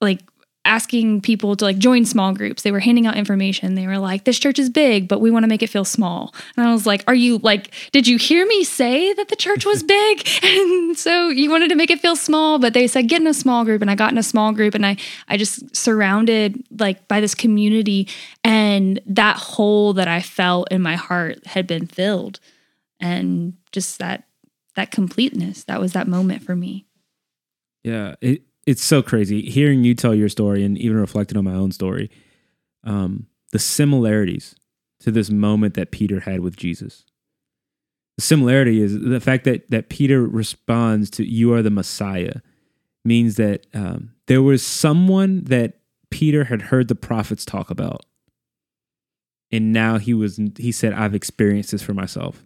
like 0.00 0.20
asking 0.64 1.20
people 1.20 1.56
to 1.56 1.64
like 1.64 1.78
join 1.78 2.04
small 2.04 2.32
groups. 2.32 2.62
They 2.62 2.72
were 2.72 2.80
handing 2.80 3.06
out 3.06 3.16
information. 3.16 3.74
They 3.74 3.86
were 3.86 3.98
like, 3.98 4.24
this 4.24 4.38
church 4.38 4.58
is 4.58 4.70
big, 4.70 5.08
but 5.08 5.20
we 5.20 5.30
want 5.30 5.42
to 5.42 5.48
make 5.48 5.62
it 5.62 5.68
feel 5.68 5.84
small. 5.84 6.34
And 6.56 6.66
I 6.66 6.72
was 6.72 6.86
like, 6.86 7.04
are 7.06 7.14
you 7.14 7.38
like, 7.38 7.74
did 7.92 8.08
you 8.08 8.16
hear 8.16 8.46
me 8.46 8.64
say 8.64 9.12
that 9.12 9.28
the 9.28 9.36
church 9.36 9.66
was 9.66 9.82
big? 9.82 10.26
and 10.42 10.96
so 10.96 11.28
you 11.28 11.50
wanted 11.50 11.68
to 11.68 11.74
make 11.74 11.90
it 11.90 12.00
feel 12.00 12.16
small, 12.16 12.58
but 12.58 12.72
they 12.72 12.86
said, 12.86 13.08
get 13.08 13.20
in 13.20 13.26
a 13.26 13.34
small 13.34 13.64
group. 13.64 13.82
And 13.82 13.90
I 13.90 13.94
got 13.94 14.12
in 14.12 14.18
a 14.18 14.22
small 14.22 14.52
group 14.52 14.74
and 14.74 14.86
I, 14.86 14.96
I 15.28 15.36
just 15.36 15.74
surrounded 15.76 16.64
like 16.78 17.06
by 17.08 17.20
this 17.20 17.34
community 17.34 18.08
and 18.42 19.00
that 19.06 19.36
hole 19.36 19.92
that 19.94 20.08
I 20.08 20.20
felt 20.20 20.68
in 20.70 20.80
my 20.80 20.96
heart 20.96 21.46
had 21.46 21.66
been 21.66 21.86
filled. 21.86 22.40
And 23.00 23.54
just 23.72 23.98
that, 23.98 24.24
that 24.76 24.90
completeness, 24.90 25.64
that 25.64 25.80
was 25.80 25.92
that 25.92 26.08
moment 26.08 26.42
for 26.42 26.56
me. 26.56 26.86
Yeah. 27.82 28.14
It, 28.22 28.42
it's 28.66 28.82
so 28.82 29.02
crazy 29.02 29.42
hearing 29.42 29.84
you 29.84 29.94
tell 29.94 30.14
your 30.14 30.28
story 30.28 30.64
and 30.64 30.78
even 30.78 30.96
reflecting 30.96 31.36
on 31.36 31.44
my 31.44 31.54
own 31.54 31.72
story. 31.72 32.10
Um, 32.84 33.26
the 33.52 33.58
similarities 33.58 34.54
to 35.00 35.10
this 35.10 35.30
moment 35.30 35.74
that 35.74 35.90
Peter 35.90 36.20
had 36.20 36.40
with 36.40 36.56
Jesus. 36.56 37.04
The 38.16 38.22
similarity 38.22 38.80
is 38.80 38.98
the 38.98 39.20
fact 39.20 39.44
that 39.44 39.70
that 39.70 39.88
Peter 39.88 40.24
responds 40.24 41.10
to 41.10 41.28
"You 41.28 41.52
are 41.52 41.62
the 41.62 41.70
Messiah," 41.70 42.36
means 43.04 43.36
that 43.36 43.66
um, 43.74 44.14
there 44.26 44.42
was 44.42 44.64
someone 44.64 45.44
that 45.44 45.80
Peter 46.10 46.44
had 46.44 46.62
heard 46.62 46.88
the 46.88 46.94
prophets 46.94 47.44
talk 47.44 47.70
about, 47.70 48.06
and 49.50 49.72
now 49.72 49.98
he 49.98 50.14
was 50.14 50.38
he 50.58 50.70
said, 50.72 50.92
"I've 50.92 51.14
experienced 51.14 51.72
this 51.72 51.82
for 51.82 51.94
myself." 51.94 52.42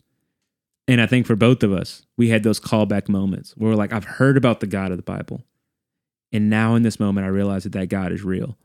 And 0.86 1.02
I 1.02 1.06
think 1.06 1.26
for 1.26 1.36
both 1.36 1.62
of 1.62 1.70
us, 1.70 2.06
we 2.16 2.30
had 2.30 2.44
those 2.44 2.58
callback 2.58 3.10
moments 3.10 3.54
where 3.56 3.70
we're 3.70 3.76
like, 3.76 3.92
"I've 3.92 4.04
heard 4.04 4.38
about 4.38 4.60
the 4.60 4.66
God 4.66 4.90
of 4.90 4.96
the 4.96 5.02
Bible." 5.02 5.44
And 6.32 6.50
now 6.50 6.74
in 6.74 6.82
this 6.82 7.00
moment, 7.00 7.26
I 7.26 7.30
realize 7.30 7.64
that 7.64 7.72
that 7.72 7.88
God 7.88 8.12
is 8.12 8.22
real. 8.22 8.56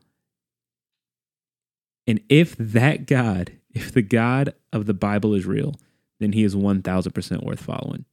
And 2.07 2.19
if 2.29 2.55
that 2.57 3.07
God, 3.07 3.53
if 3.73 3.91
the 3.91 4.01
God 4.01 4.53
of 4.71 4.85
the 4.85 4.93
Bible 4.93 5.33
is 5.33 5.45
real, 5.45 5.75
then 6.19 6.33
he 6.33 6.43
is 6.43 6.55
1000% 6.55 7.43
worth 7.43 7.61
following. 7.61 8.05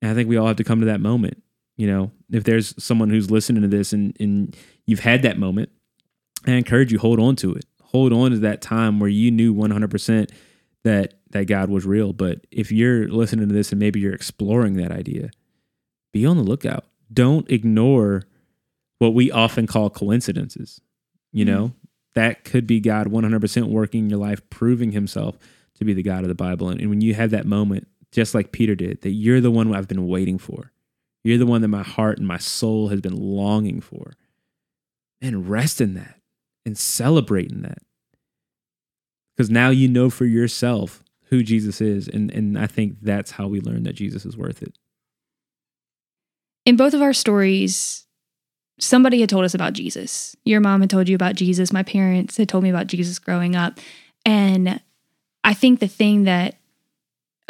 And 0.00 0.10
I 0.10 0.14
think 0.14 0.28
we 0.28 0.36
all 0.36 0.46
have 0.46 0.56
to 0.56 0.64
come 0.64 0.80
to 0.80 0.86
that 0.86 1.00
moment. 1.00 1.42
You 1.76 1.86
know, 1.88 2.10
if 2.30 2.44
there's 2.44 2.74
someone 2.82 3.10
who's 3.10 3.30
listening 3.30 3.62
to 3.62 3.68
this 3.68 3.92
and, 3.92 4.16
and 4.20 4.56
you've 4.86 5.00
had 5.00 5.22
that 5.22 5.38
moment, 5.38 5.70
I 6.46 6.52
encourage 6.52 6.92
you, 6.92 6.98
hold 6.98 7.20
on 7.20 7.36
to 7.36 7.54
it. 7.54 7.64
Hold 7.82 8.12
on 8.12 8.30
to 8.32 8.38
that 8.38 8.62
time 8.62 9.00
where 9.00 9.10
you 9.10 9.30
knew 9.30 9.54
100% 9.54 10.30
that, 10.84 11.14
that 11.30 11.46
God 11.46 11.70
was 11.70 11.86
real. 11.86 12.12
But 12.12 12.46
if 12.50 12.70
you're 12.70 13.08
listening 13.08 13.48
to 13.48 13.54
this 13.54 13.70
and 13.70 13.78
maybe 13.78 14.00
you're 14.00 14.14
exploring 14.14 14.74
that 14.74 14.92
idea, 14.92 15.30
be 16.12 16.26
on 16.26 16.36
the 16.36 16.42
lookout 16.42 16.84
don't 17.12 17.50
ignore 17.50 18.24
what 18.98 19.14
we 19.14 19.30
often 19.30 19.66
call 19.66 19.90
coincidences. 19.90 20.80
You 21.32 21.44
mm-hmm. 21.44 21.54
know, 21.54 21.72
that 22.14 22.44
could 22.44 22.66
be 22.66 22.80
God 22.80 23.06
100% 23.08 23.68
working 23.68 24.04
in 24.04 24.10
your 24.10 24.18
life, 24.18 24.40
proving 24.50 24.92
himself 24.92 25.38
to 25.74 25.84
be 25.84 25.92
the 25.92 26.02
God 26.02 26.22
of 26.22 26.28
the 26.28 26.34
Bible. 26.34 26.68
And, 26.68 26.80
and 26.80 26.90
when 26.90 27.00
you 27.00 27.14
have 27.14 27.30
that 27.30 27.46
moment, 27.46 27.86
just 28.10 28.34
like 28.34 28.52
Peter 28.52 28.74
did, 28.74 29.02
that 29.02 29.10
you're 29.10 29.40
the 29.40 29.50
one 29.50 29.74
I've 29.74 29.88
been 29.88 30.08
waiting 30.08 30.38
for, 30.38 30.72
you're 31.22 31.38
the 31.38 31.46
one 31.46 31.62
that 31.62 31.68
my 31.68 31.82
heart 31.82 32.18
and 32.18 32.26
my 32.26 32.38
soul 32.38 32.88
has 32.88 33.00
been 33.00 33.16
longing 33.16 33.80
for, 33.80 34.14
and 35.20 35.48
rest 35.48 35.80
in 35.80 35.94
that 35.94 36.20
and 36.64 36.76
celebrate 36.76 37.50
in 37.50 37.62
that. 37.62 37.78
Because 39.36 39.50
now 39.50 39.70
you 39.70 39.88
know 39.88 40.10
for 40.10 40.24
yourself 40.24 41.04
who 41.24 41.42
Jesus 41.42 41.80
is. 41.80 42.08
And, 42.08 42.30
and 42.30 42.58
I 42.58 42.66
think 42.66 42.96
that's 43.02 43.32
how 43.32 43.46
we 43.46 43.60
learn 43.60 43.84
that 43.84 43.94
Jesus 43.94 44.24
is 44.24 44.36
worth 44.36 44.62
it. 44.62 44.76
In 46.68 46.76
both 46.76 46.92
of 46.92 47.00
our 47.00 47.14
stories, 47.14 48.04
somebody 48.78 49.22
had 49.22 49.30
told 49.30 49.46
us 49.46 49.54
about 49.54 49.72
Jesus. 49.72 50.36
Your 50.44 50.60
mom 50.60 50.82
had 50.82 50.90
told 50.90 51.08
you 51.08 51.14
about 51.14 51.34
Jesus. 51.34 51.72
My 51.72 51.82
parents 51.82 52.36
had 52.36 52.46
told 52.46 52.62
me 52.62 52.68
about 52.68 52.88
Jesus 52.88 53.18
growing 53.18 53.56
up. 53.56 53.80
And 54.26 54.78
I 55.42 55.54
think 55.54 55.80
the 55.80 55.88
thing 55.88 56.24
that 56.24 56.56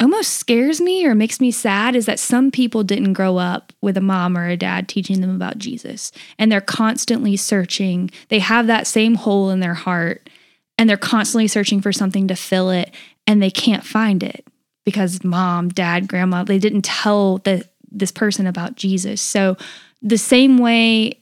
almost 0.01 0.35
scares 0.35 0.79
me 0.79 1.05
or 1.05 1.15
makes 1.15 1.41
me 1.41 1.51
sad 1.51 1.97
is 1.97 2.05
that 2.05 2.17
some 2.17 2.49
people 2.49 2.81
didn't 2.81 3.11
grow 3.11 3.35
up 3.35 3.73
with 3.81 3.97
a 3.97 4.01
mom 4.01 4.37
or 4.37 4.47
a 4.47 4.55
dad 4.55 4.87
teaching 4.87 5.19
them 5.19 5.35
about 5.35 5.57
Jesus. 5.57 6.13
And 6.37 6.49
they're 6.49 6.61
constantly 6.61 7.35
searching. 7.35 8.09
They 8.29 8.39
have 8.39 8.67
that 8.67 8.87
same 8.87 9.15
hole 9.15 9.49
in 9.49 9.59
their 9.59 9.73
heart 9.73 10.29
and 10.77 10.89
they're 10.89 10.95
constantly 10.95 11.49
searching 11.49 11.81
for 11.81 11.91
something 11.91 12.29
to 12.29 12.35
fill 12.35 12.69
it 12.69 12.95
and 13.27 13.43
they 13.43 13.51
can't 13.51 13.85
find 13.85 14.23
it 14.23 14.47
because 14.85 15.25
mom, 15.25 15.67
dad, 15.67 16.07
grandma, 16.07 16.45
they 16.45 16.57
didn't 16.57 16.85
tell 16.85 17.39
the 17.39 17.67
this 17.91 18.11
person 18.11 18.47
about 18.47 18.75
Jesus. 18.75 19.21
So 19.21 19.57
the 20.01 20.17
same 20.17 20.57
way 20.57 21.21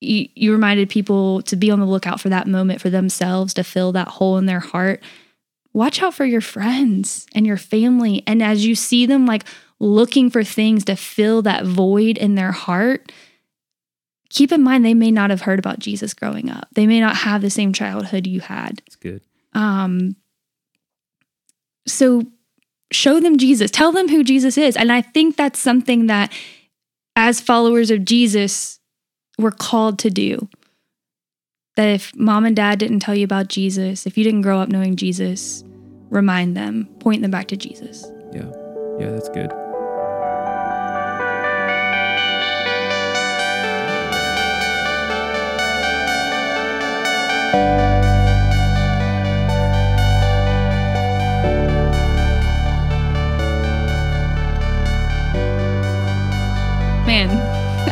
you, 0.00 0.28
you 0.34 0.52
reminded 0.52 0.88
people 0.88 1.42
to 1.42 1.56
be 1.56 1.70
on 1.70 1.80
the 1.80 1.86
lookout 1.86 2.20
for 2.20 2.28
that 2.28 2.46
moment 2.46 2.80
for 2.80 2.90
themselves 2.90 3.54
to 3.54 3.64
fill 3.64 3.92
that 3.92 4.08
hole 4.08 4.36
in 4.38 4.46
their 4.46 4.60
heart, 4.60 5.02
watch 5.72 6.02
out 6.02 6.14
for 6.14 6.24
your 6.24 6.40
friends 6.40 7.26
and 7.34 7.46
your 7.46 7.56
family. 7.56 8.22
And 8.26 8.42
as 8.42 8.64
you 8.66 8.74
see 8.74 9.06
them 9.06 9.26
like 9.26 9.44
looking 9.80 10.30
for 10.30 10.44
things 10.44 10.84
to 10.86 10.96
fill 10.96 11.42
that 11.42 11.64
void 11.64 12.16
in 12.16 12.34
their 12.34 12.52
heart, 12.52 13.12
keep 14.28 14.52
in 14.52 14.62
mind 14.62 14.84
they 14.84 14.94
may 14.94 15.10
not 15.10 15.30
have 15.30 15.42
heard 15.42 15.58
about 15.58 15.78
Jesus 15.78 16.14
growing 16.14 16.50
up. 16.50 16.68
They 16.72 16.86
may 16.86 17.00
not 17.00 17.16
have 17.16 17.42
the 17.42 17.50
same 17.50 17.72
childhood 17.72 18.26
you 18.26 18.40
had. 18.40 18.78
That's 18.78 18.96
good. 18.96 19.22
Um 19.52 20.16
so 21.86 22.22
show 22.92 23.20
them 23.20 23.38
Jesus. 23.38 23.70
Tell 23.70 23.92
them 23.92 24.08
who 24.08 24.24
Jesus 24.24 24.56
is. 24.58 24.76
And 24.76 24.90
I 24.90 25.02
think 25.02 25.36
that's 25.36 25.58
something 25.58 26.06
that 26.06 26.32
as 27.16 27.40
followers 27.40 27.90
of 27.90 28.04
Jesus, 28.04 28.80
we're 29.38 29.50
called 29.50 29.98
to 30.00 30.10
do. 30.10 30.48
That 31.76 31.88
if 31.88 32.14
mom 32.16 32.44
and 32.44 32.56
dad 32.56 32.78
didn't 32.78 33.00
tell 33.00 33.14
you 33.14 33.24
about 33.24 33.48
Jesus, 33.48 34.06
if 34.06 34.18
you 34.18 34.24
didn't 34.24 34.42
grow 34.42 34.58
up 34.58 34.68
knowing 34.68 34.96
Jesus, 34.96 35.62
remind 36.10 36.56
them, 36.56 36.88
point 36.98 37.22
them 37.22 37.30
back 37.30 37.48
to 37.48 37.56
Jesus. 37.56 38.10
Yeah. 38.32 38.50
Yeah, 38.98 39.10
that's 39.10 39.28
good. 39.28 39.52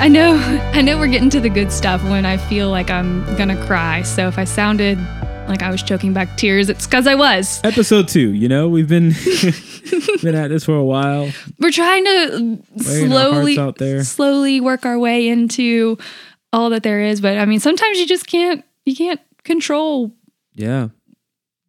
I 0.07 0.09
know, 0.09 0.37
I 0.73 0.83
know 0.83 0.99
we're 0.99 1.09
getting 1.09 1.31
to 1.31 1.41
the 1.41 1.49
good 1.49 1.73
stuff 1.73 2.01
when 2.05 2.25
I 2.25 2.37
feel 2.37 2.71
like 2.71 2.91
I'm 2.91 3.25
gonna 3.35 3.61
cry. 3.67 4.03
So 4.03 4.29
if 4.29 4.39
I 4.39 4.45
sounded 4.45 5.01
like 5.49 5.65
I 5.65 5.71
was 5.73 5.83
choking 5.83 6.13
back 6.13 6.37
tears, 6.37 6.71
it's 6.71 6.87
because 6.87 7.09
I 7.09 7.17
was. 7.17 7.61
Episode 7.65 8.07
two, 8.07 8.33
you 8.33 8.49
know, 8.49 8.69
we've 8.69 8.89
been 8.89 9.11
been 10.23 10.37
at 10.37 10.47
this 10.51 10.65
for 10.65 10.77
a 10.77 10.85
while. 10.85 11.29
We're 11.59 11.73
trying 11.73 12.05
to 12.05 12.63
slowly, 12.79 14.05
slowly 14.05 14.61
work 14.61 14.87
our 14.87 14.97
way 14.97 15.27
into 15.27 15.99
all 16.53 16.71
that 16.71 16.85
there 16.85 17.01
is. 17.01 17.21
But 17.21 17.39
I 17.39 17.45
mean, 17.45 17.59
sometimes 17.59 17.99
you 17.99 18.07
just 18.07 18.29
can't, 18.29 18.65
you 18.85 18.95
can't 18.95 19.21
control. 19.43 20.13
Yeah, 20.55 20.91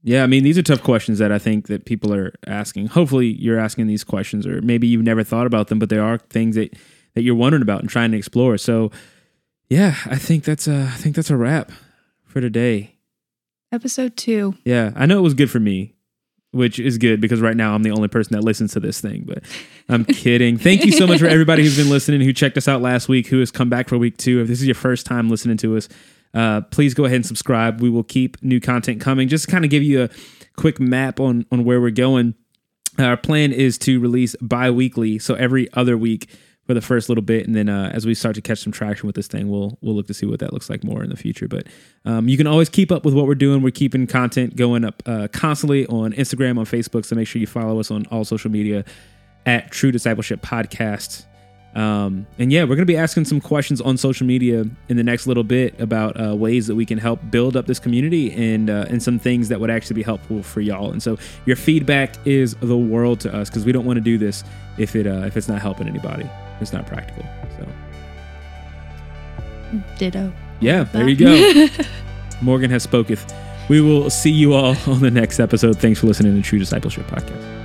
yeah, 0.04 0.24
I 0.24 0.28
mean, 0.28 0.44
these 0.44 0.60
are 0.60 0.64
tough 0.64 0.84
questions 0.84 1.18
that 1.18 1.32
I 1.32 1.40
think 1.40 1.70
that 1.70 1.86
people 1.86 2.14
are 2.14 2.34
asking. 2.46 2.86
Hopefully, 2.86 3.28
you're 3.28 3.60
asking 3.60 3.88
these 3.88 4.04
questions, 4.04 4.46
or 4.46 4.62
maybe 4.62 4.86
you've 4.86 5.02
never 5.02 5.24
thought 5.24 5.48
about 5.48 5.70
them, 5.70 5.80
but 5.80 5.90
there 5.90 6.04
are 6.04 6.20
things 6.20 6.56
that 6.56 6.76
that 7.18 7.24
you're 7.24 7.34
wondering 7.34 7.64
about 7.64 7.82
and 7.82 7.90
trying 7.90 8.12
to 8.12 8.18
explore. 8.18 8.60
So, 8.60 8.92
yeah, 9.70 9.96
I 10.06 10.18
think 10.18 10.44
that's 10.44 10.68
a 10.68 10.84
I 10.84 10.98
think 10.98 11.16
that's 11.16 11.32
a 11.32 11.36
wrap 11.36 11.72
for 12.26 12.40
today. 12.40 12.94
Episode 13.72 14.16
two. 14.16 14.54
Yeah, 14.64 14.92
I 14.96 15.08
know 15.08 15.18
it 15.18 15.24
was 15.24 15.34
good 15.34 15.50
for 15.50 15.60
me, 15.60 15.96
which 16.52 16.78
is 16.78 17.00
good 17.00 17.20
because 17.20 17.42
right 17.42 17.58
now 17.58 17.74
I'm 17.74 17.82
the 17.82 17.90
only 17.90 18.08
person 18.08 18.36
that 18.36 18.44
listens 18.44 18.74
to 18.74 18.80
this 18.80 19.02
thing. 19.02 19.24
But 19.26 19.44
I'm 19.90 20.06
kidding. 20.06 20.60
Thank 20.60 20.86
you 20.86 20.92
so 20.92 21.08
much 21.08 21.20
for 21.20 21.26
everybody 21.26 21.64
who's 21.64 21.76
been 21.76 21.90
listening, 21.90 22.22
who 22.22 22.34
checked 22.34 22.56
us 22.56 22.68
out 22.68 22.84
last 22.84 23.10
week, 23.10 23.26
who 23.26 23.40
has 23.40 23.50
come 23.50 23.68
back 23.68 23.90
for 23.90 23.98
week 23.98 24.18
two. 24.18 24.40
If 24.40 24.48
this 24.48 24.62
is 24.62 24.68
your 24.68 24.76
first 24.76 25.08
time 25.08 25.28
listening 25.28 25.58
to 25.58 25.76
us, 25.76 25.90
uh, 26.36 26.62
please 26.70 26.94
go 26.94 27.06
ahead 27.06 27.16
and 27.16 27.26
subscribe. 27.26 27.82
We 27.82 27.90
will 27.90 28.04
keep 28.04 28.40
new 28.44 28.60
content 28.60 29.02
coming. 29.02 29.28
Just 29.28 29.48
kind 29.48 29.66
of 29.66 29.72
give 29.72 29.82
you 29.82 30.04
a 30.04 30.10
quick 30.56 30.80
map 30.80 31.20
on 31.20 31.48
on 31.52 31.64
where 31.66 31.82
we're 31.82 31.90
going. 31.90 32.36
Our 33.00 33.18
plan 33.18 33.54
is 33.54 33.80
to 33.80 34.00
release 34.00 34.36
bi-weekly, 34.40 35.18
so 35.18 35.34
every 35.34 35.68
other 35.74 35.98
week 35.98 36.30
for 36.68 36.74
the 36.74 36.82
first 36.82 37.10
little 37.10 37.24
bit, 37.24 37.48
and 37.48 37.56
then 37.56 37.70
uh, 37.70 37.90
as 37.94 38.06
we 38.06 38.14
start 38.14 38.36
to 38.36 38.42
catch 38.42 38.60
some 38.60 38.74
traction 38.74 39.08
with 39.08 39.16
this 39.16 39.28
thing, 39.28 39.50
we'll 39.50 39.78
we'll 39.82 39.96
look 39.96 40.08
to 40.08 40.14
see 40.14 40.26
what 40.26 40.40
that 40.40 40.54
looks 40.54 40.70
like 40.70 40.84
more 40.84 41.02
in 41.02 41.10
the 41.10 41.16
future. 41.16 41.48
But 41.48 41.68
um, 42.06 42.28
you 42.28 42.38
can 42.38 42.46
always 42.46 42.68
keep 42.68 42.92
up 42.92 43.06
with 43.06 43.14
what 43.14 43.26
we're 43.26 43.36
doing. 43.36 43.62
We're 43.62 43.72
keeping 43.72 44.06
content 44.06 44.56
going 44.58 44.84
up 44.84 45.02
uh, 45.06 45.30
constantly 45.32 45.88
on 45.88 46.12
Instagram, 46.14 46.60
on 46.60 46.66
Facebook. 46.66 47.06
So 47.06 47.16
make 47.16 47.28
sure 47.28 47.40
you 47.40 47.48
follow 47.48 47.80
us 47.80 47.90
on 47.90 48.06
all 48.08 48.26
social 48.26 48.52
media 48.52 48.84
at 49.46 49.72
True 49.72 49.92
Discipleship 49.92 50.42
Podcast. 50.42 51.26
Um, 51.78 52.26
and 52.40 52.52
yeah, 52.52 52.64
we're 52.64 52.70
going 52.70 52.80
to 52.80 52.86
be 52.86 52.98
asking 52.98 53.26
some 53.26 53.40
questions 53.40 53.82
on 53.82 53.98
social 53.98 54.26
media 54.26 54.66
in 54.90 54.98
the 54.98 55.04
next 55.04 55.28
little 55.28 55.44
bit 55.44 55.80
about 55.80 56.20
uh, 56.20 56.36
ways 56.36 56.66
that 56.66 56.74
we 56.74 56.88
can 56.88 56.98
help 56.98 57.20
build 57.30 57.56
up 57.56 57.68
this 57.68 57.78
community 57.78 58.32
and 58.34 58.72
uh, 58.72 58.88
and 58.90 59.02
some 59.02 59.20
things 59.20 59.50
that 59.50 59.60
would 59.60 59.70
actually 59.70 59.94
be 59.94 60.02
helpful 60.02 60.42
for 60.42 60.60
y'all. 60.60 60.92
And 60.92 61.04
so 61.04 61.20
your 61.46 61.56
feedback 61.56 62.16
is 62.26 62.56
the 62.62 62.76
world 62.76 63.20
to 63.22 63.34
us 63.34 63.50
because 63.50 63.64
we 63.64 63.72
don't 63.72 63.86
want 63.86 63.98
to 63.98 64.02
do 64.02 64.18
this 64.18 64.44
if 64.80 64.96
it 64.96 65.06
uh, 65.06 65.26
if 65.26 65.38
it's 65.38 65.48
not 65.48 65.62
helping 65.62 65.88
anybody. 65.88 66.28
It's 66.62 66.74
not 66.74 66.88
practical. 66.88 67.24
So 67.60 67.68
Ditto. 70.00 70.34
yeah, 70.60 70.84
there 70.86 71.08
you 71.08 71.16
go. 71.16 71.68
Morgan 72.42 72.72
has 72.72 72.88
spoketh. 72.88 73.32
We 73.70 73.82
will 73.82 74.10
see 74.10 74.32
you 74.32 74.54
all 74.54 74.76
on 74.88 75.02
the 75.02 75.12
next 75.12 75.40
episode. 75.40 75.78
Thanks 75.78 76.00
for 76.00 76.08
listening 76.08 76.36
to 76.36 76.42
True 76.42 76.58
Discipleship 76.58 77.06
Podcast. 77.06 77.57